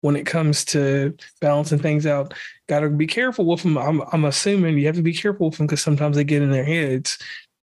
when 0.00 0.16
it 0.16 0.24
comes 0.24 0.64
to 0.66 1.14
balancing 1.40 1.78
things 1.78 2.06
out. 2.06 2.32
Got 2.68 2.80
to 2.80 2.90
be 2.90 3.06
careful 3.06 3.44
with 3.44 3.62
them. 3.62 3.76
I'm, 3.76 4.02
I'm 4.12 4.24
assuming 4.24 4.78
you 4.78 4.86
have 4.86 4.96
to 4.96 5.02
be 5.02 5.12
careful 5.12 5.48
with 5.48 5.58
them 5.58 5.66
because 5.66 5.82
sometimes 5.82 6.16
they 6.16 6.24
get 6.24 6.42
in 6.42 6.50
their 6.50 6.64
heads. 6.64 7.18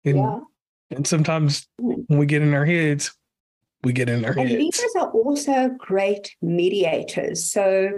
And, 0.05 0.17
yeah. 0.17 0.39
And 0.91 1.05
sometimes 1.05 1.67
when 1.77 2.05
we 2.07 2.25
get 2.25 2.41
in 2.41 2.53
our 2.53 2.65
heads, 2.65 3.15
we 3.83 3.93
get 3.93 4.09
in 4.09 4.25
our 4.25 4.31
and 4.31 4.49
heads. 4.49 4.61
Libras 4.61 4.95
are 4.99 5.11
also 5.11 5.69
great 5.77 6.35
mediators. 6.41 7.45
So 7.45 7.91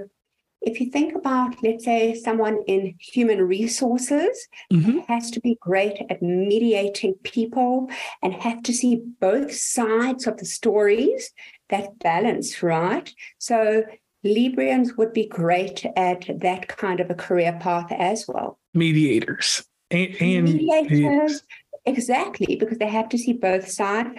if 0.62 0.80
you 0.80 0.92
think 0.92 1.16
about, 1.16 1.56
let's 1.64 1.86
say, 1.86 2.14
someone 2.14 2.60
in 2.68 2.94
human 3.00 3.42
resources 3.42 4.48
mm-hmm. 4.72 5.00
has 5.08 5.32
to 5.32 5.40
be 5.40 5.58
great 5.60 5.98
at 6.10 6.22
mediating 6.22 7.16
people 7.24 7.90
and 8.22 8.34
have 8.34 8.62
to 8.64 8.74
see 8.74 9.02
both 9.20 9.52
sides 9.54 10.28
of 10.28 10.38
the 10.38 10.46
stories, 10.46 11.32
that 11.70 11.98
balance, 12.00 12.62
right? 12.62 13.12
So 13.40 13.84
Librians 14.24 14.98
would 14.98 15.14
be 15.14 15.28
great 15.28 15.84
at 15.96 16.30
that 16.42 16.68
kind 16.68 17.00
of 17.00 17.10
a 17.10 17.16
career 17.16 17.58
path 17.60 17.92
as 17.92 18.26
well. 18.28 18.60
Mediators. 18.76 19.64
And, 19.90 20.16
and 20.22 20.44
mediators, 20.46 21.42
exactly, 21.86 22.56
because 22.56 22.78
they 22.78 22.88
have 22.88 23.10
to 23.10 23.18
see 23.18 23.34
both 23.34 23.70
sides. 23.70 24.10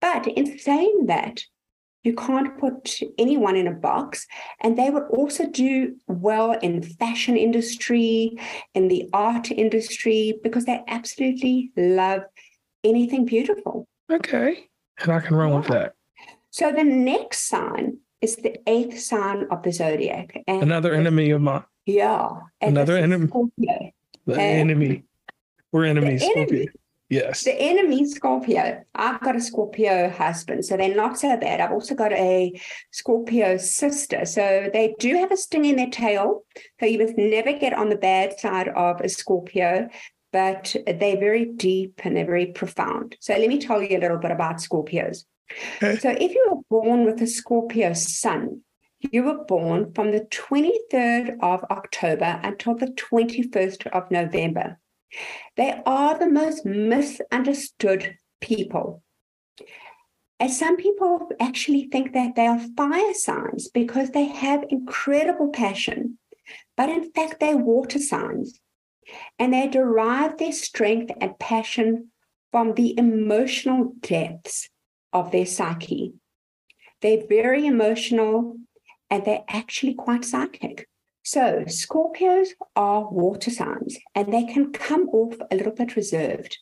But 0.00 0.26
in 0.26 0.58
saying 0.58 1.06
that, 1.06 1.42
you 2.06 2.14
can't 2.14 2.56
put 2.58 3.00
anyone 3.18 3.56
in 3.56 3.66
a 3.66 3.72
box. 3.72 4.26
And 4.60 4.78
they 4.78 4.90
would 4.90 5.08
also 5.10 5.48
do 5.48 5.96
well 6.06 6.52
in 6.52 6.82
fashion 6.82 7.36
industry, 7.36 8.38
in 8.74 8.86
the 8.86 9.08
art 9.12 9.50
industry, 9.50 10.38
because 10.42 10.66
they 10.66 10.82
absolutely 10.86 11.72
love 11.76 12.22
anything 12.84 13.24
beautiful. 13.24 13.88
Okay. 14.08 14.68
And 15.00 15.12
I 15.12 15.18
can 15.18 15.34
run 15.34 15.50
yeah. 15.50 15.56
with 15.56 15.66
that. 15.68 15.94
So 16.50 16.70
the 16.70 16.84
next 16.84 17.48
sign 17.48 17.98
is 18.20 18.36
the 18.36 18.56
eighth 18.68 19.00
sign 19.00 19.46
of 19.50 19.62
the 19.62 19.72
zodiac. 19.72 20.42
And 20.46 20.62
Another 20.62 20.94
enemy 20.94 21.30
of 21.30 21.40
mine. 21.42 21.64
Yeah. 21.86 22.28
Another 22.60 22.96
enemy. 22.96 23.26
Scorpio. 23.26 23.90
The 24.26 24.34
and 24.34 24.70
enemy. 24.70 25.02
We're 25.72 25.86
enemies. 25.86 26.22
Enemy. 26.22 26.68
Yes. 27.08 27.44
The 27.44 27.54
enemy 27.54 28.04
Scorpio. 28.04 28.84
I've 28.94 29.20
got 29.20 29.36
a 29.36 29.40
Scorpio 29.40 30.10
husband, 30.10 30.64
so 30.64 30.76
they're 30.76 30.94
not 30.94 31.18
so 31.18 31.36
bad. 31.36 31.60
I've 31.60 31.72
also 31.72 31.94
got 31.94 32.12
a 32.12 32.52
Scorpio 32.90 33.56
sister. 33.58 34.24
So 34.24 34.68
they 34.72 34.94
do 34.98 35.14
have 35.16 35.30
a 35.30 35.36
sting 35.36 35.66
in 35.66 35.76
their 35.76 35.90
tail. 35.90 36.44
So 36.80 36.86
you 36.86 36.98
must 36.98 37.16
never 37.16 37.52
get 37.52 37.72
on 37.72 37.90
the 37.90 37.96
bad 37.96 38.38
side 38.40 38.68
of 38.68 39.00
a 39.00 39.08
Scorpio. 39.08 39.88
but 40.32 40.76
they're 40.86 41.18
very 41.18 41.46
deep 41.46 42.00
and 42.04 42.16
they're 42.16 42.26
very 42.26 42.46
profound. 42.46 43.16
So 43.20 43.34
let 43.34 43.48
me 43.48 43.58
tell 43.58 43.82
you 43.82 43.96
a 43.96 44.00
little 44.00 44.18
bit 44.18 44.32
about 44.32 44.56
Scorpios. 44.56 45.24
Okay. 45.82 45.96
So 45.98 46.10
if 46.10 46.34
you 46.34 46.46
were 46.50 46.62
born 46.68 47.06
with 47.06 47.22
a 47.22 47.26
Scorpio 47.26 47.92
sun, 47.94 48.60
you 49.00 49.22
were 49.22 49.44
born 49.44 49.92
from 49.94 50.10
the 50.10 50.20
23rd 50.20 51.38
of 51.40 51.64
October 51.70 52.40
until 52.42 52.74
the 52.74 52.88
21st 52.88 53.86
of 53.88 54.10
November. 54.10 54.78
They 55.56 55.80
are 55.86 56.18
the 56.18 56.28
most 56.28 56.64
misunderstood 56.64 58.18
people. 58.40 59.02
As 60.38 60.58
some 60.58 60.76
people 60.76 61.30
actually 61.40 61.88
think 61.90 62.12
that 62.12 62.34
they 62.34 62.46
are 62.46 62.60
fire 62.76 63.14
signs 63.14 63.68
because 63.68 64.10
they 64.10 64.26
have 64.26 64.66
incredible 64.68 65.48
passion, 65.48 66.18
but 66.76 66.90
in 66.90 67.10
fact, 67.12 67.40
they're 67.40 67.56
water 67.56 67.98
signs. 67.98 68.60
And 69.38 69.54
they 69.54 69.68
derive 69.68 70.36
their 70.36 70.52
strength 70.52 71.12
and 71.20 71.38
passion 71.38 72.10
from 72.52 72.74
the 72.74 72.98
emotional 72.98 73.94
depths 74.00 74.68
of 75.12 75.30
their 75.30 75.46
psyche. 75.46 76.14
They're 77.00 77.26
very 77.26 77.66
emotional 77.66 78.56
and 79.10 79.24
they're 79.24 79.44
actually 79.48 79.94
quite 79.94 80.24
psychic. 80.24 80.88
So, 81.26 81.64
Scorpios 81.66 82.50
are 82.76 83.10
water 83.10 83.50
signs 83.50 83.98
and 84.14 84.32
they 84.32 84.44
can 84.44 84.70
come 84.70 85.08
off 85.08 85.34
a 85.50 85.56
little 85.56 85.72
bit 85.72 85.96
reserved. 85.96 86.56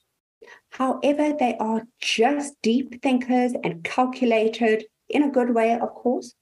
However, 0.71 1.35
they 1.39 1.55
are 1.61 1.83
just 2.01 2.55
deep 2.63 3.03
thinkers 3.03 3.53
and 3.63 3.85
calculated 3.85 4.87
in 5.11 5.23
a 5.23 5.31
good 5.31 5.55
way, 5.55 5.75
of 5.75 5.91
course. 5.91 6.35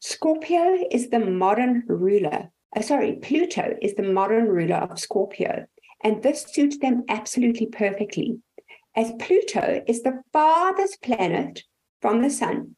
Scorpio 0.00 0.84
is 0.90 1.10
the 1.10 1.20
modern 1.20 1.84
ruler. 1.86 2.50
Uh, 2.74 2.82
sorry, 2.82 3.20
Pluto 3.22 3.76
is 3.80 3.94
the 3.94 4.02
modern 4.02 4.48
ruler 4.48 4.78
of 4.78 4.98
Scorpio, 4.98 5.66
and 6.02 6.24
this 6.24 6.42
suits 6.52 6.78
them 6.78 7.04
absolutely 7.08 7.66
perfectly, 7.66 8.40
as 8.96 9.12
Pluto 9.20 9.84
is 9.86 10.02
the 10.02 10.22
farthest 10.32 11.00
planet 11.02 11.62
from 12.02 12.20
the 12.20 12.30
sun 12.30 12.74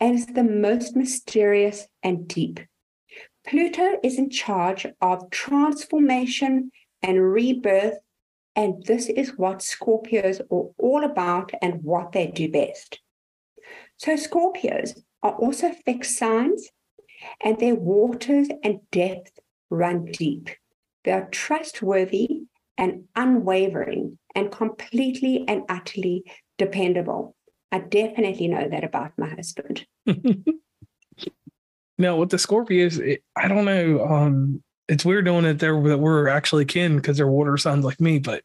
and 0.00 0.14
is 0.14 0.24
the 0.24 0.42
most 0.42 0.96
mysterious 0.96 1.86
and 2.02 2.26
deep. 2.26 2.60
Pluto 3.46 3.98
is 4.02 4.18
in 4.18 4.30
charge 4.30 4.86
of 5.00 5.30
transformation 5.30 6.72
and 7.02 7.32
rebirth, 7.32 7.98
and 8.56 8.82
this 8.84 9.08
is 9.08 9.38
what 9.38 9.58
Scorpios 9.58 10.40
are 10.40 10.70
all 10.78 11.04
about 11.04 11.52
and 11.62 11.82
what 11.82 12.12
they 12.12 12.26
do 12.26 12.50
best. 12.50 13.00
So, 13.98 14.14
Scorpios 14.14 15.00
are 15.22 15.34
also 15.34 15.70
fixed 15.84 16.18
signs, 16.18 16.68
and 17.42 17.58
their 17.58 17.74
waters 17.74 18.48
and 18.64 18.80
depth 18.90 19.38
run 19.70 20.06
deep. 20.06 20.50
They 21.04 21.12
are 21.12 21.28
trustworthy 21.30 22.42
and 22.76 23.04
unwavering 23.14 24.18
and 24.34 24.50
completely 24.50 25.44
and 25.46 25.62
utterly 25.68 26.24
dependable. 26.58 27.36
I 27.70 27.78
definitely 27.78 28.48
know 28.48 28.68
that 28.68 28.84
about 28.84 29.12
my 29.16 29.28
husband. 29.28 29.86
now 31.98 32.16
with 32.16 32.30
the 32.30 32.36
Scorpios, 32.36 32.98
it, 32.98 33.22
I 33.36 33.48
don't 33.48 33.64
know. 33.64 34.04
Um, 34.04 34.62
it's 34.88 35.04
weird 35.04 35.24
knowing 35.24 35.44
that 35.44 35.58
they're 35.58 35.80
that 35.88 35.98
we're 35.98 36.28
actually 36.28 36.64
kin 36.64 36.96
because 36.96 37.16
they're 37.16 37.26
water 37.26 37.56
signs 37.56 37.84
like 37.84 38.00
me, 38.00 38.18
but 38.18 38.42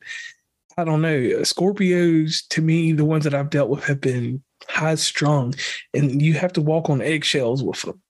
I 0.77 0.83
don't 0.83 1.01
know. 1.01 1.19
Scorpios 1.41 2.47
to 2.49 2.61
me, 2.61 2.93
the 2.93 3.05
ones 3.05 3.23
that 3.25 3.33
I've 3.33 3.49
dealt 3.49 3.69
with 3.69 3.83
have 3.85 4.01
been 4.01 4.41
high 4.67 4.95
strung, 4.95 5.53
and 5.93 6.21
you 6.21 6.33
have 6.33 6.53
to 6.53 6.61
walk 6.61 6.89
on 6.89 7.01
eggshells 7.01 7.63
with 7.63 7.81
them 7.83 8.01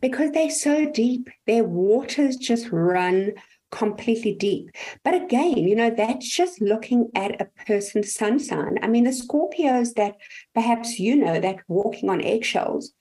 because 0.00 0.32
they're 0.32 0.50
so 0.50 0.90
deep. 0.90 1.28
Their 1.46 1.64
waters 1.64 2.36
just 2.36 2.70
run 2.70 3.32
completely 3.70 4.34
deep. 4.34 4.70
But 5.04 5.14
again, 5.14 5.58
you 5.58 5.76
know, 5.76 5.90
that's 5.90 6.28
just 6.28 6.60
looking 6.60 7.10
at 7.14 7.40
a 7.40 7.48
person's 7.66 8.12
sun 8.14 8.38
sign. 8.38 8.78
I 8.82 8.88
mean, 8.88 9.04
the 9.04 9.10
Scorpios 9.10 9.94
that 9.94 10.16
perhaps 10.54 10.98
you 10.98 11.16
know 11.16 11.40
that 11.40 11.58
walking 11.68 12.10
on 12.10 12.20
eggshells, 12.20 12.92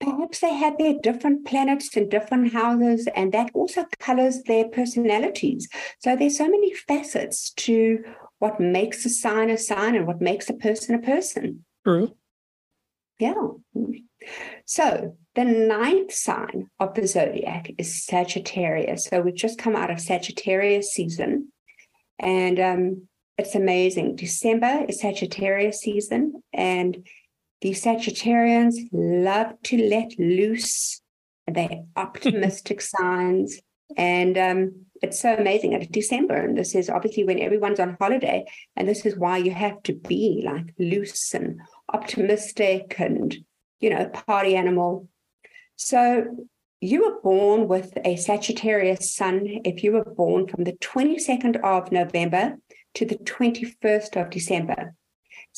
perhaps 0.00 0.40
they 0.40 0.54
have 0.54 0.78
their 0.78 0.94
different 1.02 1.46
planets 1.46 1.96
in 1.96 2.08
different 2.08 2.52
houses, 2.52 3.08
and 3.14 3.32
that 3.32 3.50
also 3.54 3.86
colors 3.98 4.42
their 4.42 4.68
personalities. 4.68 5.68
So 6.00 6.16
there's 6.16 6.38
so 6.38 6.48
many 6.48 6.72
facets 6.74 7.50
to 7.54 8.04
what 8.38 8.60
makes 8.60 9.04
a 9.04 9.10
sign 9.10 9.50
a 9.50 9.58
sign 9.58 9.96
and 9.96 10.06
what 10.06 10.20
makes 10.20 10.48
a 10.48 10.54
person 10.54 10.94
a 10.94 10.98
person. 10.98 11.64
True. 11.84 12.14
Yeah. 13.18 13.34
So 14.64 15.16
the 15.34 15.44
ninth 15.44 16.12
sign 16.12 16.68
of 16.78 16.94
the 16.94 17.06
zodiac 17.06 17.70
is 17.78 18.04
Sagittarius. 18.04 19.04
So 19.04 19.20
we've 19.20 19.34
just 19.34 19.58
come 19.58 19.74
out 19.74 19.90
of 19.90 20.00
Sagittarius 20.00 20.92
season, 20.92 21.52
and 22.18 22.60
um, 22.60 23.08
it's 23.36 23.54
amazing. 23.54 24.16
December 24.16 24.84
is 24.88 25.00
Sagittarius 25.00 25.80
season, 25.80 26.42
and 26.52 27.06
the 27.60 27.72
Sagittarians 27.72 28.76
love 28.92 29.54
to 29.64 29.76
let 29.88 30.18
loose. 30.18 31.00
They're 31.46 31.84
optimistic 31.96 32.80
signs, 32.80 33.60
and 33.96 34.36
um, 34.36 34.86
it's 35.02 35.20
so 35.20 35.34
amazing 35.34 35.74
at 35.74 35.90
December. 35.90 36.36
And 36.36 36.56
this 36.56 36.74
is 36.74 36.90
obviously 36.90 37.24
when 37.24 37.40
everyone's 37.40 37.80
on 37.80 37.96
holiday, 38.00 38.46
and 38.76 38.88
this 38.88 39.06
is 39.06 39.16
why 39.16 39.38
you 39.38 39.52
have 39.52 39.82
to 39.84 39.94
be 39.94 40.42
like 40.44 40.74
loose 40.78 41.34
and 41.34 41.60
optimistic 41.92 42.96
and 42.98 43.34
you 43.80 43.88
know 43.88 44.06
party 44.08 44.56
animal 44.56 45.08
so 45.78 46.48
you 46.80 47.04
were 47.04 47.20
born 47.22 47.68
with 47.68 47.96
a 48.04 48.16
Sagittarius 48.16 49.14
sun 49.14 49.60
if 49.64 49.84
you 49.84 49.92
were 49.92 50.04
born 50.04 50.48
from 50.48 50.64
the 50.64 50.72
22nd 50.72 51.56
of 51.62 51.92
November 51.92 52.58
to 52.94 53.06
the 53.06 53.14
21st 53.14 54.20
of 54.20 54.30
December. 54.30 54.94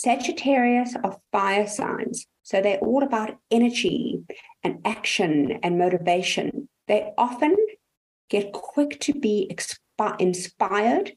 Sagittarius 0.02 0.96
are 1.04 1.20
fire 1.30 1.66
signs, 1.66 2.26
so 2.42 2.62
they're 2.62 2.78
all 2.78 3.02
about 3.02 3.36
energy 3.50 4.22
and 4.62 4.78
action 4.86 5.58
and 5.62 5.76
motivation. 5.76 6.70
They 6.88 7.12
often 7.18 7.54
get 8.30 8.54
quick 8.54 8.98
to 9.00 9.12
be 9.12 9.52
expi- 9.52 10.18
inspired 10.18 11.12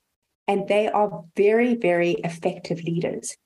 and 0.49 0.67
they 0.67 0.89
are 0.89 1.23
very, 1.38 1.75
very 1.75 2.11
effective 2.25 2.84
leaders. 2.84 3.38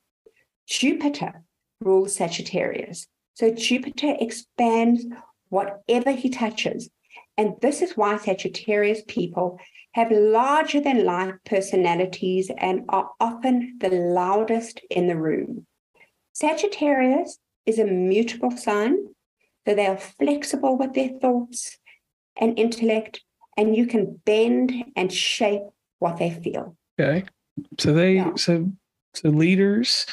Jupiter 0.65 1.43
rules 1.81 2.15
Sagittarius. 2.15 3.05
So 3.35 3.51
Jupiter 3.51 4.15
expands 4.19 5.05
whatever 5.49 6.13
he 6.13 6.31
touches. 6.31 6.89
And 7.38 7.53
this 7.61 7.83
is 7.83 7.95
why 7.95 8.17
Sagittarius 8.17 9.03
people 9.07 9.59
have 9.97 10.11
larger 10.11 10.79
than 10.79 11.03
life 11.03 11.33
personalities 11.43 12.51
and 12.59 12.85
are 12.87 13.09
often 13.19 13.75
the 13.79 13.89
loudest 13.89 14.79
in 14.91 15.07
the 15.07 15.17
room. 15.17 15.65
Sagittarius 16.33 17.39
is 17.65 17.79
a 17.79 17.83
mutable 17.83 18.51
sign, 18.51 18.95
so 19.65 19.73
they 19.73 19.87
are 19.87 19.97
flexible 19.97 20.77
with 20.77 20.93
their 20.93 21.09
thoughts 21.19 21.79
and 22.39 22.59
intellect, 22.59 23.21
and 23.57 23.75
you 23.75 23.87
can 23.87 24.21
bend 24.23 24.71
and 24.95 25.11
shape 25.11 25.63
what 25.97 26.17
they 26.17 26.29
feel. 26.29 26.77
Okay. 26.99 27.25
So 27.79 27.91
they 27.91 28.17
yeah. 28.17 28.35
so 28.35 28.71
so 29.15 29.29
leaders 29.29 30.05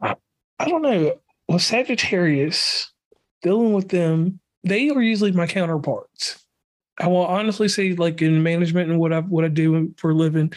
I, 0.00 0.14
I 0.60 0.68
don't 0.68 0.82
know. 0.82 1.18
Well, 1.48 1.58
Sagittarius 1.58 2.92
dealing 3.42 3.72
with 3.72 3.88
them 3.88 4.38
they 4.62 4.88
are 4.90 5.02
usually 5.02 5.32
my 5.32 5.48
counterparts. 5.48 6.45
I 6.98 7.08
will 7.08 7.26
honestly 7.26 7.68
say, 7.68 7.92
like 7.94 8.22
in 8.22 8.42
management 8.42 8.90
and 8.90 8.98
what 8.98 9.12
I 9.12 9.20
what 9.20 9.44
I 9.44 9.48
do 9.48 9.94
for 9.98 10.10
a 10.10 10.14
living, 10.14 10.52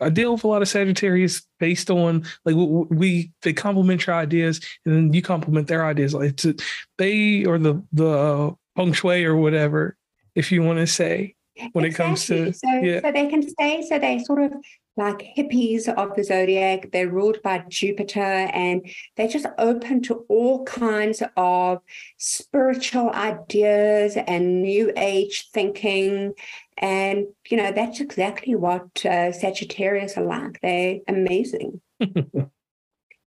I 0.00 0.08
deal 0.08 0.32
with 0.32 0.44
a 0.44 0.48
lot 0.48 0.62
of 0.62 0.68
Sagittarius 0.68 1.42
based 1.58 1.90
on 1.90 2.24
like 2.44 2.54
we 2.56 3.32
they 3.42 3.52
complement 3.52 4.06
your 4.06 4.16
ideas 4.16 4.60
and 4.84 4.94
then 4.94 5.12
you 5.12 5.22
complement 5.22 5.68
their 5.68 5.84
ideas. 5.84 6.14
Like 6.14 6.44
it's, 6.44 6.64
they 6.98 7.44
or 7.44 7.58
the 7.58 7.82
the 7.92 8.08
uh, 8.08 8.50
feng 8.76 8.92
shui 8.92 9.24
or 9.24 9.36
whatever, 9.36 9.96
if 10.34 10.52
you 10.52 10.62
want 10.62 10.78
to 10.78 10.86
say 10.86 11.34
when 11.72 11.84
exactly. 11.84 11.88
it 11.88 11.94
comes 11.94 12.26
to 12.26 12.52
so, 12.52 12.70
yeah. 12.80 13.00
so 13.00 13.12
they 13.12 13.26
can 13.26 13.48
stay 13.48 13.82
so 13.86 13.98
they 13.98 14.18
sort 14.20 14.42
of 14.42 14.52
like 15.00 15.34
hippies 15.36 15.88
of 15.88 16.14
the 16.14 16.22
zodiac. 16.22 16.90
They're 16.92 17.08
ruled 17.08 17.42
by 17.42 17.64
Jupiter 17.68 18.20
and 18.20 18.88
they're 19.16 19.28
just 19.28 19.46
open 19.58 20.02
to 20.02 20.26
all 20.28 20.64
kinds 20.64 21.22
of 21.36 21.80
spiritual 22.18 23.10
ideas 23.10 24.16
and 24.16 24.62
new 24.62 24.92
age 24.96 25.48
thinking. 25.52 26.34
And, 26.76 27.26
you 27.50 27.56
know, 27.56 27.72
that's 27.72 28.00
exactly 28.00 28.54
what 28.54 29.04
uh, 29.04 29.32
Sagittarius 29.32 30.16
are 30.16 30.24
like. 30.24 30.60
They're 30.62 30.98
amazing. 31.08 31.80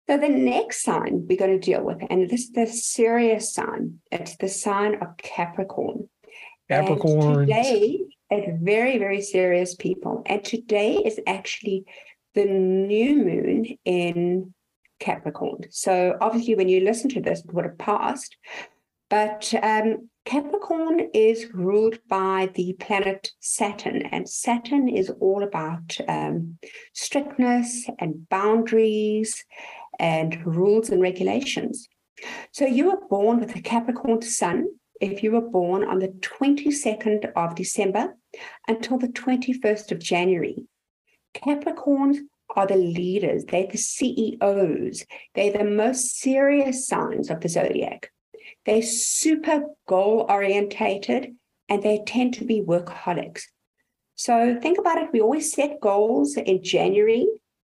So 0.10 0.18
the 0.18 0.28
next 0.28 0.84
sign 0.84 1.26
we're 1.26 1.38
going 1.38 1.58
to 1.58 1.66
deal 1.66 1.86
with, 1.86 2.00
and 2.10 2.30
this 2.30 2.42
is 2.42 2.52
the 2.52 2.68
serious 2.68 3.54
sign. 3.54 4.00
It's 4.12 4.36
the 4.36 4.50
sign 4.50 4.96
of 4.96 5.16
Capricorn. 5.16 6.10
Capricorn. 6.70 7.48
Today 7.48 8.00
at 8.32 8.60
very, 8.60 8.98
very 8.98 9.22
serious 9.22 9.76
people. 9.76 10.24
And 10.26 10.44
today 10.44 10.96
is 10.96 11.20
actually 11.28 11.86
the 12.34 12.46
new 12.46 13.18
moon 13.18 13.78
in 13.86 14.54
Capricorn. 15.00 15.66
So 15.70 16.18
obviously, 16.22 16.56
when 16.56 16.70
you 16.70 16.82
listen 16.82 17.10
to 17.12 17.22
this, 17.22 17.44
it 17.44 17.54
would 17.54 17.66
have 17.66 17.78
passed. 17.78 18.38
But 19.10 19.54
um, 19.62 20.10
Capricorn 20.24 21.10
is 21.14 21.54
ruled 21.54 22.00
by 22.08 22.50
the 22.56 22.74
planet 22.74 23.32
Saturn, 23.42 24.04
and 24.04 24.30
Saturn 24.30 24.88
is 24.88 25.10
all 25.20 25.44
about 25.44 25.98
um, 26.08 26.58
strictness 26.94 27.90
and 28.00 28.30
boundaries 28.30 29.44
and 30.00 30.46
rules 30.46 30.90
and 30.90 31.02
regulations. 31.02 31.90
So 32.52 32.66
you 32.66 32.86
were 32.86 33.08
born 33.10 33.40
with 33.40 33.56
a 33.56 33.62
Capricorn 33.62 34.22
sun 34.22 34.68
if 35.02 35.24
you 35.24 35.32
were 35.32 35.42
born 35.42 35.84
on 35.84 36.00
the 36.00 36.10
22nd 36.10 37.32
of 37.36 37.56
December 37.56 38.16
until 38.68 38.98
the 38.98 39.08
21st 39.08 39.92
of 39.92 40.00
January. 40.00 40.64
Capricorns 41.34 42.18
are 42.56 42.68
the 42.68 42.76
leaders, 42.76 43.46
they're 43.46 43.68
the 43.68 43.78
CEOs, 43.78 45.06
they're 45.34 45.54
the 45.54 45.64
most 45.64 46.20
serious 46.20 46.88
signs 46.88 47.30
of 47.30 47.42
the 47.42 47.50
zodiac. 47.50 48.12
They're 48.66 48.82
super 48.82 49.64
goal 49.88 50.26
orientated 50.30 51.36
and 51.68 51.82
they 51.82 52.04
tend 52.06 52.36
to 52.36 52.46
be 52.46 52.62
workaholics. 52.62 53.44
So 54.16 54.60
think 54.62 54.78
about 54.78 55.02
it. 55.02 55.10
We 55.14 55.22
always 55.22 55.52
set 55.52 55.80
goals 55.82 56.36
in 56.38 56.64
January, 56.64 57.28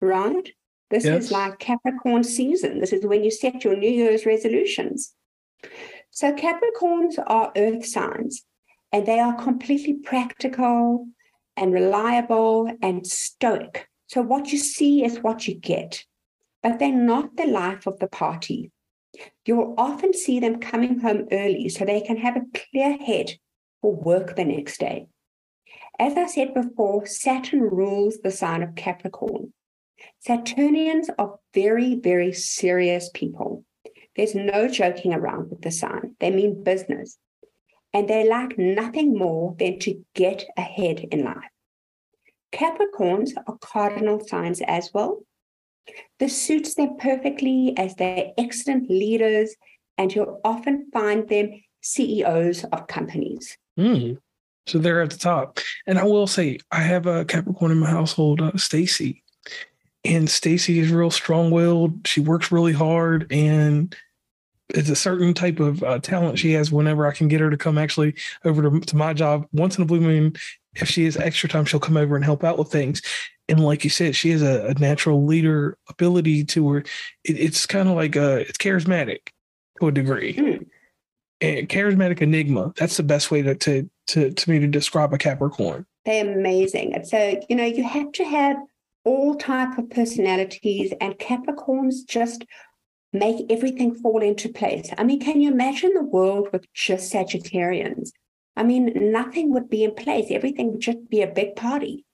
right? 0.02 0.50
This 0.90 1.06
yes. 1.06 1.26
is 1.26 1.32
like 1.32 1.60
Capricorn 1.60 2.24
season. 2.24 2.80
This 2.80 2.94
is 2.94 3.06
when 3.06 3.24
you 3.24 3.32
set 3.32 3.64
your 3.64 3.76
New 3.76 3.90
Year's 3.90 4.26
resolutions. 4.26 5.14
So 6.12 6.34
Capricorns 6.34 7.18
are 7.26 7.54
earth 7.56 7.86
signs 7.86 8.46
and 8.92 9.06
they 9.06 9.20
are 9.20 9.42
completely 9.42 9.94
practical 9.94 11.08
and 11.56 11.74
reliable 11.74 12.72
and 12.82 13.08
stoic. 13.08 13.88
So 14.08 14.22
what 14.22 14.52
you 14.52 14.58
see 14.58 15.06
is 15.06 15.22
what 15.22 15.48
you 15.48 15.56
get, 15.56 16.04
but 16.62 16.80
they're 16.80 16.92
not 16.92 17.38
the 17.38 17.46
life 17.46 17.88
of 17.88 18.00
the 18.00 18.08
party. 18.08 18.72
You 19.46 19.56
will 19.56 19.74
often 19.78 20.14
see 20.14 20.40
them 20.40 20.60
coming 20.60 21.00
home 21.00 21.28
early 21.32 21.70
so 21.70 21.86
they 21.86 22.02
can 22.02 22.18
have 22.18 22.36
a 22.36 22.60
clear 22.72 22.98
head 22.98 23.32
for 23.82 23.96
work 23.96 24.36
the 24.36 24.46
next 24.46 24.80
day. 24.80 25.08
As 25.98 26.18
I 26.18 26.26
said 26.26 26.54
before, 26.54 27.06
Saturn 27.06 27.62
rules 27.62 28.18
the 28.18 28.32
sign 28.32 28.64
of 28.64 28.76
Capricorn. 28.76 29.54
Saturnians 30.20 31.10
are 31.18 31.40
very, 31.54 31.96
very 31.96 32.34
serious 32.34 33.10
people. 33.14 33.64
There's 34.16 34.36
no 34.36 34.68
joking 34.68 35.14
around 35.14 35.50
with 35.50 35.62
the 35.62 35.72
sign. 35.72 36.16
They 36.20 36.32
mean 36.32 36.64
business. 36.64 37.18
And 37.94 38.08
they 38.08 38.28
like 38.28 38.58
nothing 38.58 39.18
more 39.18 39.56
than 39.60 39.80
to 39.80 40.04
get 40.16 40.46
ahead 40.58 41.00
in 41.12 41.24
life. 41.24 41.36
Capricorns 42.54 43.32
are 43.48 43.58
cardinal 43.60 44.26
signs 44.26 44.62
as 44.62 44.92
well. 44.94 45.22
This 46.20 46.40
suits 46.40 46.76
them 46.76 46.98
perfectly 46.98 47.74
as 47.78 47.96
they're 47.96 48.32
excellent 48.38 48.90
leaders, 48.90 49.56
and 49.98 50.14
you'll 50.14 50.40
often 50.44 50.90
find 50.94 51.28
them 51.28 51.52
CEOs 51.82 52.64
of 52.66 52.88
companies. 52.88 53.58
Mm. 53.80 54.18
So 54.68 54.78
they're 54.78 55.02
at 55.02 55.10
the 55.10 55.18
top. 55.18 55.60
And 55.88 55.98
I 55.98 56.04
will 56.04 56.28
say, 56.28 56.60
I 56.72 56.82
have 56.82 57.08
a 57.08 57.26
Capricorn 57.26 57.72
in 57.72 57.80
my 57.80 57.90
household, 57.90 58.42
uh, 58.42 58.56
Stacy 58.58 59.21
and 60.04 60.30
Stacy 60.30 60.80
is 60.80 60.92
real 60.92 61.12
strong-willed. 61.12 62.08
She 62.08 62.22
works 62.22 62.52
really 62.52 62.74
hard, 62.74 63.32
and 63.32 63.96
it's 64.70 64.90
a 64.90 64.96
certain 64.96 65.34
type 65.34 65.60
of 65.60 65.84
uh, 65.84 66.00
talent 66.00 66.40
she 66.40 66.54
has. 66.54 66.72
Whenever 66.72 67.06
I 67.06 67.12
can 67.12 67.28
get 67.28 67.42
her 67.42 67.50
to 67.50 67.58
come 67.58 67.78
actually 67.78 68.16
over 68.46 68.62
to, 68.62 68.80
to 68.80 68.96
my 68.96 69.14
job 69.14 69.48
once 69.52 69.78
in 69.78 69.84
a 69.84 69.86
blue 69.86 70.02
moon, 70.02 70.36
if 70.76 70.88
she 70.88 71.06
has 71.06 71.18
extra 71.18 71.50
time, 71.50 71.66
she'll 71.66 71.80
come 71.80 71.98
over 71.98 72.16
and 72.16 72.26
help 72.26 72.44
out 72.44 72.58
with 72.58 72.72
things. 72.72 73.02
And 73.50 73.60
like 73.60 73.84
you 73.84 73.90
said, 73.90 74.16
she 74.16 74.30
has 74.30 74.42
a, 74.42 74.68
a 74.68 74.74
natural 74.76 75.26
leader 75.26 75.78
ability 75.90 76.46
to 76.46 76.70
her. 76.70 76.78
It, 76.80 77.40
it's 77.40 77.66
kind 77.66 77.90
of 77.90 77.96
like 77.96 78.16
a, 78.16 78.34
uh, 78.34 78.38
it's 78.38 78.58
charismatic 78.58 79.28
to 79.80 79.88
a 79.88 79.92
degree. 79.92 80.36
Mm. 80.36 80.68
And 81.42 81.68
charismatic 81.68 82.22
enigma. 82.22 82.72
That's 82.78 82.98
the 82.98 83.04
best 83.04 83.32
way 83.32 83.42
to, 83.42 83.56
to 83.56 83.90
to 84.08 84.32
to 84.32 84.50
me 84.50 84.60
to 84.60 84.68
describe 84.68 85.12
a 85.12 85.18
Capricorn. 85.18 85.88
They're 86.06 86.32
amazing. 86.32 87.04
So 87.04 87.42
you 87.50 87.56
know 87.56 87.66
you 87.66 87.84
have 87.84 88.12
to 88.12 88.24
have 88.24 88.58
all 89.04 89.36
type 89.36 89.78
of 89.78 89.90
personalities 89.90 90.94
and 91.02 91.18
Capricorns 91.18 92.06
just 92.08 92.46
make 93.14 93.52
everything 93.52 93.94
fall 93.96 94.22
into 94.22 94.50
place. 94.50 94.90
I 94.98 95.04
mean, 95.04 95.20
can 95.20 95.42
you 95.42 95.52
imagine 95.52 95.94
the 95.94 96.04
world 96.04 96.50
with 96.54 96.66
just 96.74 97.12
Sagittarians? 97.12 98.12
I 98.56 98.64
mean, 98.64 99.12
nothing 99.12 99.54
would 99.54 99.70
be 99.70 99.84
in 99.84 99.96
place. 99.96 100.28
Everything 100.30 100.72
would 100.72 100.82
just 100.82 101.10
be 101.10 101.22
a 101.22 101.28
big 101.28 101.56
party. 101.56 102.06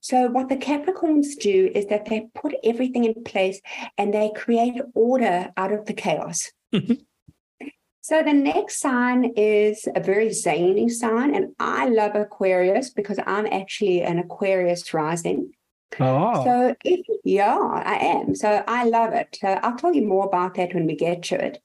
So, 0.00 0.28
what 0.28 0.50
the 0.50 0.56
Capricorns 0.56 1.38
do 1.40 1.70
is 1.74 1.86
that 1.86 2.06
they 2.06 2.28
put 2.34 2.54
everything 2.62 3.04
in 3.04 3.24
place 3.24 3.60
and 3.96 4.12
they 4.12 4.30
create 4.36 4.80
order 4.94 5.50
out 5.56 5.72
of 5.72 5.86
the 5.86 5.94
chaos. 5.94 6.52
Mm-hmm. 6.74 7.66
so, 8.02 8.22
the 8.22 8.34
next 8.34 8.80
sign 8.80 9.32
is 9.36 9.88
a 9.94 10.00
very 10.00 10.30
zany 10.30 10.90
sign. 10.90 11.34
And 11.34 11.54
I 11.58 11.88
love 11.88 12.16
Aquarius 12.16 12.90
because 12.90 13.18
I'm 13.26 13.46
actually 13.46 14.02
an 14.02 14.18
Aquarius 14.18 14.92
rising. 14.92 15.52
Oh. 16.00 16.44
So 16.44 16.76
if 16.84 17.06
yeah, 17.24 17.58
I 17.58 17.96
am. 17.96 18.34
So 18.34 18.64
I 18.66 18.84
love 18.84 19.12
it. 19.12 19.38
So 19.40 19.48
I'll 19.48 19.76
tell 19.76 19.94
you 19.94 20.06
more 20.06 20.26
about 20.26 20.54
that 20.54 20.74
when 20.74 20.86
we 20.86 20.96
get 20.96 21.22
to 21.24 21.44
it. 21.44 21.58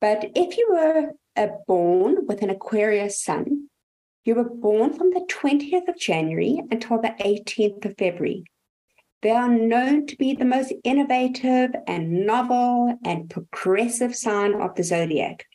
But 0.00 0.30
if 0.34 0.56
you 0.56 0.68
were 0.70 1.12
uh, 1.36 1.48
born 1.66 2.26
with 2.26 2.42
an 2.42 2.50
Aquarius 2.50 3.22
sun, 3.22 3.68
you 4.24 4.34
were 4.34 4.44
born 4.44 4.92
from 4.92 5.10
the 5.10 5.26
20th 5.30 5.88
of 5.88 5.98
January 5.98 6.60
until 6.70 7.00
the 7.00 7.14
18th 7.20 7.84
of 7.84 7.94
February. 7.96 8.44
They 9.22 9.30
are 9.30 9.48
known 9.48 10.06
to 10.06 10.16
be 10.16 10.34
the 10.34 10.44
most 10.44 10.72
innovative 10.84 11.70
and 11.86 12.26
novel 12.26 12.98
and 13.04 13.30
progressive 13.30 14.14
sign 14.14 14.54
of 14.54 14.74
the 14.74 14.82
zodiac. 14.82 15.46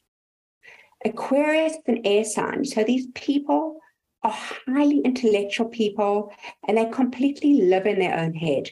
Aquarius 1.05 1.73
is 1.73 1.79
an 1.87 2.01
air 2.05 2.23
sign, 2.23 2.65
so 2.65 2.83
these 2.83 3.07
people 3.13 3.80
are 4.23 4.37
highly 4.67 4.99
intellectual 4.99 5.67
people 5.67 6.31
and 6.67 6.77
they 6.77 6.85
completely 6.85 7.61
live 7.61 7.85
in 7.85 7.99
their 7.99 8.17
own 8.17 8.33
head. 8.33 8.69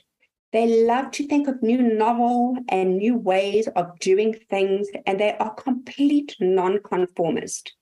They 0.52 0.86
love 0.86 1.12
to 1.12 1.28
think 1.28 1.48
of 1.48 1.62
new 1.62 1.82
novel 1.82 2.58
and 2.70 2.98
new 2.98 3.16
ways 3.16 3.68
of 3.76 4.00
doing 4.00 4.34
things, 4.50 4.88
and 5.06 5.20
they 5.20 5.36
are 5.38 5.54
complete 5.54 6.36
nonconformist. 6.40 7.74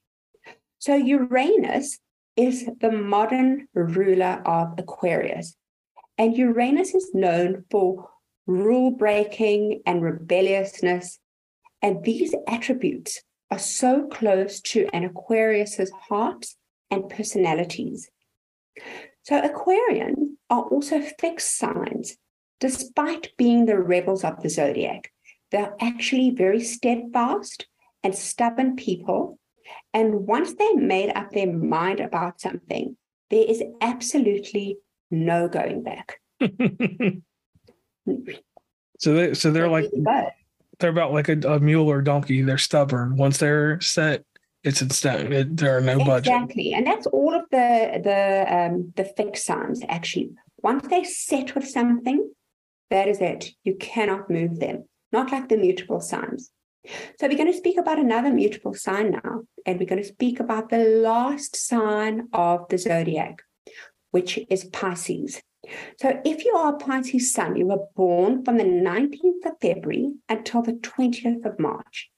So 0.79 0.95
Uranus 0.95 1.99
is 2.35 2.69
the 2.81 2.91
modern 2.91 3.67
ruler 3.73 4.41
of 4.45 4.77
Aquarius. 4.77 5.55
And 6.17 6.35
Uranus 6.35 6.93
is 6.93 7.11
known 7.13 7.63
for 7.71 8.09
rule 8.47 8.91
breaking 8.91 9.81
and 9.85 10.01
rebelliousness. 10.01 11.19
And 11.81 12.03
these 12.03 12.35
attributes 12.47 13.21
are 13.49 13.59
so 13.59 14.07
close 14.07 14.59
to 14.61 14.89
an 14.91 15.05
Aquarius's 15.05 15.91
heart 16.09 16.45
and 16.89 17.09
personalities. 17.09 18.09
So 19.23 19.41
Aquarians 19.41 20.35
are 20.49 20.63
also 20.63 21.01
fixed 21.01 21.57
signs, 21.57 22.17
despite 22.59 23.31
being 23.37 23.65
the 23.65 23.77
rebels 23.77 24.23
of 24.23 24.41
the 24.41 24.49
zodiac. 24.49 25.11
They're 25.51 25.75
actually 25.79 26.31
very 26.31 26.61
steadfast 26.63 27.67
and 28.03 28.15
stubborn 28.15 28.75
people. 28.75 29.39
And 29.93 30.27
once 30.27 30.53
they've 30.53 30.75
made 30.75 31.11
up 31.15 31.31
their 31.31 31.51
mind 31.51 31.99
about 31.99 32.39
something, 32.39 32.95
there 33.29 33.45
is 33.45 33.61
absolutely 33.81 34.77
no 35.11 35.47
going 35.47 35.83
back. 35.83 36.19
so 38.99 39.13
they 39.13 39.33
so 39.33 39.51
they're 39.51 39.67
like 39.67 39.89
they're 40.79 40.89
about 40.89 41.11
like 41.11 41.29
a, 41.29 41.39
a, 41.47 41.59
mule 41.59 41.89
or 41.89 42.01
donkey. 42.01 42.41
They're 42.41 42.57
stubborn. 42.57 43.17
Once 43.17 43.39
they're 43.39 43.81
set, 43.81 44.23
it's 44.67 44.81
in 44.81 44.89
stone. 44.89 45.55
There 45.55 45.77
are 45.77 45.81
no 45.81 45.97
budget. 45.97 46.33
Exactly, 46.33 46.73
and 46.73 46.85
that's 46.85 47.07
all 47.07 47.33
of 47.33 47.43
the 47.51 48.01
the 48.03 48.45
um, 48.53 48.93
the 48.95 49.05
fixed 49.05 49.45
signs. 49.45 49.81
Actually, 49.87 50.31
once 50.57 50.87
they 50.87 51.03
set 51.03 51.55
with 51.55 51.67
something, 51.67 52.29
that 52.89 53.07
is 53.07 53.21
it. 53.21 53.51
You 53.63 53.75
cannot 53.75 54.29
move 54.29 54.59
them. 54.59 54.85
Not 55.11 55.31
like 55.31 55.47
the 55.47 55.57
mutable 55.57 56.01
signs. 56.01 56.51
So 57.19 57.27
we're 57.27 57.37
going 57.37 57.51
to 57.51 57.57
speak 57.57 57.77
about 57.77 57.99
another 57.99 58.31
mutable 58.31 58.73
sign 58.73 59.11
now, 59.11 59.43
and 59.65 59.79
we're 59.79 59.85
going 59.85 60.01
to 60.01 60.07
speak 60.07 60.39
about 60.39 60.69
the 60.69 60.83
last 60.83 61.55
sign 61.55 62.27
of 62.33 62.67
the 62.69 62.77
zodiac, 62.77 63.41
which 64.11 64.39
is 64.49 64.65
Pisces. 64.65 65.41
So 65.99 66.21
if 66.23 66.45
you 66.45 66.53
are 66.55 66.75
a 66.75 66.77
Pisces 66.77 67.33
sun, 67.33 67.57
you 67.57 67.67
were 67.67 67.87
born 67.95 68.43
from 68.45 68.57
the 68.57 68.63
19th 68.63 69.45
of 69.45 69.59
February 69.61 70.13
until 70.29 70.61
the 70.61 70.73
20th 70.73 71.45
of 71.45 71.59
March. 71.59 72.09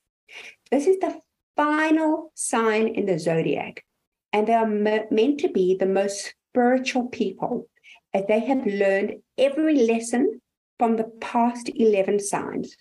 This 0.69 0.85
is 0.85 0.97
the 0.99 1.19
final 1.59 2.31
sign 2.35 2.87
in 2.87 3.05
the 3.05 3.19
zodiac, 3.19 3.83
and 4.31 4.47
they 4.47 4.53
are 4.53 4.65
me- 4.65 5.03
meant 5.11 5.41
to 5.41 5.49
be 5.49 5.75
the 5.75 5.85
most 5.85 6.33
spiritual 6.51 7.09
people 7.09 7.67
as 8.13 8.23
they 8.27 8.39
have 8.39 8.65
learned 8.65 9.15
every 9.37 9.75
lesson 9.75 10.39
from 10.77 10.95
the 10.95 11.11
past 11.19 11.69
11 11.75 12.17
signs. 12.19 12.77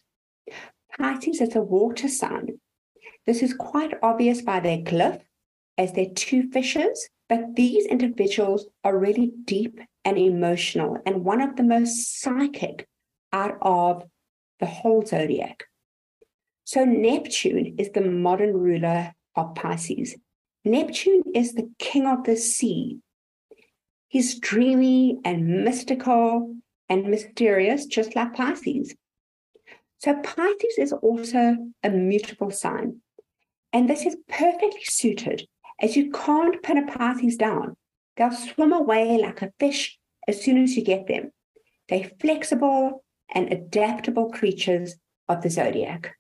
Pisces 0.97 1.41
is 1.41 1.57
a 1.57 1.61
water 1.61 2.07
sign. 2.07 2.61
This 3.27 3.43
is 3.43 3.53
quite 3.53 3.95
obvious 4.01 4.43
by 4.43 4.61
their 4.61 4.79
glyph, 4.79 5.23
as 5.77 5.93
they're 5.93 6.15
two 6.15 6.49
fishes, 6.53 7.09
but 7.29 7.57
these 7.57 7.85
individuals 7.85 8.69
are 8.85 8.97
really 8.97 9.33
deep 9.45 9.81
and 10.05 10.17
emotional 10.17 10.99
and 11.05 11.25
one 11.25 11.41
of 11.41 11.57
the 11.57 11.65
most 11.65 12.21
psychic 12.21 12.87
out 13.33 13.59
of 13.61 14.05
the 14.61 14.67
whole 14.67 15.05
zodiac. 15.05 15.65
So 16.69 16.85
Neptune 16.85 17.77
is 17.79 17.93
the 17.93 18.03
modern 18.03 18.53
ruler 18.53 19.15
of 19.35 19.55
Pisces. 19.55 20.15
Neptune 20.67 21.23
is 21.35 21.55
the 21.55 21.71
king 21.79 22.07
of 22.07 22.25
the 22.25 22.37
sea. 22.37 22.99
He's 24.09 24.39
dreamy 24.39 25.19
and 25.25 25.65
mystical 25.65 26.55
and 26.91 27.07
mysterious, 27.07 27.87
just 27.87 28.15
like 28.15 28.35
Pisces. 28.35 28.95
So 29.97 30.17
Pisces 30.17 30.77
is 30.77 30.93
also 30.93 31.57
a 31.83 31.89
mutable 31.89 32.51
sign. 32.51 33.01
And 33.73 33.89
this 33.89 34.05
is 34.05 34.19
perfectly 34.29 34.85
suited 34.85 35.49
as 35.81 35.97
you 35.97 36.11
can't 36.11 36.63
pin 36.63 36.77
a 36.77 36.87
Pisces 36.87 37.39
down. 37.39 37.79
They'll 38.19 38.31
swim 38.31 38.75
away 38.75 39.17
like 39.17 39.41
a 39.41 39.55
fish 39.59 39.99
as 40.29 40.45
soon 40.45 40.63
as 40.63 40.77
you 40.77 40.85
get 40.85 41.07
them. 41.07 41.31
They're 41.89 42.11
flexible 42.21 43.05
and 43.35 43.51
adaptable 43.51 44.31
creatures 44.31 44.97
of 45.31 45.41
the 45.41 45.49
zodiac. 45.49 46.15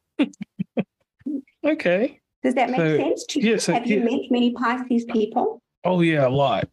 Okay. 1.64 2.20
Does 2.42 2.54
that 2.54 2.70
make 2.70 2.78
so, 2.78 2.96
sense 2.96 3.26
to 3.26 3.40
you? 3.40 3.50
Yes, 3.52 3.66
Have 3.66 3.86
you 3.86 4.00
met 4.00 4.30
many 4.30 4.52
Pisces 4.52 5.04
people? 5.06 5.60
Oh 5.84 6.00
yeah, 6.00 6.26
a 6.26 6.30
lot. 6.30 6.68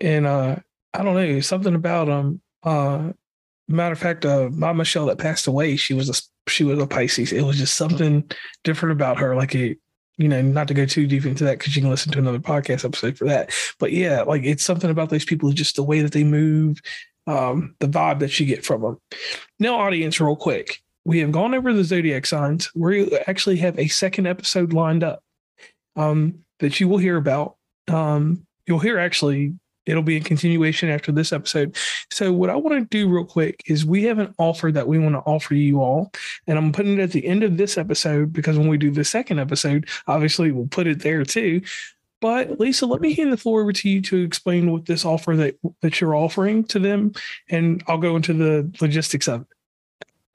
And 0.00 0.26
uh 0.26 0.56
I 0.92 1.02
don't 1.02 1.14
know, 1.14 1.40
something 1.40 1.74
about 1.74 2.08
um 2.08 2.40
uh 2.62 3.12
matter 3.68 3.92
of 3.92 3.98
fact, 3.98 4.24
uh 4.24 4.48
my 4.50 4.72
Michelle 4.72 5.06
that 5.06 5.18
passed 5.18 5.46
away, 5.46 5.76
she 5.76 5.94
was 5.94 6.08
a 6.08 6.50
she 6.50 6.64
was 6.64 6.78
a 6.78 6.86
Pisces. 6.86 7.32
It 7.32 7.42
was 7.42 7.58
just 7.58 7.74
something 7.74 8.30
different 8.64 8.92
about 8.92 9.18
her. 9.18 9.36
Like 9.36 9.54
it, 9.54 9.78
you 10.16 10.28
know, 10.28 10.42
not 10.42 10.68
to 10.68 10.74
go 10.74 10.86
too 10.86 11.06
deep 11.06 11.26
into 11.26 11.44
that 11.44 11.58
because 11.58 11.74
you 11.74 11.82
can 11.82 11.90
listen 11.90 12.12
to 12.12 12.18
another 12.18 12.38
podcast 12.38 12.84
episode 12.84 13.16
for 13.16 13.24
that. 13.26 13.52
But 13.78 13.92
yeah, 13.92 14.22
like 14.22 14.44
it's 14.44 14.64
something 14.64 14.90
about 14.90 15.10
those 15.10 15.24
people, 15.24 15.50
just 15.52 15.76
the 15.76 15.82
way 15.82 16.00
that 16.00 16.12
they 16.12 16.24
move, 16.24 16.80
um, 17.26 17.74
the 17.80 17.88
vibe 17.88 18.20
that 18.20 18.38
you 18.38 18.46
get 18.46 18.64
from 18.64 18.82
them. 18.82 18.98
Now, 19.58 19.76
audience, 19.76 20.20
real 20.20 20.36
quick, 20.36 20.82
we 21.04 21.18
have 21.20 21.32
gone 21.32 21.54
over 21.54 21.72
the 21.72 21.84
zodiac 21.84 22.26
signs. 22.26 22.70
We 22.74 23.16
actually 23.26 23.56
have 23.58 23.78
a 23.78 23.88
second 23.88 24.26
episode 24.26 24.72
lined 24.72 25.04
up 25.04 25.22
um, 25.96 26.40
that 26.60 26.80
you 26.80 26.88
will 26.88 26.98
hear 26.98 27.16
about. 27.16 27.56
Um, 27.88 28.46
you'll 28.66 28.78
hear 28.78 28.98
actually 28.98 29.54
it'll 29.86 30.02
be 30.02 30.16
a 30.16 30.20
continuation 30.20 30.88
after 30.88 31.12
this 31.12 31.32
episode. 31.32 31.76
So, 32.10 32.32
what 32.32 32.50
I 32.50 32.56
want 32.56 32.78
to 32.78 32.96
do 32.96 33.08
real 33.08 33.24
quick 33.24 33.62
is 33.66 33.84
we 33.84 34.04
have 34.04 34.18
an 34.18 34.34
offer 34.38 34.72
that 34.72 34.88
we 34.88 34.98
want 34.98 35.14
to 35.14 35.20
offer 35.20 35.54
you 35.54 35.80
all, 35.80 36.12
and 36.46 36.58
I'm 36.58 36.72
putting 36.72 36.98
it 36.98 37.02
at 37.02 37.12
the 37.12 37.26
end 37.26 37.42
of 37.42 37.56
this 37.56 37.76
episode 37.76 38.32
because 38.32 38.58
when 38.58 38.68
we 38.68 38.78
do 38.78 38.90
the 38.90 39.04
second 39.04 39.38
episode, 39.38 39.88
obviously 40.06 40.52
we'll 40.52 40.68
put 40.68 40.86
it 40.86 41.02
there 41.02 41.24
too. 41.24 41.60
But 42.20 42.58
Lisa, 42.58 42.86
let 42.86 43.02
me 43.02 43.12
hand 43.12 43.32
the 43.32 43.36
floor 43.36 43.60
over 43.60 43.72
to 43.72 43.88
you 43.88 44.00
to 44.02 44.22
explain 44.22 44.72
what 44.72 44.86
this 44.86 45.04
offer 45.04 45.36
that 45.36 45.56
that 45.82 46.00
you're 46.00 46.14
offering 46.14 46.64
to 46.64 46.78
them, 46.78 47.12
and 47.50 47.82
I'll 47.86 47.98
go 47.98 48.16
into 48.16 48.32
the 48.32 48.70
logistics 48.80 49.28
of 49.28 49.42
it. 49.42 49.48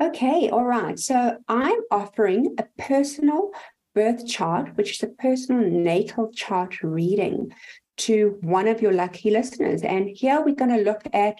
Okay, 0.01 0.49
all 0.49 0.63
right. 0.63 0.97
So 0.97 1.37
I'm 1.49 1.79
offering 1.91 2.55
a 2.57 2.63
personal 2.81 3.51
birth 3.93 4.25
chart, 4.25 4.77
which 4.77 4.91
is 4.91 5.03
a 5.03 5.07
personal 5.07 5.69
natal 5.69 6.31
chart 6.31 6.81
reading 6.81 7.53
to 7.97 8.37
one 8.39 8.69
of 8.69 8.81
your 8.81 8.93
lucky 8.93 9.29
listeners. 9.29 9.81
And 9.81 10.07
here 10.07 10.41
we're 10.41 10.55
going 10.55 10.71
to 10.71 10.83
look 10.83 11.01
at 11.11 11.35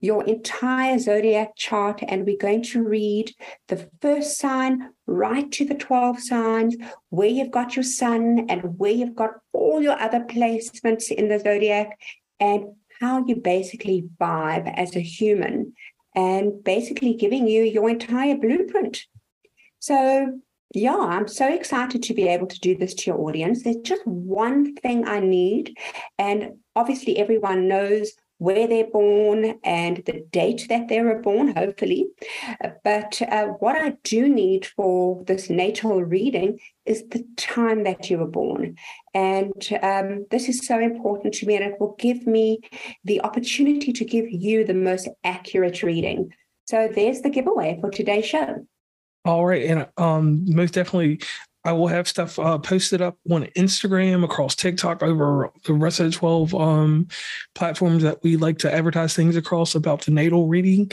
your 0.00 0.24
entire 0.24 0.98
zodiac 0.98 1.54
chart 1.56 2.02
and 2.08 2.26
we're 2.26 2.36
going 2.36 2.62
to 2.62 2.82
read 2.82 3.32
the 3.68 3.88
first 4.00 4.38
sign 4.38 4.90
right 5.06 5.52
to 5.52 5.64
the 5.64 5.74
12 5.74 6.18
signs, 6.18 6.76
where 7.10 7.28
you've 7.28 7.52
got 7.52 7.76
your 7.76 7.84
sun 7.84 8.46
and 8.48 8.76
where 8.76 8.90
you've 8.90 9.14
got 9.14 9.34
all 9.52 9.80
your 9.80 10.00
other 10.00 10.20
placements 10.20 11.12
in 11.12 11.28
the 11.28 11.38
zodiac, 11.38 11.96
and 12.40 12.74
how 13.00 13.24
you 13.26 13.36
basically 13.36 14.08
vibe 14.20 14.72
as 14.74 14.96
a 14.96 15.00
human, 15.00 15.74
and 16.14 16.62
basically 16.64 17.14
giving 17.14 17.46
you 17.46 17.62
your 17.62 17.88
entire 17.88 18.36
blueprint. 18.36 19.04
So 19.78 20.40
yeah, 20.72 20.96
I'm 20.96 21.26
so 21.26 21.52
excited 21.52 22.02
to 22.04 22.14
be 22.14 22.28
able 22.28 22.46
to 22.46 22.60
do 22.60 22.76
this 22.76 22.94
to 22.94 23.10
your 23.10 23.20
audience. 23.20 23.62
There's 23.62 23.76
just 23.78 24.06
one 24.06 24.76
thing 24.76 25.06
I 25.06 25.18
need. 25.18 25.76
And 26.16 26.58
obviously, 26.76 27.18
everyone 27.18 27.66
knows 27.66 28.12
where 28.40 28.66
they're 28.66 28.90
born 28.90 29.60
and 29.64 29.98
the 30.06 30.24
date 30.32 30.64
that 30.70 30.88
they 30.88 31.02
were 31.02 31.18
born, 31.18 31.54
hopefully. 31.54 32.06
But 32.82 33.20
uh, 33.20 33.48
what 33.58 33.76
I 33.76 33.96
do 34.02 34.30
need 34.30 34.64
for 34.64 35.22
this 35.26 35.50
natal 35.50 36.02
reading 36.02 36.58
is 36.86 37.04
the 37.10 37.22
time 37.36 37.84
that 37.84 38.08
you 38.08 38.16
were 38.16 38.26
born. 38.26 38.76
And 39.12 39.52
um, 39.82 40.24
this 40.30 40.48
is 40.48 40.66
so 40.66 40.80
important 40.80 41.34
to 41.34 41.46
me, 41.46 41.56
and 41.56 41.64
it 41.66 41.78
will 41.78 41.94
give 41.98 42.26
me 42.26 42.60
the 43.04 43.20
opportunity 43.20 43.92
to 43.92 44.04
give 44.06 44.30
you 44.30 44.64
the 44.64 44.72
most 44.72 45.10
accurate 45.22 45.82
reading. 45.82 46.32
So 46.64 46.88
there's 46.88 47.20
the 47.20 47.28
giveaway 47.28 47.76
for 47.78 47.90
today's 47.90 48.24
show. 48.24 48.66
All 49.26 49.44
right, 49.44 49.66
and 49.66 49.86
um, 49.98 50.46
most 50.46 50.72
definitely, 50.72 51.20
I 51.64 51.72
will 51.72 51.88
have 51.88 52.08
stuff 52.08 52.38
uh, 52.38 52.58
posted 52.58 53.02
up 53.02 53.18
on 53.30 53.44
Instagram, 53.56 54.24
across 54.24 54.54
TikTok, 54.54 55.02
over 55.02 55.50
the 55.64 55.74
rest 55.74 56.00
of 56.00 56.06
the 56.06 56.12
twelve 56.16 56.54
um, 56.54 57.08
platforms 57.54 58.02
that 58.02 58.22
we 58.22 58.36
like 58.36 58.58
to 58.58 58.72
advertise 58.72 59.14
things 59.14 59.36
across 59.36 59.74
about 59.74 60.02
the 60.02 60.10
natal 60.10 60.46
reading. 60.46 60.90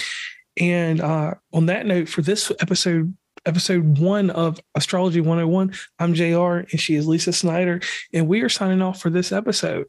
And 0.59 1.01
uh, 1.01 1.35
on 1.53 1.67
that 1.67 1.85
note, 1.85 2.09
for 2.09 2.21
this 2.21 2.51
episode, 2.59 3.15
episode 3.45 3.99
one 3.99 4.29
of 4.31 4.59
Astrology 4.75 5.21
101, 5.21 5.73
I'm 5.99 6.13
JR 6.13 6.67
and 6.71 6.79
she 6.79 6.95
is 6.95 7.07
Lisa 7.07 7.31
Snyder, 7.31 7.79
and 8.13 8.27
we 8.27 8.41
are 8.41 8.49
signing 8.49 8.81
off 8.81 8.99
for 8.99 9.09
this 9.09 9.31
episode. 9.31 9.85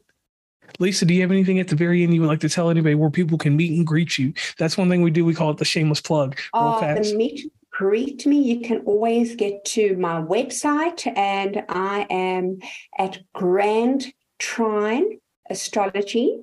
Lisa, 0.77 1.05
do 1.05 1.13
you 1.13 1.21
have 1.21 1.31
anything 1.31 1.59
at 1.59 1.67
the 1.67 1.75
very 1.75 2.03
end 2.03 2.13
you 2.13 2.21
would 2.21 2.27
like 2.27 2.39
to 2.41 2.49
tell 2.49 2.69
anybody 2.69 2.93
where 2.93 3.09
people 3.09 3.37
can 3.37 3.57
meet 3.57 3.75
and 3.75 3.87
greet 3.87 4.17
you? 4.17 4.33
That's 4.59 4.77
one 4.77 4.89
thing 4.89 5.01
we 5.01 5.11
do. 5.11 5.25
We 5.25 5.33
call 5.33 5.49
it 5.49 5.57
the 5.57 5.65
shameless 5.65 5.99
plug. 5.99 6.39
Oh, 6.53 6.79
the 6.79 7.15
meet 7.15 7.51
greet 7.79 8.25
me, 8.25 8.41
you 8.41 8.59
can 8.59 8.79
always 8.79 9.37
get 9.37 9.63
to 9.63 9.95
my 9.95 10.21
website, 10.21 11.07
and 11.17 11.63
I 11.69 12.05
am 12.09 12.59
at 12.97 13.19
Grand 13.33 14.07
Trine 14.37 15.21
Astrology. 15.49 16.41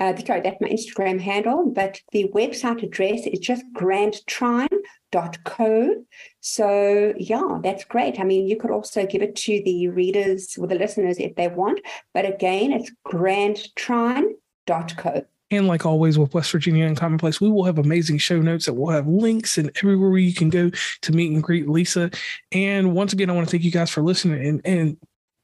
Uh, 0.00 0.16
sorry, 0.16 0.40
that's 0.40 0.58
my 0.58 0.70
Instagram 0.70 1.20
handle, 1.20 1.70
but 1.70 2.00
the 2.12 2.30
website 2.34 2.82
address 2.82 3.26
is 3.26 3.40
just 3.40 3.62
grandtrine.co. 3.76 6.04
So, 6.40 7.12
yeah, 7.18 7.58
that's 7.62 7.84
great. 7.84 8.18
I 8.18 8.24
mean, 8.24 8.46
you 8.46 8.56
could 8.56 8.70
also 8.70 9.04
give 9.04 9.20
it 9.20 9.36
to 9.36 9.60
the 9.62 9.88
readers 9.88 10.56
or 10.58 10.66
the 10.66 10.76
listeners 10.76 11.18
if 11.18 11.36
they 11.36 11.48
want, 11.48 11.80
but 12.14 12.24
again, 12.24 12.72
it's 12.72 12.90
grandtrine.co. 13.06 15.26
And 15.50 15.66
like 15.66 15.84
always 15.84 16.18
with 16.18 16.32
West 16.32 16.52
Virginia 16.52 16.88
Uncommonplace, 16.88 17.40
we 17.40 17.50
will 17.50 17.64
have 17.64 17.78
amazing 17.78 18.18
show 18.18 18.40
notes 18.40 18.66
that 18.66 18.74
will 18.74 18.90
have 18.90 19.08
links 19.08 19.58
and 19.58 19.70
everywhere 19.76 20.16
you 20.16 20.32
can 20.32 20.48
go 20.48 20.70
to 21.02 21.12
meet 21.12 21.32
and 21.32 21.42
greet 21.42 21.68
Lisa. 21.68 22.10
And 22.52 22.94
once 22.94 23.12
again, 23.12 23.30
I 23.30 23.32
want 23.32 23.48
to 23.48 23.50
thank 23.50 23.64
you 23.64 23.72
guys 23.72 23.90
for 23.90 24.02
listening. 24.02 24.46
And 24.46 24.60
and 24.64 24.96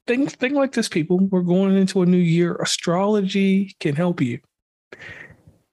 things 0.07 0.33
thing 0.33 0.53
like 0.53 0.71
this, 0.71 0.87
people, 0.87 1.19
we're 1.19 1.41
going 1.41 1.75
into 1.75 2.01
a 2.01 2.05
new 2.05 2.17
year. 2.17 2.55
Astrology 2.55 3.75
can 3.79 3.95
help 3.95 4.21
you. 4.21 4.39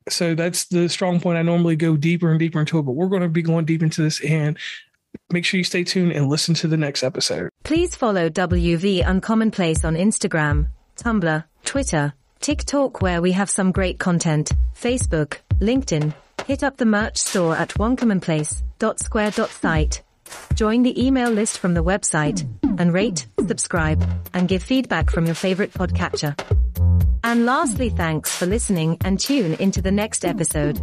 So 0.08 0.34
that's 0.34 0.66
the 0.66 0.88
strong 0.88 1.20
point. 1.20 1.38
I 1.38 1.42
normally 1.42 1.76
go 1.76 1.96
deeper 1.96 2.30
and 2.30 2.38
deeper 2.38 2.60
into 2.60 2.78
it, 2.78 2.82
but 2.82 2.92
we're 2.92 3.08
going 3.08 3.22
to 3.22 3.28
be 3.28 3.42
going 3.42 3.64
deep 3.64 3.82
into 3.82 4.02
this 4.02 4.22
and 4.22 4.58
make 5.30 5.44
sure 5.44 5.56
you 5.56 5.64
stay 5.64 5.84
tuned 5.84 6.12
and 6.12 6.28
listen 6.28 6.54
to 6.56 6.68
the 6.68 6.76
next 6.76 7.02
episode. 7.02 7.48
Please 7.62 7.94
follow 7.96 8.28
WV 8.28 9.02
Uncommonplace 9.02 9.84
on 9.84 9.94
Instagram, 9.94 10.68
Tumblr, 10.96 11.44
Twitter, 11.64 12.12
TikTok 12.44 13.00
where 13.00 13.22
we 13.22 13.32
have 13.32 13.48
some 13.48 13.72
great 13.72 13.98
content, 13.98 14.52
Facebook, 14.78 15.38
LinkedIn. 15.62 16.12
Hit 16.46 16.62
up 16.62 16.76
the 16.76 16.84
merch 16.84 17.16
store 17.16 17.56
at 17.56 17.70
uncommonplace.square.site. 17.70 20.02
Join 20.52 20.82
the 20.82 21.06
email 21.06 21.30
list 21.30 21.56
from 21.56 21.72
the 21.72 21.82
website 21.82 22.46
and 22.78 22.92
rate, 22.92 23.26
subscribe, 23.46 24.06
and 24.34 24.46
give 24.46 24.62
feedback 24.62 25.08
from 25.08 25.24
your 25.24 25.34
favorite 25.34 25.72
podcatcher. 25.72 26.38
And 27.24 27.46
lastly, 27.46 27.88
thanks 27.88 28.36
for 28.36 28.44
listening 28.44 28.98
and 29.06 29.18
tune 29.18 29.54
into 29.54 29.80
the 29.80 29.90
next 29.90 30.26
episode. 30.26 30.78